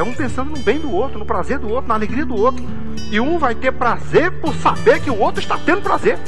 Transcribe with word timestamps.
É 0.00 0.02
um 0.02 0.14
pensando 0.14 0.48
no 0.48 0.58
bem 0.60 0.78
do 0.78 0.90
outro, 0.90 1.18
no 1.18 1.26
prazer 1.26 1.58
do 1.58 1.68
outro, 1.68 1.86
na 1.86 1.94
alegria 1.94 2.24
do 2.24 2.34
outro. 2.34 2.64
E 3.10 3.20
um 3.20 3.38
vai 3.38 3.54
ter 3.54 3.70
prazer 3.70 4.30
por 4.40 4.54
saber 4.54 4.98
que 4.98 5.10
o 5.10 5.18
outro 5.18 5.42
está 5.42 5.58
tendo 5.58 5.82
prazer. 5.82 6.18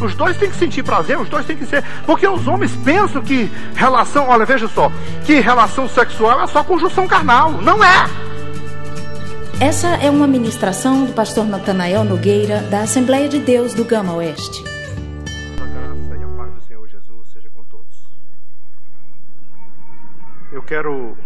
Os 0.00 0.14
dois 0.14 0.36
têm 0.36 0.48
que 0.48 0.56
sentir 0.56 0.84
prazer, 0.84 1.18
os 1.18 1.28
dois 1.28 1.44
têm 1.44 1.56
que 1.56 1.66
ser. 1.66 1.82
Porque 2.06 2.24
os 2.24 2.46
homens 2.46 2.70
pensam 2.84 3.20
que 3.20 3.50
relação, 3.74 4.28
olha, 4.28 4.44
veja 4.44 4.68
só, 4.68 4.92
que 5.26 5.40
relação 5.40 5.88
sexual 5.88 6.40
é 6.40 6.46
só 6.46 6.62
conjunção 6.62 7.04
carnal. 7.08 7.50
Não 7.50 7.82
é! 7.82 8.08
Essa 9.58 9.88
é 9.96 10.08
uma 10.08 10.28
ministração 10.28 11.04
do 11.04 11.12
pastor 11.12 11.46
Natanael 11.46 12.04
Nogueira, 12.04 12.60
da 12.70 12.82
Assembleia 12.82 13.28
de 13.28 13.40
Deus 13.40 13.74
do 13.74 13.84
Gama 13.84 14.14
Oeste. 14.14 14.69
Quero, 20.70 21.18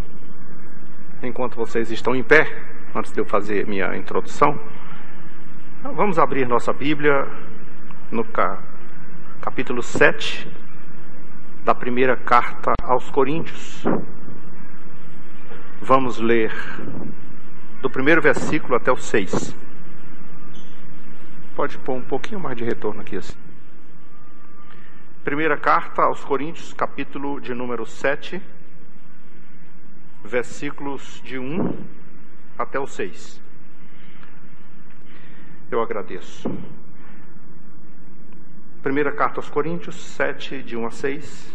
enquanto 1.22 1.54
vocês 1.54 1.90
estão 1.90 2.16
em 2.16 2.22
pé, 2.22 2.50
antes 2.94 3.12
de 3.12 3.20
eu 3.20 3.26
fazer 3.26 3.66
minha 3.66 3.94
introdução, 3.94 4.58
vamos 5.82 6.18
abrir 6.18 6.48
nossa 6.48 6.72
Bíblia 6.72 7.28
no 8.10 8.26
capítulo 9.42 9.82
7 9.82 10.50
da 11.62 11.74
primeira 11.74 12.16
carta 12.16 12.72
aos 12.82 13.10
Coríntios. 13.10 13.84
Vamos 15.78 16.18
ler 16.18 16.50
do 17.82 17.90
primeiro 17.90 18.22
versículo 18.22 18.76
até 18.76 18.90
o 18.90 18.96
6. 18.96 19.54
Pode 21.54 21.76
pôr 21.76 21.96
um 21.96 22.02
pouquinho 22.02 22.40
mais 22.40 22.56
de 22.56 22.64
retorno 22.64 23.02
aqui 23.02 23.18
assim. 23.18 23.36
Primeira 25.22 25.58
carta 25.58 26.00
aos 26.00 26.24
Coríntios, 26.24 26.72
capítulo 26.72 27.38
de 27.42 27.52
número 27.52 27.84
7, 27.84 28.40
versículos 30.24 31.20
de 31.22 31.38
1 31.38 31.76
até 32.58 32.80
o 32.80 32.86
6. 32.86 33.40
Eu 35.70 35.82
agradeço. 35.82 36.50
Primeira 38.82 39.12
carta 39.12 39.38
aos 39.38 39.48
Coríntios, 39.48 39.96
7, 39.96 40.62
de 40.62 40.76
1 40.76 40.86
a 40.86 40.90
6. 40.90 41.54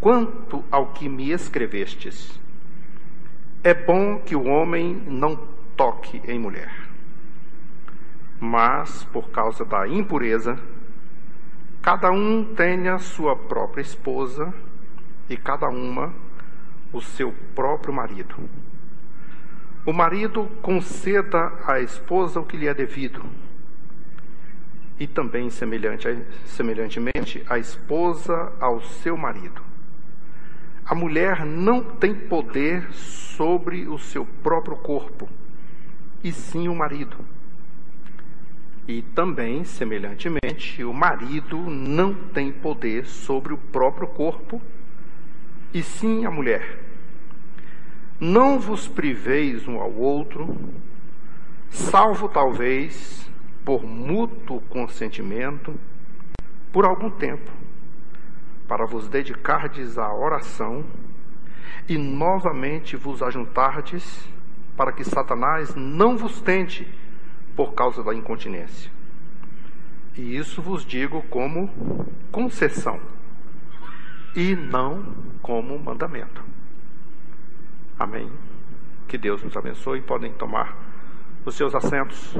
Quanto 0.00 0.64
ao 0.70 0.92
que 0.92 1.08
me 1.08 1.30
escrevestes, 1.30 2.40
é 3.62 3.74
bom 3.74 4.18
que 4.18 4.34
o 4.34 4.46
homem 4.46 4.94
não 5.06 5.36
toque 5.76 6.22
em 6.24 6.38
mulher, 6.38 6.72
mas 8.38 9.04
por 9.04 9.30
causa 9.30 9.64
da 9.64 9.86
impureza, 9.86 10.58
cada 11.82 12.10
um 12.10 12.54
tenha 12.54 12.98
sua 12.98 13.36
própria 13.36 13.82
esposa 13.82 14.52
e 15.28 15.36
cada 15.36 15.68
uma 15.68 16.14
o 16.92 17.00
seu 17.00 17.32
próprio 17.54 17.92
marido. 17.92 18.36
O 19.86 19.92
marido 19.92 20.44
conceda 20.60 21.52
à 21.66 21.80
esposa 21.80 22.38
o 22.38 22.44
que 22.44 22.56
lhe 22.56 22.66
é 22.66 22.74
devido, 22.74 23.24
e 24.98 25.06
também 25.06 25.48
semelhante, 25.48 26.06
semelhantemente 26.44 27.42
a 27.48 27.58
esposa 27.58 28.52
ao 28.60 28.82
seu 28.82 29.16
marido. 29.16 29.62
A 30.84 30.94
mulher 30.94 31.46
não 31.46 31.82
tem 31.82 32.14
poder 32.14 32.92
sobre 32.92 33.88
o 33.88 33.98
seu 33.98 34.26
próprio 34.42 34.76
corpo, 34.76 35.28
e 36.22 36.32
sim 36.32 36.68
o 36.68 36.74
marido. 36.74 37.16
E 38.86 39.00
também, 39.00 39.64
semelhantemente, 39.64 40.82
o 40.84 40.92
marido 40.92 41.56
não 41.56 42.12
tem 42.12 42.52
poder 42.52 43.06
sobre 43.06 43.54
o 43.54 43.58
próprio 43.58 44.08
corpo, 44.08 44.60
e 45.72 45.82
sim 45.82 46.24
a 46.24 46.30
mulher. 46.30 46.78
Não 48.18 48.58
vos 48.58 48.86
priveis 48.86 49.66
um 49.66 49.80
ao 49.80 49.92
outro, 49.92 50.58
salvo 51.70 52.28
talvez 52.28 53.30
por 53.64 53.84
mútuo 53.84 54.60
consentimento, 54.62 55.74
por 56.72 56.84
algum 56.84 57.10
tempo 57.10 57.50
para 58.70 58.86
vos 58.86 59.08
dedicardes 59.08 59.98
à 59.98 60.14
oração 60.14 60.84
e 61.88 61.98
novamente 61.98 62.96
vos 62.96 63.20
ajuntardes 63.20 64.28
para 64.76 64.92
que 64.92 65.02
Satanás 65.02 65.74
não 65.74 66.16
vos 66.16 66.40
tente 66.40 66.86
por 67.56 67.74
causa 67.74 68.00
da 68.04 68.14
incontinência. 68.14 68.88
E 70.16 70.36
isso 70.36 70.62
vos 70.62 70.84
digo 70.84 71.20
como 71.22 71.68
concessão 72.30 73.00
e 74.34 74.54
não 74.54 75.14
como 75.42 75.78
mandamento. 75.78 76.42
Amém. 77.98 78.30
Que 79.08 79.18
Deus 79.18 79.42
nos 79.42 79.56
abençoe. 79.56 80.00
Podem 80.00 80.32
tomar 80.32 80.76
os 81.44 81.54
seus 81.54 81.74
assentos. 81.74 82.34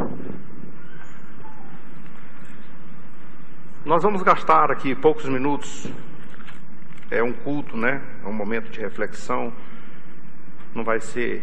Nós 3.84 4.02
vamos 4.02 4.22
gastar 4.22 4.70
aqui 4.70 4.94
poucos 4.94 5.28
minutos 5.28 5.90
é 7.10 7.22
um 7.22 7.32
culto, 7.32 7.76
né? 7.76 8.00
É 8.22 8.26
um 8.26 8.32
momento 8.32 8.70
de 8.70 8.80
reflexão. 8.80 9.52
Não 10.74 10.84
vai 10.84 11.00
ser 11.00 11.42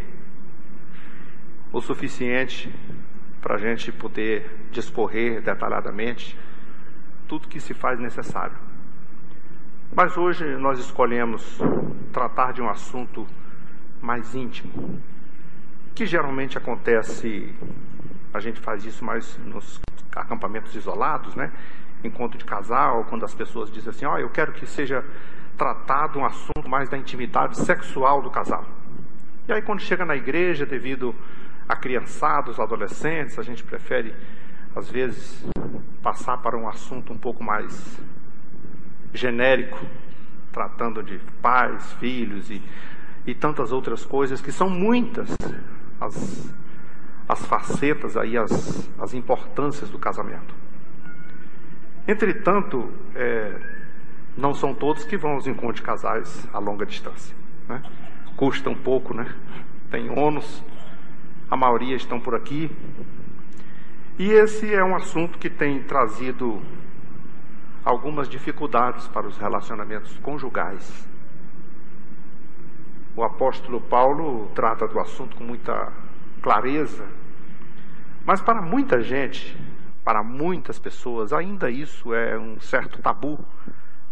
o 1.71 1.81
suficiente 1.81 2.73
para 3.41 3.55
a 3.55 3.57
gente 3.57 3.91
poder 3.91 4.69
discorrer 4.71 5.41
detalhadamente 5.41 6.37
tudo 7.27 7.47
que 7.47 7.59
se 7.59 7.73
faz 7.73 7.99
necessário. 7.99 8.66
Mas 9.95 10.15
hoje 10.17 10.45
nós 10.57 10.79
escolhemos 10.79 11.59
tratar 12.13 12.53
de 12.53 12.61
um 12.61 12.69
assunto 12.69 13.25
mais 14.01 14.35
íntimo, 14.35 15.01
que 15.95 16.05
geralmente 16.05 16.57
acontece, 16.57 17.55
a 18.33 18.39
gente 18.39 18.59
faz 18.59 18.85
isso 18.85 19.03
mais 19.03 19.37
nos 19.39 19.79
acampamentos 20.15 20.75
isolados, 20.75 21.35
né? 21.35 21.51
Encontro 22.03 22.37
de 22.37 22.45
casal, 22.45 23.05
quando 23.05 23.25
as 23.25 23.33
pessoas 23.33 23.71
dizem 23.71 23.89
assim, 23.89 24.05
ó, 24.05 24.15
oh, 24.15 24.17
eu 24.19 24.29
quero 24.29 24.53
que 24.53 24.65
seja 24.65 25.03
tratado 25.57 26.19
um 26.19 26.25
assunto 26.25 26.69
mais 26.69 26.89
da 26.89 26.97
intimidade 26.97 27.57
sexual 27.57 28.21
do 28.21 28.29
casal. 28.29 28.65
E 29.47 29.53
aí, 29.53 29.61
quando 29.61 29.81
chega 29.81 30.05
na 30.05 30.15
igreja, 30.15 30.65
devido 30.65 31.15
a 31.67 31.75
criançados, 31.75 32.59
adolescentes, 32.59 33.39
a 33.39 33.41
gente 33.41 33.63
prefere, 33.63 34.13
às 34.75 34.89
vezes, 34.89 35.43
passar 36.03 36.37
para 36.37 36.55
um 36.57 36.67
assunto 36.67 37.11
um 37.11 37.17
pouco 37.17 37.43
mais 37.43 37.99
genérico, 39.13 39.79
tratando 40.51 41.03
de 41.03 41.19
pais, 41.41 41.93
filhos 41.93 42.49
e, 42.49 42.61
e 43.25 43.33
tantas 43.33 43.71
outras 43.71 44.05
coisas, 44.05 44.41
que 44.41 44.51
são 44.51 44.69
muitas 44.69 45.29
as, 45.99 46.53
as 47.27 47.45
facetas 47.45 48.15
aí, 48.15 48.37
as, 48.37 48.89
as 48.99 49.13
importâncias 49.13 49.89
do 49.89 49.99
casamento. 49.99 50.55
Entretanto, 52.07 52.89
é, 53.15 53.59
não 54.37 54.53
são 54.53 54.73
todos 54.73 55.03
que 55.03 55.17
vão 55.17 55.31
aos 55.31 55.47
encontros 55.47 55.77
de 55.77 55.81
casais 55.81 56.47
a 56.53 56.59
longa 56.59 56.85
distância. 56.85 57.35
Né? 57.67 57.81
Custa 58.35 58.69
um 58.69 58.75
pouco, 58.75 59.13
né? 59.13 59.35
Tem 59.91 60.09
ônus, 60.09 60.63
a 61.49 61.57
maioria 61.57 61.95
estão 61.95 62.19
por 62.19 62.35
aqui. 62.35 62.71
E 64.17 64.31
esse 64.31 64.73
é 64.73 64.83
um 64.83 64.95
assunto 64.95 65.37
que 65.37 65.49
tem 65.49 65.81
trazido 65.83 66.61
algumas 67.87 68.27
dificuldades 68.27 69.07
para 69.07 69.27
os 69.27 69.37
relacionamentos 69.37 70.17
conjugais. 70.19 71.07
O 73.15 73.23
apóstolo 73.23 73.81
Paulo 73.81 74.51
trata 74.53 74.87
do 74.87 74.99
assunto 74.99 75.35
com 75.35 75.43
muita 75.43 75.91
clareza, 76.41 77.07
mas 78.25 78.41
para 78.41 78.61
muita 78.61 79.01
gente, 79.01 79.57
para 80.03 80.21
muitas 80.21 80.77
pessoas, 80.77 81.31
ainda 81.31 81.69
isso 81.71 82.13
é 82.13 82.37
um 82.37 82.59
certo 82.59 83.01
tabu 83.01 83.39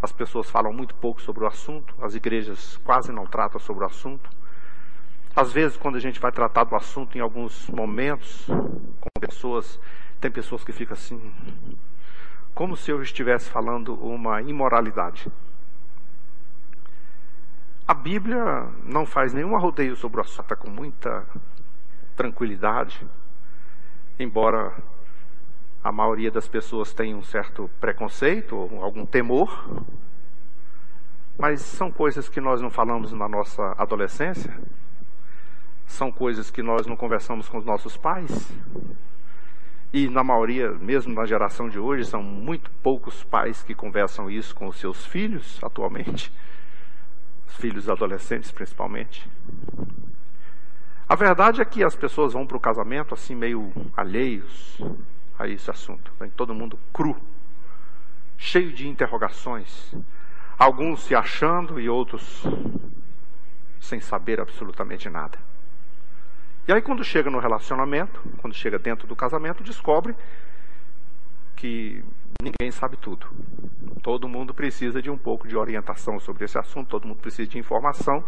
as 0.01 0.11
pessoas 0.11 0.49
falam 0.49 0.71
muito 0.71 0.93
pouco 0.95 1.19
sobre 1.19 1.43
o 1.43 1.47
assunto, 1.47 1.95
as 1.99 2.13
igrejas 2.13 2.77
quase 2.83 3.11
não 3.11 3.25
tratam 3.25 3.59
sobre 3.59 3.83
o 3.83 3.87
assunto. 3.87 4.29
Às 5.35 5.51
vezes, 5.51 5.75
quando 5.77 5.95
a 5.95 5.99
gente 5.99 6.19
vai 6.19 6.31
tratar 6.31 6.63
do 6.63 6.75
assunto 6.75 7.17
em 7.17 7.21
alguns 7.21 7.67
momentos, 7.69 8.45
com 8.45 9.09
pessoas, 9.19 9.79
tem 10.21 10.29
pessoas 10.29 10.63
que 10.63 10.71
ficam 10.71 10.93
assim, 10.93 11.19
como 12.55 12.77
se 12.77 12.89
eu 12.89 13.03
estivesse 13.03 13.49
falando 13.49 13.93
uma 13.95 14.41
imoralidade. 14.41 15.29
A 17.85 17.93
Bíblia 17.93 18.69
não 18.85 19.05
faz 19.05 19.33
nenhum 19.33 19.57
arrodeio 19.57 19.95
sobre 19.97 20.19
o 20.19 20.23
assunto, 20.23 20.55
com 20.55 20.69
muita 20.69 21.27
tranquilidade, 22.15 23.05
embora 24.17 24.73
a 25.83 25.91
maioria 25.91 26.31
das 26.31 26.47
pessoas 26.47 26.93
tem 26.93 27.13
um 27.13 27.21
certo 27.21 27.69
preconceito, 27.79 28.55
algum 28.81 29.05
temor, 29.05 29.83
mas 31.37 31.59
são 31.59 31.91
coisas 31.91 32.29
que 32.29 32.39
nós 32.39 32.61
não 32.61 32.69
falamos 32.69 33.11
na 33.11 33.27
nossa 33.27 33.75
adolescência, 33.77 34.57
são 35.85 36.09
coisas 36.09 36.49
que 36.49 36.63
nós 36.63 36.87
não 36.87 36.95
conversamos 36.95 37.49
com 37.49 37.57
os 37.57 37.65
nossos 37.65 37.97
pais, 37.97 38.51
e 39.95 40.09
na 40.09 40.23
maioria, 40.23 40.71
mesmo 40.71 41.13
na 41.13 41.25
geração 41.25 41.69
de 41.69 41.79
hoje, 41.79 42.05
são 42.05 42.21
muito 42.21 42.69
poucos 42.83 43.23
pais 43.23 43.63
que 43.63 43.73
conversam 43.73 44.29
isso 44.29 44.53
com 44.53 44.67
os 44.67 44.77
seus 44.77 45.05
filhos 45.05 45.57
atualmente. 45.63 46.31
Os 47.47 47.55
os 47.55 47.61
filhos 47.61 47.89
adolescentes 47.89 48.51
principalmente. 48.51 49.27
A 51.07 51.15
verdade 51.15 51.61
é 51.61 51.65
que 51.65 51.83
as 51.83 51.95
pessoas 51.95 52.33
vão 52.33 52.45
para 52.45 52.57
o 52.57 52.59
casamento 52.59 53.13
assim 53.13 53.33
meio 53.33 53.71
alheios 53.95 54.77
a 55.39 55.47
esse 55.47 55.71
assunto. 55.71 56.11
Vem 56.19 56.29
todo 56.29 56.53
mundo 56.53 56.77
cru, 56.91 57.15
cheio 58.37 58.73
de 58.73 58.87
interrogações. 58.87 59.95
Alguns 60.57 61.03
se 61.03 61.15
achando 61.15 61.79
e 61.79 61.87
outros 61.87 62.43
sem 63.79 64.01
saber 64.01 64.41
absolutamente 64.41 65.09
nada. 65.09 65.37
E 66.67 66.73
aí, 66.73 66.81
quando 66.81 67.03
chega 67.03 67.29
no 67.29 67.37
relacionamento, 67.37 68.19
quando 68.39 68.55
chega 68.55 68.79
dentro 68.79 69.05
do 69.05 69.15
casamento, 69.15 69.63
descobre 69.63 70.15
que 71.55 72.03
ninguém 72.41 72.71
sabe 72.71 72.97
tudo. 72.97 73.27
Todo 74.01 74.27
mundo 74.27 74.51
precisa 74.51 74.99
de 74.99 75.11
um 75.11 75.17
pouco 75.17 75.47
de 75.47 75.55
orientação 75.55 76.19
sobre 76.19 76.43
esse 76.45 76.57
assunto, 76.57 76.89
todo 76.89 77.07
mundo 77.07 77.19
precisa 77.19 77.47
de 77.47 77.59
informação, 77.59 78.23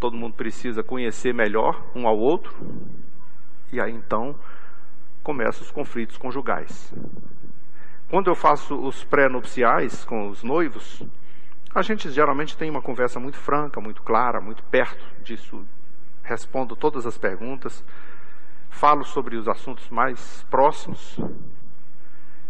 todo 0.00 0.16
mundo 0.16 0.34
precisa 0.34 0.82
conhecer 0.82 1.32
melhor 1.32 1.80
um 1.94 2.08
ao 2.08 2.18
outro. 2.18 2.52
E 3.72 3.80
aí 3.80 3.92
então 3.92 4.34
começam 5.22 5.62
os 5.62 5.70
conflitos 5.70 6.18
conjugais. 6.18 6.92
Quando 8.10 8.30
eu 8.30 8.34
faço 8.34 8.76
os 8.76 9.04
pré-nupciais 9.04 10.04
com 10.04 10.28
os 10.28 10.42
noivos, 10.42 11.02
a 11.74 11.82
gente 11.82 12.10
geralmente 12.10 12.56
tem 12.56 12.68
uma 12.68 12.82
conversa 12.82 13.20
muito 13.20 13.38
franca, 13.38 13.80
muito 13.80 14.02
clara, 14.02 14.40
muito 14.40 14.62
perto 14.64 15.04
disso 15.22 15.64
respondo 16.24 16.74
todas 16.74 17.06
as 17.06 17.16
perguntas, 17.16 17.84
falo 18.70 19.04
sobre 19.04 19.36
os 19.36 19.46
assuntos 19.46 19.88
mais 19.90 20.44
próximos 20.50 21.18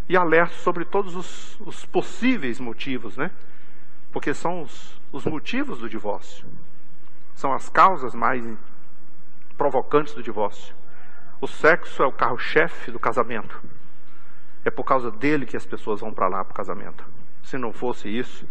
e 0.09 0.17
alerto 0.17 0.55
sobre 0.55 0.85
todos 0.85 1.15
os, 1.15 1.61
os 1.61 1.85
possíveis 1.85 2.61
motivos, 2.61 3.17
né? 3.17 3.31
Porque 4.13 4.33
são 4.33 4.63
os, 4.63 5.01
os 5.13 5.25
motivos 5.25 5.79
do 5.79 5.89
divórcio, 5.89 6.47
são 7.35 7.53
as 7.53 7.69
causas 7.69 8.15
mais 8.15 8.45
provocantes 9.57 10.15
do 10.15 10.23
divórcio. 10.23 10.75
O 11.41 11.47
sexo 11.47 12.03
é 12.03 12.07
o 12.07 12.13
carro-chefe 12.13 12.91
do 12.91 12.99
casamento. 12.99 13.61
É 14.65 14.71
por 14.71 14.85
causa 14.85 15.11
dele 15.11 15.45
que 15.45 15.57
as 15.57 15.67
pessoas 15.67 16.01
vão 16.01 16.13
para 16.13 16.29
lá 16.29 16.45
para 16.45 16.53
o 16.53 16.57
casamento. 16.57 17.05
Se 17.43 17.59
não 17.59 17.73
fosse 17.73 18.09
isso, 18.09 18.49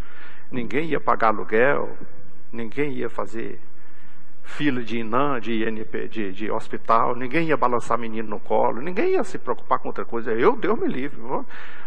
ninguém 0.52 0.90
ia 0.90 1.00
pagar 1.00 1.30
aluguel, 1.30 1.98
ninguém 2.52 2.94
ia 2.94 3.10
fazer 3.10 3.60
fila 4.44 4.84
de 4.84 5.00
INAM, 5.00 5.40
de 5.40 5.64
INP, 5.64 6.08
de, 6.10 6.32
de 6.32 6.52
hospital, 6.52 7.16
ninguém 7.16 7.48
ia 7.48 7.58
balançar 7.58 7.98
menino 7.98 8.30
no 8.30 8.40
colo, 8.40 8.82
ninguém 8.82 9.14
ia 9.14 9.24
se 9.24 9.38
preocupar 9.38 9.80
com 9.80 9.88
outra 9.88 10.06
coisa. 10.06 10.32
Eu, 10.34 10.56
Deus 10.56 10.78
me 10.78 10.88
livre. 10.88 11.20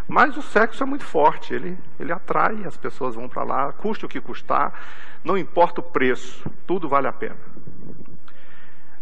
Mas 0.07 0.35
o 0.35 0.41
sexo 0.41 0.83
é 0.83 0.85
muito 0.85 1.05
forte, 1.05 1.53
ele, 1.53 1.77
ele 1.99 2.11
atrai, 2.11 2.65
as 2.65 2.75
pessoas 2.75 3.15
vão 3.15 3.29
para 3.29 3.43
lá, 3.43 3.71
custe 3.73 4.05
o 4.05 4.09
que 4.09 4.19
custar, 4.19 4.73
não 5.23 5.37
importa 5.37 5.81
o 5.81 5.83
preço, 5.83 6.49
tudo 6.65 6.89
vale 6.89 7.07
a 7.07 7.13
pena. 7.13 7.37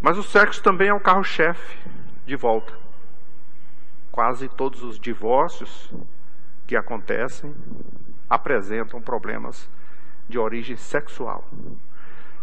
Mas 0.01 0.17
o 0.17 0.23
sexo 0.23 0.61
também 0.61 0.89
é 0.89 0.93
o 0.93 0.99
carro-chefe 0.99 1.77
de 2.25 2.35
volta. 2.35 2.73
Quase 4.11 4.47
todos 4.49 4.83
os 4.83 4.99
divórcios 4.99 5.91
que 6.67 6.75
acontecem 6.75 7.55
apresentam 8.29 9.01
problemas 9.01 9.69
de 10.27 10.37
origem 10.37 10.75
sexual. 10.75 11.47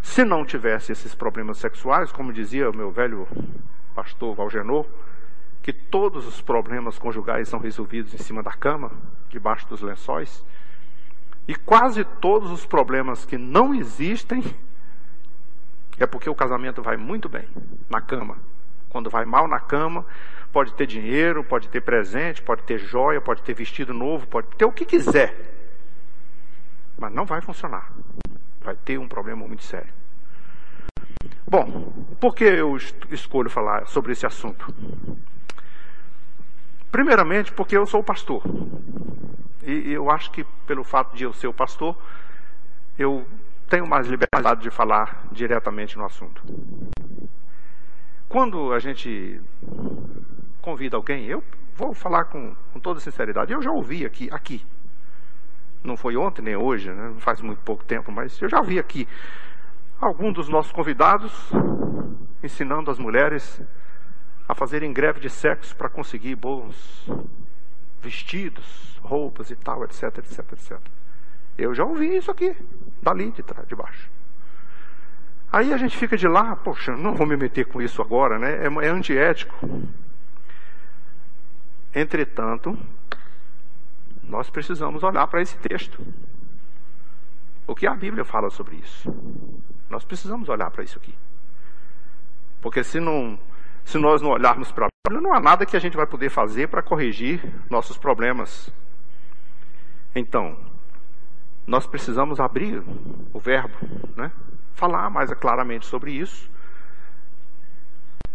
Se 0.02 0.24
não 0.24 0.44
tivesse 0.44 0.90
esses 0.90 1.14
problemas 1.14 1.58
sexuais, 1.58 2.10
como 2.10 2.32
dizia 2.32 2.68
o 2.68 2.76
meu 2.76 2.90
velho 2.90 3.26
pastor 3.94 4.34
Valgenor, 4.34 4.84
que 5.62 5.72
todos 5.72 6.26
os 6.26 6.42
problemas 6.42 6.98
conjugais 6.98 7.48
são 7.48 7.60
resolvidos 7.60 8.12
em 8.12 8.18
cima 8.18 8.42
da 8.42 8.50
cama, 8.50 8.90
debaixo 9.30 9.66
dos 9.68 9.80
lençóis, 9.80 10.44
e 11.46 11.54
quase 11.54 12.04
todos 12.04 12.50
os 12.50 12.66
problemas 12.66 13.24
que 13.24 13.38
não 13.38 13.72
existem 13.72 14.42
é 15.98 16.06
porque 16.06 16.28
o 16.28 16.34
casamento 16.34 16.82
vai 16.82 16.96
muito 16.96 17.28
bem 17.28 17.48
na 17.88 18.00
cama. 18.00 18.36
Quando 18.88 19.08
vai 19.08 19.24
mal 19.24 19.46
na 19.46 19.60
cama, 19.60 20.04
pode 20.52 20.74
ter 20.74 20.86
dinheiro, 20.86 21.44
pode 21.44 21.68
ter 21.68 21.80
presente, 21.80 22.42
pode 22.42 22.64
ter 22.64 22.78
joia, 22.78 23.20
pode 23.20 23.42
ter 23.42 23.54
vestido 23.54 23.94
novo, 23.94 24.26
pode 24.26 24.48
ter 24.56 24.64
o 24.64 24.72
que 24.72 24.84
quiser. 24.84 25.34
Mas 26.98 27.12
não 27.12 27.24
vai 27.24 27.40
funcionar 27.40 27.92
vai 28.62 28.76
ter 28.76 28.98
um 28.98 29.08
problema 29.08 29.46
muito 29.46 29.64
sério. 29.64 29.92
Bom, 31.46 31.92
por 32.20 32.34
que 32.34 32.44
eu 32.44 32.76
escolho 33.10 33.50
falar 33.50 33.86
sobre 33.86 34.12
esse 34.12 34.24
assunto? 34.24 34.74
Primeiramente, 36.90 37.52
porque 37.52 37.76
eu 37.76 37.86
sou 37.86 38.02
pastor. 38.02 38.42
E 39.64 39.92
eu 39.92 40.10
acho 40.10 40.30
que 40.30 40.44
pelo 40.66 40.82
fato 40.82 41.14
de 41.14 41.24
eu 41.24 41.32
ser 41.32 41.46
o 41.46 41.52
pastor, 41.52 41.96
eu 42.98 43.26
tenho 43.68 43.86
mais 43.86 44.06
liberdade 44.06 44.62
de 44.62 44.70
falar 44.70 45.24
diretamente 45.30 45.96
no 45.96 46.04
assunto. 46.04 46.42
Quando 48.28 48.72
a 48.72 48.78
gente 48.78 49.40
convida 50.60 50.96
alguém, 50.96 51.26
eu 51.26 51.42
vou 51.74 51.94
falar 51.94 52.24
com, 52.24 52.54
com 52.72 52.80
toda 52.80 53.00
sinceridade. 53.00 53.52
Eu 53.52 53.62
já 53.62 53.70
ouvi 53.70 54.06
aqui, 54.06 54.28
aqui, 54.30 54.64
não 55.82 55.96
foi 55.96 56.16
ontem 56.16 56.42
nem 56.42 56.56
hoje, 56.56 56.90
né? 56.90 57.14
faz 57.18 57.40
muito 57.40 57.60
pouco 57.60 57.84
tempo, 57.84 58.12
mas 58.12 58.40
eu 58.40 58.48
já 58.48 58.60
vi 58.60 58.78
aqui 58.78 59.08
algum 60.00 60.32
dos 60.32 60.48
nossos 60.48 60.72
convidados 60.72 61.50
ensinando 62.42 62.90
as 62.90 62.98
mulheres 62.98 63.60
a 64.48 64.54
fazerem 64.54 64.92
greve 64.92 65.20
de 65.20 65.30
sexo 65.30 65.74
para 65.76 65.88
conseguir 65.88 66.34
bons 66.34 67.08
vestidos, 68.00 68.98
roupas 69.02 69.50
e 69.50 69.56
tal, 69.56 69.84
etc, 69.84 70.18
etc, 70.18 70.52
etc. 70.52 70.78
Eu 71.56 71.74
já 71.74 71.84
ouvi 71.84 72.16
isso 72.16 72.30
aqui, 72.30 72.56
dali 73.00 73.30
de 73.30 73.42
trás, 73.42 73.66
de 73.68 73.74
baixo. 73.74 74.10
Aí 75.52 75.72
a 75.72 75.76
gente 75.76 75.96
fica 75.96 76.16
de 76.16 76.26
lá, 76.26 76.56
poxa, 76.56 76.96
não 76.96 77.14
vou 77.14 77.26
me 77.26 77.36
meter 77.36 77.66
com 77.66 77.80
isso 77.80 78.00
agora, 78.00 78.38
né? 78.38 78.66
É, 78.66 78.86
é 78.86 78.88
antiético. 78.88 79.54
Entretanto, 81.94 82.76
nós 84.22 84.48
precisamos 84.48 85.02
olhar 85.02 85.26
para 85.26 85.42
esse 85.42 85.56
texto. 85.58 86.04
O 87.66 87.74
que 87.74 87.86
a 87.86 87.94
Bíblia 87.94 88.24
fala 88.24 88.50
sobre 88.50 88.76
isso? 88.76 89.14
Nós 89.88 90.04
precisamos 90.04 90.48
olhar 90.48 90.70
para 90.70 90.84
isso 90.84 90.98
aqui. 90.98 91.14
Porque 92.60 92.82
se 92.82 93.00
não, 93.00 93.38
se 93.84 93.98
nós 93.98 94.22
não 94.22 94.30
olharmos 94.30 94.70
para 94.70 94.86
a 94.86 94.88
Bíblia, 95.08 95.22
não 95.22 95.34
há 95.34 95.40
nada 95.40 95.66
que 95.66 95.76
a 95.76 95.80
gente 95.80 95.96
vai 95.96 96.06
poder 96.06 96.30
fazer 96.30 96.68
para 96.68 96.82
corrigir 96.82 97.42
nossos 97.68 97.98
problemas. 97.98 98.72
Então, 100.14 100.56
nós 101.66 101.86
precisamos 101.86 102.40
abrir 102.40 102.82
o 103.32 103.38
verbo, 103.38 103.76
né? 104.16 104.32
falar 104.74 105.10
mais 105.10 105.32
claramente 105.34 105.86
sobre 105.86 106.12
isso 106.12 106.50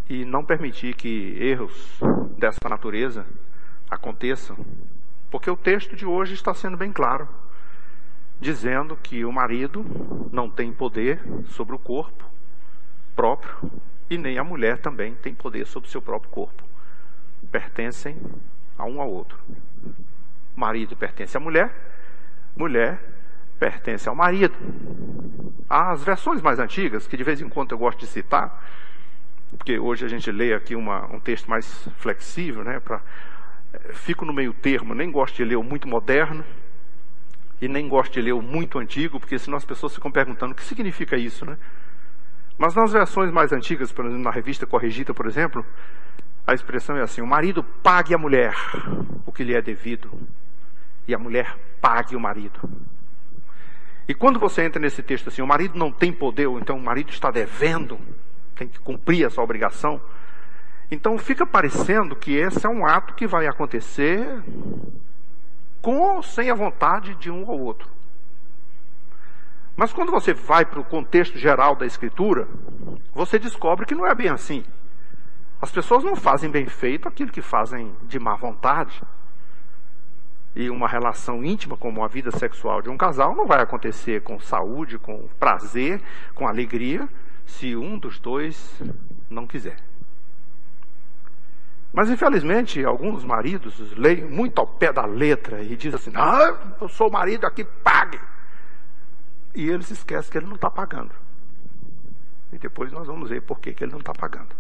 e 0.10 0.24
não 0.24 0.46
permitir 0.46 0.96
que 0.96 1.38
erros 1.40 2.00
dessa 2.38 2.70
natureza 2.70 3.26
aconteçam 3.90 4.58
porque 5.30 5.50
o 5.50 5.58
texto 5.58 5.96
de 5.96 6.06
hoje 6.06 6.34
está 6.34 6.54
sendo 6.54 6.78
bem 6.78 6.92
claro, 6.92 7.28
dizendo 8.40 8.96
que 8.96 9.26
o 9.26 9.32
marido 9.32 9.86
não 10.32 10.50
tem 10.50 10.72
poder 10.72 11.20
sobre 11.48 11.76
o 11.76 11.80
corpo 11.80 12.24
próprio 13.16 13.72
e 14.10 14.18
nem 14.18 14.38
a 14.38 14.44
mulher 14.44 14.78
também 14.78 15.16
tem 15.16 15.34
poder 15.34 15.66
sobre 15.66 15.90
o 15.90 15.92
seu 15.92 16.02
próprio 16.02 16.32
corpo. 16.32 16.64
Pertencem 17.52 18.16
a 18.78 18.86
um 18.86 19.02
ao 19.02 19.10
outro. 19.10 19.38
O 20.56 20.60
marido 20.60 20.96
pertence 20.96 21.36
à 21.36 21.40
mulher, 21.40 21.74
mulher 22.56 23.00
pertence 23.60 24.08
ao 24.08 24.16
marido. 24.16 24.56
As 25.70 26.04
versões 26.04 26.42
mais 26.42 26.60
antigas, 26.60 27.08
que 27.08 27.18
de 27.18 27.24
vez 27.24 27.42
em 27.42 27.50
quando 27.50 27.72
eu 27.72 27.78
gosto 27.78 28.00
de 28.00 28.08
citar, 28.08 28.64
porque 29.58 29.80
hoje 29.80 30.06
a 30.06 30.08
gente 30.08 30.32
lê 30.32 30.54
aqui 30.54 30.76
uma, 30.76 31.06
um 31.14 31.20
texto 31.20 31.50
mais 31.50 31.88
flexível, 31.98 32.64
né, 32.64 32.80
para 32.80 33.02
fico 33.94 34.26
no 34.26 34.34
meio 34.34 34.54
termo, 34.54 34.94
nem 34.94 35.12
gosto 35.12 35.36
de 35.36 35.44
ler 35.44 35.56
o 35.56 35.64
muito 35.64 35.88
moderno 35.88 36.44
e 37.62 37.68
nem 37.68 37.88
gosto 37.88 38.14
de 38.14 38.22
ler 38.22 38.34
o 38.34 38.42
muito 38.42 38.78
antigo, 38.80 39.20
porque 39.20 39.40
senão 39.40 39.58
as 39.58 39.66
pessoas 39.66 39.94
ficam 39.96 40.12
perguntando 40.12 40.54
o 40.54 40.56
que 40.56 40.64
significa 40.64 41.18
isso, 41.18 41.46
né? 41.46 41.58
Mas 42.58 42.76
nas 42.76 42.92
versões 42.92 43.32
mais 43.32 43.52
antigas, 43.52 43.92
por 43.92 44.06
exemplo, 44.06 44.24
na 44.24 44.32
revista 44.32 44.66
Corrigida, 44.66 45.14
por 45.14 45.28
exemplo, 45.28 45.66
a 46.46 46.54
expressão 46.54 46.96
é 46.98 47.02
assim: 47.02 47.22
o 47.22 47.28
marido 47.28 47.64
pague 47.64 48.14
a 48.14 48.18
mulher 48.18 48.56
o 49.26 49.32
que 49.32 49.44
lhe 49.44 49.56
é 49.56 49.62
devido, 49.62 50.10
e 51.08 51.14
a 51.14 51.20
mulher 51.20 51.56
pague 51.82 52.16
o 52.16 52.20
marido. 52.20 52.60
E 54.08 54.14
quando 54.14 54.40
você 54.40 54.64
entra 54.64 54.80
nesse 54.80 55.04
texto 55.04 55.28
assim, 55.28 55.42
o 55.42 55.48
marido 55.48 55.78
não 55.78 55.92
tem 55.92 56.14
poder, 56.14 56.48
então 56.62 56.78
o 56.78 56.82
marido 56.82 57.10
está 57.10 57.30
devendo, 57.30 58.00
tem 58.56 58.68
que 58.68 58.80
cumprir 58.80 59.26
essa 59.26 59.42
obrigação, 59.42 60.02
então 60.90 61.18
fica 61.18 61.46
parecendo 61.46 62.16
que 62.16 62.36
esse 62.36 62.66
é 62.66 62.70
um 62.70 62.86
ato 62.86 63.14
que 63.14 63.28
vai 63.28 63.46
acontecer 63.48 64.44
com 65.82 66.00
ou 66.00 66.24
sem 66.24 66.50
a 66.50 66.56
vontade 66.56 67.16
de 67.16 67.30
um 67.30 67.46
ou 67.48 67.60
outro. 67.60 67.90
Mas 69.76 69.94
quando 69.94 70.12
você 70.12 70.34
vai 70.34 70.66
para 70.66 70.80
o 70.80 70.86
contexto 70.86 71.38
geral 71.38 71.76
da 71.76 71.86
Escritura, 71.86 72.48
você 73.14 73.38
descobre 73.38 73.86
que 73.86 73.94
não 73.94 74.08
é 74.08 74.16
bem 74.16 74.30
assim. 74.30 74.64
As 75.62 75.72
pessoas 75.72 76.04
não 76.04 76.16
fazem 76.16 76.50
bem 76.50 76.66
feito 76.66 77.08
aquilo 77.08 77.32
que 77.32 77.42
fazem 77.42 77.96
de 78.04 78.20
má 78.20 78.36
vontade. 78.36 79.02
E 80.56 80.70
uma 80.70 80.88
relação 80.88 81.44
íntima, 81.44 81.78
como 81.78 82.04
a 82.04 82.08
vida 82.08 82.32
sexual 82.32 82.82
de 82.82 82.90
um 82.90 82.98
casal, 82.98 83.36
não 83.36 83.46
vai 83.46 83.62
acontecer 83.62 84.24
com 84.24 84.40
saúde, 84.40 84.98
com 84.98 85.28
prazer, 85.40 86.02
com 86.34 86.48
alegria, 86.48 87.08
se 87.46 87.76
um 87.76 88.00
dos 88.00 88.20
dois 88.20 88.82
não 89.30 89.46
quiser. 89.46 89.87
Mas 91.98 92.12
infelizmente 92.12 92.86
alguns 92.86 93.24
maridos 93.24 93.92
leem 93.98 94.24
muito 94.24 94.60
ao 94.60 94.68
pé 94.68 94.94
da 94.94 95.04
letra 95.04 95.64
e 95.64 95.76
dizem 95.76 95.96
assim: 95.96 96.12
ah, 96.14 96.56
eu 96.80 96.88
sou 96.88 97.10
marido 97.10 97.48
aqui, 97.48 97.64
pague. 97.64 98.20
E 99.56 99.68
ele 99.68 99.82
se 99.82 99.94
esquece 99.94 100.30
que 100.30 100.38
ele 100.38 100.46
não 100.46 100.58
está 100.58 100.70
pagando. 100.70 101.10
E 102.54 102.60
depois 102.60 102.92
nós 102.92 103.08
vamos 103.08 103.30
ver 103.30 103.42
por 103.42 103.60
que, 103.60 103.74
que 103.74 103.84
ele 103.84 103.94
não 103.94 103.98
está 103.98 104.14
pagando. 104.14 104.56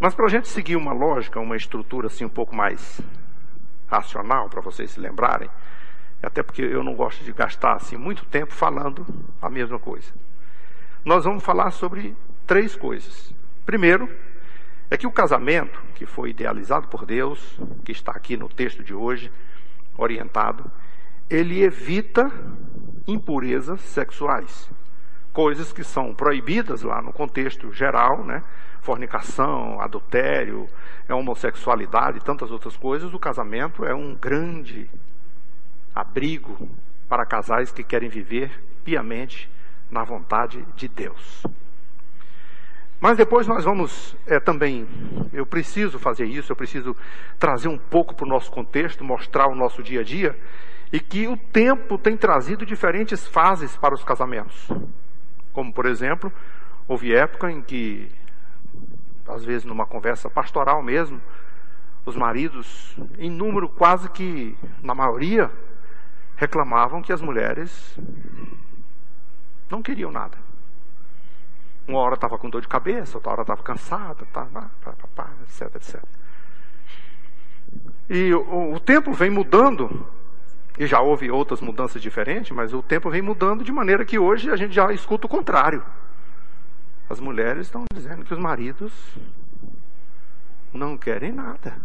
Mas 0.00 0.12
para 0.12 0.24
a 0.24 0.28
gente 0.28 0.48
seguir 0.48 0.74
uma 0.74 0.92
lógica, 0.92 1.38
uma 1.38 1.56
estrutura 1.56 2.08
assim 2.08 2.24
um 2.24 2.28
pouco 2.28 2.52
mais 2.52 3.00
racional, 3.86 4.48
para 4.48 4.60
vocês 4.60 4.90
se 4.90 4.98
lembrarem, 4.98 5.48
até 6.20 6.42
porque 6.42 6.62
eu 6.62 6.82
não 6.82 6.96
gosto 6.96 7.22
de 7.22 7.32
gastar 7.32 7.74
assim 7.74 7.96
muito 7.96 8.24
tempo 8.24 8.52
falando 8.52 9.06
a 9.40 9.48
mesma 9.48 9.78
coisa. 9.78 10.12
Nós 11.04 11.22
vamos 11.22 11.44
falar 11.44 11.70
sobre 11.70 12.16
três 12.44 12.74
coisas. 12.74 13.32
Primeiro, 13.64 14.10
é 14.92 14.96
que 14.98 15.06
o 15.06 15.12
casamento, 15.12 15.80
que 15.94 16.04
foi 16.04 16.30
idealizado 16.30 16.88
por 16.88 17.06
Deus, 17.06 17.58
que 17.84 17.92
está 17.92 18.12
aqui 18.12 18.36
no 18.36 18.48
texto 18.48 18.84
de 18.84 18.92
hoje, 18.92 19.32
orientado, 19.96 20.70
ele 21.30 21.62
evita 21.62 22.30
impurezas 23.06 23.80
sexuais 23.80 24.70
coisas 25.32 25.72
que 25.72 25.82
são 25.82 26.14
proibidas 26.14 26.82
lá 26.82 27.00
no 27.00 27.12
contexto 27.12 27.72
geral, 27.72 28.22
né? 28.22 28.42
Fornicação, 28.82 29.80
adultério, 29.80 30.68
é 31.08 31.14
homossexualidade 31.14 32.18
e 32.18 32.20
tantas 32.20 32.50
outras 32.50 32.76
coisas. 32.76 33.14
O 33.14 33.18
casamento 33.18 33.84
é 33.84 33.94
um 33.94 34.14
grande 34.14 34.90
abrigo 35.94 36.68
para 37.08 37.24
casais 37.24 37.72
que 37.72 37.82
querem 37.82 38.08
viver 38.08 38.62
piamente 38.84 39.50
na 39.90 40.04
vontade 40.04 40.62
de 40.76 40.88
Deus. 40.88 41.42
Mas 43.02 43.16
depois 43.16 43.48
nós 43.48 43.64
vamos 43.64 44.16
é, 44.24 44.38
também, 44.38 44.86
eu 45.32 45.44
preciso 45.44 45.98
fazer 45.98 46.24
isso, 46.24 46.52
eu 46.52 46.56
preciso 46.56 46.96
trazer 47.36 47.66
um 47.66 47.76
pouco 47.76 48.14
para 48.14 48.24
o 48.24 48.28
nosso 48.28 48.48
contexto, 48.48 49.02
mostrar 49.02 49.48
o 49.48 49.56
nosso 49.56 49.82
dia 49.82 50.02
a 50.02 50.04
dia, 50.04 50.38
e 50.92 51.00
que 51.00 51.26
o 51.26 51.36
tempo 51.36 51.98
tem 51.98 52.16
trazido 52.16 52.64
diferentes 52.64 53.26
fases 53.26 53.76
para 53.76 53.92
os 53.92 54.04
casamentos. 54.04 54.68
Como, 55.52 55.72
por 55.72 55.84
exemplo, 55.86 56.32
houve 56.86 57.12
época 57.12 57.50
em 57.50 57.60
que, 57.60 58.08
às 59.26 59.44
vezes 59.44 59.64
numa 59.64 59.84
conversa 59.84 60.30
pastoral 60.30 60.80
mesmo, 60.80 61.20
os 62.06 62.14
maridos, 62.14 62.96
em 63.18 63.28
número 63.28 63.68
quase 63.68 64.08
que, 64.10 64.56
na 64.80 64.94
maioria, 64.94 65.50
reclamavam 66.36 67.02
que 67.02 67.12
as 67.12 67.20
mulheres 67.20 67.98
não 69.68 69.82
queriam 69.82 70.12
nada. 70.12 70.51
Uma 71.86 71.98
hora 71.98 72.14
estava 72.14 72.38
com 72.38 72.48
dor 72.48 72.60
de 72.60 72.68
cabeça, 72.68 73.18
outra 73.18 73.32
hora 73.32 73.42
estava 73.42 73.62
cansada, 73.62 74.26
etc, 75.42 75.74
etc. 75.74 76.02
E 78.08 78.32
o, 78.32 78.74
o 78.74 78.80
tempo 78.80 79.12
vem 79.12 79.30
mudando 79.30 80.06
e 80.78 80.86
já 80.86 81.00
houve 81.00 81.30
outras 81.30 81.60
mudanças 81.60 82.00
diferentes, 82.00 82.50
mas 82.50 82.72
o 82.72 82.82
tempo 82.82 83.10
vem 83.10 83.22
mudando 83.22 83.64
de 83.64 83.72
maneira 83.72 84.04
que 84.04 84.18
hoje 84.18 84.50
a 84.50 84.56
gente 84.56 84.74
já 84.74 84.92
escuta 84.92 85.26
o 85.26 85.30
contrário. 85.30 85.84
As 87.10 87.20
mulheres 87.20 87.66
estão 87.66 87.84
dizendo 87.92 88.24
que 88.24 88.32
os 88.32 88.38
maridos 88.38 88.92
não 90.72 90.96
querem 90.96 91.32
nada. 91.32 91.76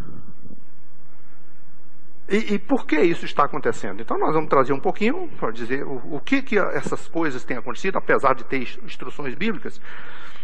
E, 2.30 2.56
e, 2.56 2.60
por 2.60 2.86
que 2.86 3.00
isso 3.00 3.24
está 3.24 3.46
acontecendo? 3.46 4.02
Então 4.02 4.18
nós 4.18 4.34
vamos 4.34 4.50
trazer 4.50 4.74
um 4.74 4.80
pouquinho 4.80 5.30
para 5.40 5.50
dizer 5.50 5.84
o, 5.84 6.16
o, 6.16 6.20
que, 6.20 6.42
que 6.42 6.60
essas 6.60 7.08
coisas 7.08 7.46
têm 7.46 7.56
acontecido, 7.56 7.98
apesar 7.98 8.36
de 8.36 8.44
ter 8.44 8.62
instruções 8.84 9.34
bíblicas. 9.34 9.80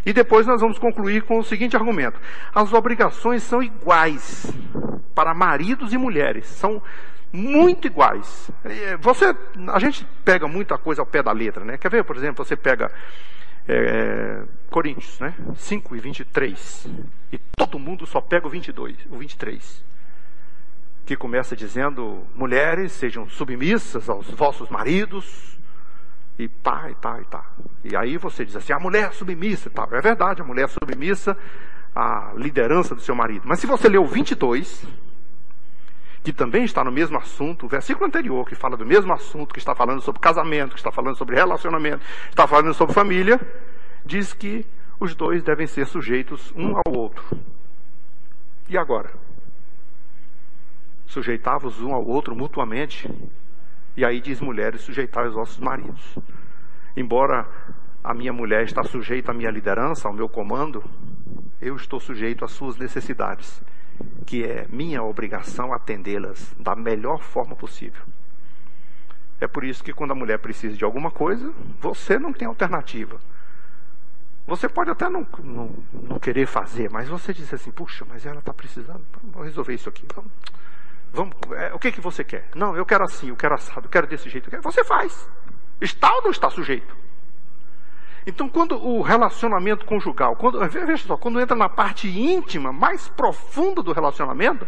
E 0.06 0.13
depois 0.13 0.48
nós 0.48 0.62
vamos 0.62 0.80
concluir 0.80 1.24
com 1.24 1.40
o 1.40 1.44
seguinte 1.44 1.75
argumento: 1.75 2.20
as 2.56 2.72
obrigações 2.72 3.44
são 3.44 3.62
iguais 3.62 4.52
para 5.13 5.34
maridos 5.34 5.94
e 5.94 5.98
mulheres, 5.98 6.46
são 6.46 6.82
muito 7.34 7.88
iguais. 7.88 8.50
Você, 9.02 9.36
a 9.74 9.80
gente 9.80 10.06
pega 10.24 10.48
muita 10.48 10.78
coisa 10.78 11.02
ao 11.02 11.06
pé 11.06 11.22
da 11.22 11.32
letra, 11.32 11.66
né? 11.66 11.78
Quer 11.78 11.90
ver, 11.90 12.04
por 12.04 12.16
exemplo, 12.16 12.46
você 12.46 12.56
pega 12.56 12.92
é, 13.68 14.44
Coríntios, 14.70 15.20
né? 15.20 15.34
5 15.56 15.96
e 15.96 16.00
23. 16.00 16.88
E 17.32 17.38
todo 17.58 17.80
mundo 17.80 18.06
só 18.06 18.22
pega 18.22 18.48
o 18.48 18.50
22, 18.50 18.96
o 19.10 19.18
23. 19.18 19.93
Que 21.05 21.15
começa 21.15 21.55
dizendo: 21.55 22.24
mulheres 22.36 22.91
sejam 22.91 23.29
submissas 23.29 24.10
aos 24.10 24.29
vossos 24.31 24.69
maridos. 24.69 25.60
E 26.38 26.48
pá, 26.48 26.89
e 26.89 26.95
tá, 26.95 27.22
e 27.22 27.25
tá. 27.25 27.45
E 27.83 27.95
aí 27.95 28.17
você 28.17 28.45
diz 28.45 28.55
assim: 28.55 28.74
a 28.74 28.79
mulher 28.79 29.13
submissa 29.13 29.67
e 29.67 29.72
tal. 29.72 29.88
É 29.91 30.01
verdade, 30.01 30.41
a 30.41 30.45
mulher 30.45 30.67
submissa 30.69 31.38
à 31.95 32.33
liderança 32.36 32.95
do 32.95 33.01
seu 33.01 33.15
marido. 33.15 33.43
Mas 33.45 33.60
se 33.60 33.67
você 33.67 33.88
ler 33.88 34.00
o 34.00 34.05
22, 34.05 34.86
que 36.24 36.31
também 36.31 36.63
está 36.63 36.83
no 36.83 36.91
mesmo 36.91 37.17
assunto, 37.17 37.65
o 37.65 37.69
versículo 37.69 38.07
anterior, 38.07 38.48
que 38.48 38.55
fala 38.55 38.77
do 38.77 38.86
mesmo 38.86 39.12
assunto, 39.13 39.53
que 39.53 39.60
está 39.60 39.75
falando 39.75 40.01
sobre 40.01 40.22
casamento, 40.22 40.72
que 40.72 40.79
está 40.79 40.91
falando 40.91 41.17
sobre 41.17 41.36
relacionamento, 41.36 42.03
está 42.29 42.48
falando 42.48 42.74
sobre 42.74 42.93
família, 42.95 43.39
diz 44.05 44.33
que 44.33 44.65
os 45.00 45.13
dois 45.13 45.43
devem 45.43 45.67
ser 45.67 45.86
sujeitos 45.86 46.53
um 46.55 46.75
ao 46.77 46.95
outro. 46.95 47.24
E 48.69 48.77
agora? 48.77 49.12
Sujeitavos 51.13 51.79
um 51.79 51.93
ao 51.93 52.03
outro 52.03 52.36
mutuamente. 52.36 53.08
E 53.96 54.03
aí 54.03 54.20
diz 54.20 54.41
mulheres, 54.41 54.82
sujeitar 54.82 55.27
os 55.27 55.36
vossos 55.36 55.60
maridos. 55.60 56.17
Embora 56.98 57.48
a 58.03 58.15
minha 58.15 58.34
mulher 58.34 58.63
está 58.63 58.84
sujeita 58.84 59.32
à 59.32 59.34
minha 59.34 59.51
liderança, 59.51 60.08
ao 60.08 60.13
meu 60.13 60.27
comando, 60.27 60.84
eu 61.62 61.75
estou 61.75 62.00
sujeito 62.00 62.43
às 62.43 62.51
suas 62.51 62.77
necessidades 62.77 63.62
que 64.25 64.43
é 64.43 64.65
minha 64.70 65.03
obrigação 65.03 65.72
atendê-las 65.72 66.51
da 66.60 66.75
melhor 66.75 67.22
forma 67.22 67.55
possível. 67.55 68.01
É 69.39 69.48
por 69.48 69.63
isso 69.63 69.84
que 69.84 69.93
quando 69.93 70.12
a 70.12 70.15
mulher 70.15 70.39
precisa 70.39 70.75
de 70.75 70.84
alguma 70.84 71.12
coisa, 71.12 71.53
você 71.79 72.17
não 72.17 72.34
tem 72.34 72.48
alternativa. 72.48 73.20
Você 74.48 74.67
pode 74.67 74.89
até 74.89 75.08
não, 75.08 75.27
não, 75.43 75.75
não 75.93 76.20
querer 76.20 76.48
fazer, 76.48 76.89
mas 76.89 77.08
você 77.08 77.32
diz 77.34 77.53
assim, 77.53 77.72
puxa, 77.72 78.03
mas 78.10 78.25
ela 78.25 78.39
está 78.39 78.51
precisando, 78.51 79.05
vamos 79.22 79.46
resolver 79.46 79.75
isso 79.75 79.89
aqui. 79.89 80.08
Vamos, 80.15 80.32
vamos 81.13 81.36
é, 81.55 81.72
o 81.74 81.79
que, 81.79 81.91
que 81.91 82.01
você 82.01 82.24
quer? 82.24 82.50
Não, 82.55 82.75
eu 82.75 82.86
quero 82.86 83.03
assim, 83.03 83.29
eu 83.29 83.36
quero 83.36 83.53
assado, 83.53 83.86
eu 83.86 83.89
quero 83.89 84.08
desse 84.08 84.29
jeito. 84.29 84.50
Quero. 84.50 84.63
Você 84.63 84.84
faz. 84.84 85.29
Está 85.79 86.12
ou 86.15 86.24
não 86.24 86.32
está 86.32 86.50
sujeito? 86.50 86.96
Então, 88.25 88.50
quando 88.50 88.75
o 88.75 89.01
relacionamento 89.01 89.86
conjugal, 89.86 90.36
quando, 90.36 90.60
veja 90.70 91.05
só, 91.05 91.17
quando 91.17 91.39
entra 91.41 91.55
na 91.55 91.67
parte 91.67 92.08
íntima, 92.08 92.72
mais 92.72 93.10
profunda 93.10 93.84
do 93.84 93.91
relacionamento, 93.91 94.65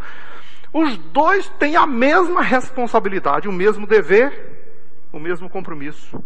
os 0.74 0.98
dois 0.98 1.48
têm 1.58 1.78
a 1.78 1.88
mesma 1.88 2.42
responsabilidade, 2.42 3.48
o 3.48 3.52
mesmo 3.54 3.88
dever, 3.88 5.08
o 5.12 5.20
mesmo 5.20 5.50
compromisso. 5.50 6.22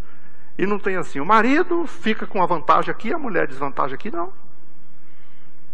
E 0.58 0.66
não 0.66 0.80
tem 0.80 0.96
assim, 0.96 1.20
o 1.20 1.26
marido 1.26 1.86
fica 1.86 2.26
com 2.26 2.42
a 2.42 2.48
vantagem 2.48 2.90
aqui, 2.92 3.14
a 3.14 3.20
mulher 3.20 3.48
desvantagem 3.48 3.94
aqui, 3.94 4.10
não. 4.10 4.34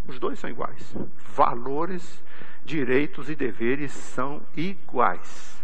Os 0.07 0.19
dois 0.19 0.37
são 0.37 0.49
iguais. 0.49 0.93
Valores, 1.33 2.21
direitos 2.65 3.29
e 3.29 3.35
deveres 3.35 3.91
são 3.91 4.41
iguais. 4.57 5.55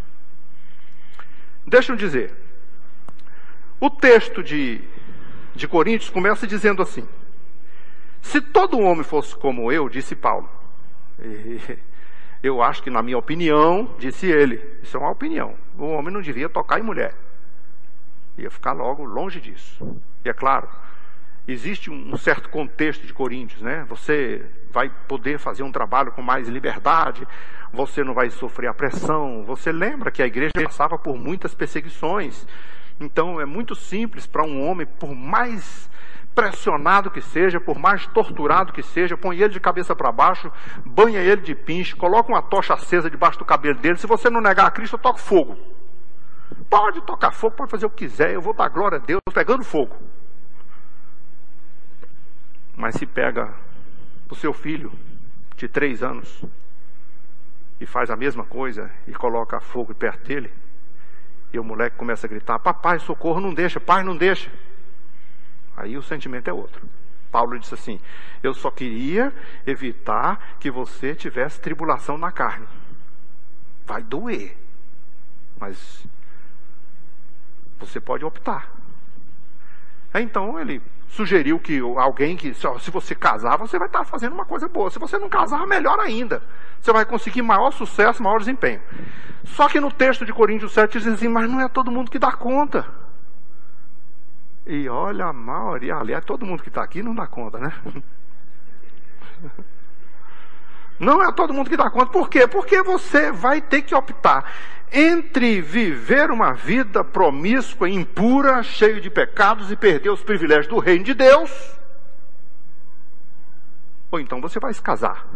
Deixa 1.66 1.92
eu 1.92 1.96
dizer, 1.96 2.32
o 3.80 3.90
texto 3.90 4.42
de 4.42 4.80
de 5.54 5.68
Coríntios 5.68 6.10
começa 6.10 6.46
dizendo 6.46 6.82
assim: 6.82 7.06
Se 8.20 8.40
todo 8.40 8.80
homem 8.80 9.04
fosse 9.04 9.36
como 9.36 9.70
eu, 9.70 9.88
disse 9.88 10.14
Paulo, 10.14 10.48
eu 12.42 12.62
acho 12.62 12.82
que, 12.82 12.90
na 12.90 13.02
minha 13.02 13.18
opinião, 13.18 13.94
disse 13.98 14.26
ele, 14.26 14.78
isso 14.82 14.96
é 14.96 15.00
uma 15.00 15.10
opinião, 15.10 15.54
o 15.78 15.84
homem 15.84 16.12
não 16.12 16.20
devia 16.20 16.48
tocar 16.48 16.78
em 16.78 16.82
mulher, 16.82 17.14
ia 18.36 18.50
ficar 18.50 18.72
logo 18.72 19.04
longe 19.04 19.40
disso. 19.40 20.00
E 20.24 20.28
é 20.28 20.32
claro, 20.32 20.68
existe 21.46 21.90
um 21.90 22.16
certo 22.16 22.48
contexto 22.48 23.06
de 23.06 23.12
Coríntios, 23.12 23.60
né? 23.62 23.84
Você 23.88 24.44
vai 24.72 24.88
poder 25.06 25.38
fazer 25.38 25.62
um 25.62 25.70
trabalho 25.70 26.10
com 26.12 26.22
mais 26.22 26.48
liberdade, 26.48 27.26
você 27.72 28.02
não 28.02 28.14
vai 28.14 28.30
sofrer 28.30 28.68
a 28.68 28.74
pressão. 28.74 29.44
Você 29.44 29.70
lembra 29.70 30.10
que 30.10 30.22
a 30.22 30.26
igreja 30.26 30.52
passava 30.64 30.98
por 30.98 31.16
muitas 31.16 31.54
perseguições. 31.54 32.46
Então 33.00 33.40
é 33.40 33.44
muito 33.44 33.74
simples 33.74 34.26
para 34.26 34.46
um 34.46 34.66
homem, 34.66 34.86
por 34.86 35.14
mais 35.14 35.90
pressionado 36.34 37.10
que 37.10 37.20
seja, 37.20 37.60
por 37.60 37.78
mais 37.78 38.06
torturado 38.06 38.72
que 38.72 38.82
seja, 38.82 39.16
põe 39.16 39.36
ele 39.36 39.50
de 39.50 39.60
cabeça 39.60 39.94
para 39.94 40.10
baixo, 40.10 40.50
banha 40.84 41.20
ele 41.20 41.42
de 41.42 41.54
pinche, 41.54 41.94
coloca 41.94 42.30
uma 42.30 42.42
tocha 42.42 42.72
acesa 42.72 43.10
debaixo 43.10 43.38
do 43.38 43.44
cabelo 43.44 43.78
dele. 43.78 43.96
Se 43.96 44.06
você 44.06 44.30
não 44.30 44.40
negar 44.40 44.66
a 44.66 44.70
Cristo, 44.70 44.94
eu 44.94 45.00
toco 45.00 45.20
fogo. 45.20 45.58
Pode 46.70 47.02
tocar 47.02 47.32
fogo, 47.32 47.56
pode 47.56 47.70
fazer 47.70 47.86
o 47.86 47.90
que 47.90 48.06
quiser, 48.06 48.32
eu 48.32 48.40
vou 48.40 48.54
dar 48.54 48.68
glória 48.68 48.96
a 48.96 49.00
Deus 49.00 49.20
pegando 49.34 49.62
fogo. 49.62 49.94
Mas 52.76 52.94
se 52.94 53.04
pega 53.04 53.52
o 54.32 54.34
seu 54.34 54.54
filho 54.54 54.90
de 55.56 55.68
três 55.68 56.02
anos 56.02 56.42
e 57.78 57.84
faz 57.84 58.10
a 58.10 58.16
mesma 58.16 58.46
coisa 58.46 58.90
e 59.06 59.12
coloca 59.12 59.60
fogo 59.60 59.94
perto 59.94 60.26
dele, 60.26 60.50
e 61.52 61.58
o 61.58 61.64
moleque 61.64 61.98
começa 61.98 62.26
a 62.26 62.30
gritar: 62.30 62.58
Papai, 62.58 62.98
socorro, 62.98 63.40
não 63.40 63.52
deixa, 63.52 63.78
pai, 63.78 64.02
não 64.02 64.16
deixa. 64.16 64.50
Aí 65.76 65.98
o 65.98 66.02
sentimento 66.02 66.48
é 66.48 66.52
outro. 66.52 66.88
Paulo 67.30 67.58
disse 67.58 67.74
assim: 67.74 68.00
Eu 68.42 68.54
só 68.54 68.70
queria 68.70 69.34
evitar 69.66 70.56
que 70.58 70.70
você 70.70 71.14
tivesse 71.14 71.60
tribulação 71.60 72.16
na 72.16 72.32
carne. 72.32 72.66
Vai 73.84 74.02
doer, 74.02 74.56
mas 75.60 76.06
você 77.78 78.00
pode 78.00 78.24
optar. 78.24 78.70
Então 80.14 80.58
ele 80.58 80.80
sugeriu 81.12 81.58
que 81.58 81.78
alguém 81.78 82.36
que, 82.36 82.54
se 82.54 82.90
você 82.90 83.14
casar, 83.14 83.58
você 83.58 83.78
vai 83.78 83.86
estar 83.86 84.02
fazendo 84.04 84.32
uma 84.32 84.46
coisa 84.46 84.66
boa. 84.66 84.90
Se 84.90 84.98
você 84.98 85.18
não 85.18 85.28
casar, 85.28 85.66
melhor 85.66 86.00
ainda. 86.00 86.42
Você 86.80 86.90
vai 86.90 87.04
conseguir 87.04 87.42
maior 87.42 87.70
sucesso, 87.70 88.22
maior 88.22 88.38
desempenho. 88.38 88.80
Só 89.44 89.68
que 89.68 89.78
no 89.78 89.92
texto 89.92 90.24
de 90.24 90.32
Coríntios 90.32 90.72
7 90.72 90.98
diz 90.98 91.06
assim, 91.06 91.28
mas 91.28 91.50
não 91.50 91.60
é 91.60 91.68
todo 91.68 91.90
mundo 91.90 92.10
que 92.10 92.18
dá 92.18 92.32
conta. 92.32 92.86
E 94.66 94.88
olha 94.88 95.26
a 95.26 95.32
maioria, 95.32 95.96
aliás, 95.96 96.24
todo 96.24 96.46
mundo 96.46 96.62
que 96.62 96.70
está 96.70 96.82
aqui 96.82 97.02
não 97.02 97.14
dá 97.14 97.26
conta, 97.26 97.58
né? 97.58 97.72
Não 101.02 101.20
é 101.20 101.32
todo 101.32 101.52
mundo 101.52 101.68
que 101.68 101.76
dá 101.76 101.90
conta. 101.90 102.12
Por 102.12 102.30
quê? 102.30 102.46
Porque 102.46 102.80
você 102.80 103.32
vai 103.32 103.60
ter 103.60 103.82
que 103.82 103.92
optar 103.92 104.48
entre 104.92 105.60
viver 105.60 106.30
uma 106.30 106.52
vida 106.52 107.02
promíscua, 107.02 107.90
impura, 107.90 108.62
cheio 108.62 109.00
de 109.00 109.10
pecados 109.10 109.72
e 109.72 109.76
perder 109.76 110.10
os 110.10 110.22
privilégios 110.22 110.68
do 110.68 110.78
reino 110.78 111.02
de 111.02 111.12
Deus, 111.12 111.50
ou 114.12 114.20
então 114.20 114.40
você 114.40 114.60
vai 114.60 114.72
se 114.72 114.80
casar 114.80 115.26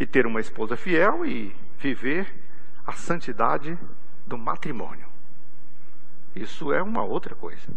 e 0.00 0.06
ter 0.06 0.26
uma 0.26 0.40
esposa 0.40 0.76
fiel 0.76 1.24
e 1.24 1.54
viver 1.78 2.26
a 2.84 2.92
santidade 2.92 3.78
do 4.26 4.36
matrimônio. 4.36 5.06
Isso 6.34 6.72
é 6.72 6.82
uma 6.82 7.04
outra 7.04 7.36
coisa. 7.36 7.68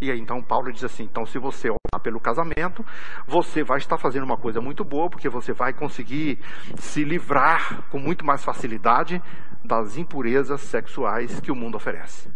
E 0.00 0.10
aí 0.10 0.18
então 0.18 0.40
Paulo 0.42 0.72
diz 0.72 0.84
assim: 0.84 1.04
então 1.04 1.26
se 1.26 1.38
você 1.38 1.68
optar 1.68 2.00
pelo 2.02 2.20
casamento, 2.20 2.84
você 3.26 3.64
vai 3.64 3.78
estar 3.78 3.98
fazendo 3.98 4.24
uma 4.24 4.36
coisa 4.36 4.60
muito 4.60 4.84
boa, 4.84 5.10
porque 5.10 5.28
você 5.28 5.52
vai 5.52 5.72
conseguir 5.72 6.38
se 6.76 7.02
livrar 7.02 7.82
com 7.90 7.98
muito 7.98 8.24
mais 8.24 8.44
facilidade 8.44 9.20
das 9.64 9.96
impurezas 9.96 10.60
sexuais 10.60 11.40
que 11.40 11.50
o 11.50 11.56
mundo 11.56 11.76
oferece. 11.76 12.30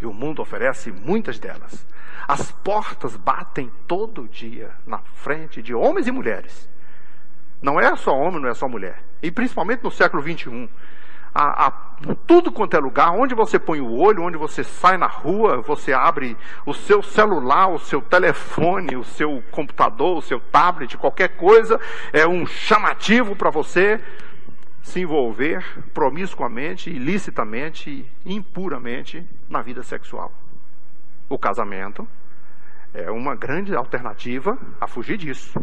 E 0.00 0.06
o 0.06 0.12
mundo 0.12 0.42
oferece 0.42 0.90
muitas 0.90 1.38
delas. 1.38 1.86
As 2.26 2.50
portas 2.50 3.16
batem 3.16 3.70
todo 3.86 4.28
dia 4.28 4.70
na 4.86 4.98
frente 4.98 5.62
de 5.62 5.74
homens 5.74 6.06
e 6.06 6.12
mulheres. 6.12 6.68
Não 7.60 7.78
é 7.78 7.94
só 7.94 8.12
homem, 8.12 8.40
não 8.40 8.48
é 8.48 8.54
só 8.54 8.68
mulher. 8.68 9.02
E 9.22 9.30
principalmente 9.30 9.84
no 9.84 9.90
século 9.90 10.22
21 10.22 10.68
a, 11.34 11.66
a, 11.66 11.70
tudo 12.26 12.52
quanto 12.52 12.76
é 12.76 12.80
lugar, 12.80 13.10
onde 13.12 13.34
você 13.34 13.58
põe 13.58 13.80
o 13.80 13.98
olho, 13.98 14.22
onde 14.22 14.36
você 14.36 14.62
sai 14.62 14.96
na 14.96 15.06
rua, 15.06 15.62
você 15.62 15.92
abre 15.92 16.36
o 16.66 16.74
seu 16.74 17.02
celular, 17.02 17.68
o 17.68 17.78
seu 17.78 18.02
telefone, 18.02 18.96
o 18.96 19.04
seu 19.04 19.42
computador, 19.50 20.18
o 20.18 20.22
seu 20.22 20.38
tablet, 20.38 20.98
qualquer 20.98 21.36
coisa, 21.36 21.80
é 22.12 22.26
um 22.26 22.44
chamativo 22.44 23.34
para 23.34 23.50
você 23.50 24.00
se 24.82 25.00
envolver 25.00 25.64
promiscuamente, 25.94 26.90
ilicitamente, 26.90 28.10
impuramente 28.26 29.26
na 29.48 29.62
vida 29.62 29.82
sexual. 29.82 30.32
O 31.28 31.38
casamento 31.38 32.06
é 32.92 33.10
uma 33.10 33.34
grande 33.34 33.74
alternativa 33.74 34.58
a 34.80 34.86
fugir 34.86 35.16
disso. 35.16 35.58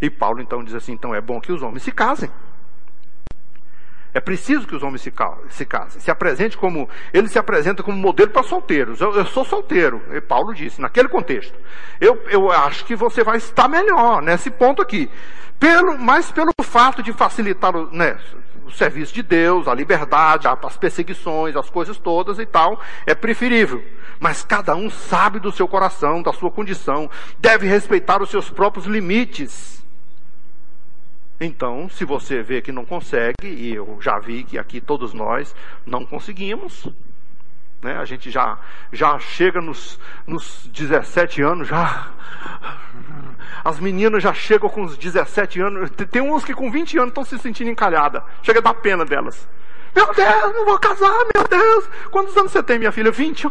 E 0.00 0.10
Paulo 0.10 0.40
então 0.40 0.62
diz 0.62 0.74
assim: 0.74 0.92
então 0.92 1.14
é 1.14 1.20
bom 1.20 1.40
que 1.40 1.52
os 1.52 1.62
homens 1.62 1.82
se 1.82 1.92
casem. 1.92 2.30
É 4.14 4.20
preciso 4.20 4.66
que 4.66 4.76
os 4.76 4.82
homens 4.82 5.00
se, 5.00 5.12
se 5.48 5.64
casem. 5.64 6.00
Se 6.00 6.10
apresente 6.10 6.56
como. 6.56 6.88
Ele 7.12 7.28
se 7.28 7.38
apresenta 7.38 7.82
como 7.82 7.96
modelo 7.96 8.30
para 8.30 8.42
solteiros. 8.42 9.00
Eu, 9.00 9.14
eu, 9.14 9.24
sou 9.26 9.44
solteiro, 9.44 10.02
e 10.12 10.20
Paulo 10.20 10.54
disse, 10.54 10.80
naquele 10.80 11.08
contexto. 11.08 11.54
Eu, 12.00 12.22
eu 12.28 12.50
acho 12.50 12.84
que 12.84 12.94
você 12.94 13.24
vai 13.24 13.38
estar 13.38 13.68
melhor 13.68 14.20
nesse 14.20 14.50
ponto 14.50 14.82
aqui. 14.82 15.10
Pelo, 15.58 15.98
mas 15.98 16.30
pelo 16.30 16.50
fato 16.62 17.02
de 17.02 17.12
facilitar 17.12 17.74
o, 17.74 17.90
né, 17.90 18.18
o 18.66 18.70
serviço 18.70 19.14
de 19.14 19.22
Deus, 19.22 19.68
a 19.68 19.74
liberdade, 19.74 20.46
as 20.46 20.76
perseguições, 20.76 21.56
as 21.56 21.70
coisas 21.70 21.96
todas 21.96 22.38
e 22.38 22.44
tal, 22.44 22.80
é 23.06 23.14
preferível. 23.14 23.82
Mas 24.20 24.42
cada 24.42 24.74
um 24.74 24.90
sabe 24.90 25.38
do 25.38 25.52
seu 25.52 25.66
coração, 25.66 26.22
da 26.22 26.32
sua 26.32 26.50
condição, 26.50 27.10
deve 27.38 27.66
respeitar 27.66 28.22
os 28.22 28.30
seus 28.30 28.50
próprios 28.50 28.86
limites. 28.86 29.81
Então, 31.44 31.88
se 31.88 32.04
você 32.04 32.40
vê 32.40 32.62
que 32.62 32.70
não 32.70 32.84
consegue, 32.84 33.34
e 33.44 33.74
eu 33.74 33.98
já 34.00 34.16
vi 34.20 34.44
que 34.44 34.56
aqui 34.56 34.80
todos 34.80 35.12
nós 35.12 35.52
não 35.84 36.06
conseguimos, 36.06 36.88
né? 37.82 37.98
a 37.98 38.04
gente 38.04 38.30
já, 38.30 38.60
já 38.92 39.18
chega 39.18 39.60
nos, 39.60 39.98
nos 40.24 40.68
17 40.72 41.42
anos, 41.42 41.66
já. 41.66 42.12
As 43.64 43.80
meninas 43.80 44.22
já 44.22 44.32
chegam 44.32 44.68
com 44.68 44.84
os 44.84 44.96
17 44.96 45.60
anos. 45.60 45.90
Tem 46.12 46.22
uns 46.22 46.44
que 46.44 46.54
com 46.54 46.70
20 46.70 46.98
anos 46.98 47.08
estão 47.08 47.24
se 47.24 47.36
sentindo 47.40 47.70
encalhada. 47.70 48.22
Chega 48.40 48.60
a 48.60 48.62
dar 48.62 48.74
pena 48.74 49.04
delas. 49.04 49.48
Meu 49.96 50.14
Deus, 50.14 50.54
não 50.54 50.64
vou 50.64 50.78
casar, 50.78 51.10
meu 51.34 51.48
Deus. 51.48 51.90
Quantos 52.12 52.36
anos 52.36 52.52
você 52.52 52.62
tem, 52.62 52.78
minha 52.78 52.92
filha? 52.92 53.10
20? 53.10 53.48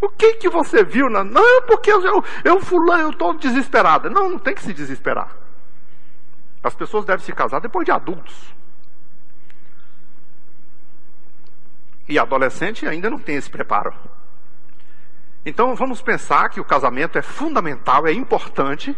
O 0.00 0.08
que 0.08 0.34
que 0.34 0.48
você 0.48 0.82
viu? 0.82 1.08
Na... 1.08 1.22
Não, 1.22 1.62
porque 1.62 1.92
eu, 1.92 2.04
eu, 2.04 2.24
eu 2.42 2.60
fulano, 2.60 3.04
eu 3.04 3.10
estou 3.10 3.34
desesperada. 3.34 4.10
Não, 4.10 4.30
não 4.30 4.38
tem 4.38 4.52
que 4.54 4.62
se 4.62 4.72
desesperar. 4.72 5.39
As 6.62 6.74
pessoas 6.74 7.04
devem 7.04 7.24
se 7.24 7.32
casar 7.32 7.60
depois 7.60 7.84
de 7.84 7.92
adultos. 7.92 8.54
E 12.08 12.18
adolescente 12.18 12.86
ainda 12.86 13.08
não 13.08 13.18
tem 13.18 13.36
esse 13.36 13.48
preparo. 13.48 13.94
Então 15.44 15.74
vamos 15.74 16.02
pensar 16.02 16.50
que 16.50 16.60
o 16.60 16.64
casamento 16.64 17.16
é 17.16 17.22
fundamental, 17.22 18.06
é 18.06 18.12
importante 18.12 18.96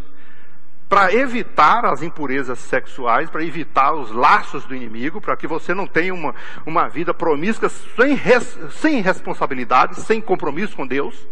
para 0.88 1.14
evitar 1.14 1.86
as 1.86 2.02
impurezas 2.02 2.58
sexuais, 2.58 3.30
para 3.30 3.44
evitar 3.44 3.94
os 3.94 4.10
laços 4.10 4.64
do 4.64 4.74
inimigo, 4.74 5.20
para 5.20 5.36
que 5.36 5.46
você 5.46 5.72
não 5.72 5.86
tenha 5.86 6.12
uma, 6.12 6.34
uma 6.66 6.88
vida 6.88 7.14
promíscua 7.14 7.68
sem, 7.68 8.14
res, 8.14 8.58
sem 8.72 9.00
responsabilidade, 9.00 10.00
sem 10.02 10.20
compromisso 10.20 10.76
com 10.76 10.86
Deus 10.86 11.26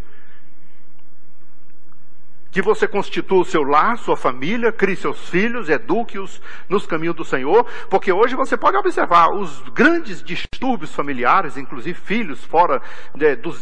que 2.50 2.60
você 2.60 2.86
constitua 2.88 3.40
o 3.40 3.44
seu 3.44 3.62
lar, 3.62 3.96
sua 3.98 4.16
família, 4.16 4.72
crie 4.72 4.96
seus 4.96 5.28
filhos, 5.28 5.68
eduque-os 5.68 6.40
nos 6.68 6.86
caminhos 6.86 7.14
do 7.14 7.24
Senhor, 7.24 7.64
porque 7.88 8.12
hoje 8.12 8.34
você 8.34 8.56
pode 8.56 8.76
observar 8.76 9.28
os 9.32 9.60
grandes 9.70 10.22
distúrbios 10.22 10.94
familiares, 10.94 11.56
inclusive 11.56 11.98
filhos 11.98 12.44
fora 12.44 12.82
de, 13.14 13.36
do, 13.36 13.52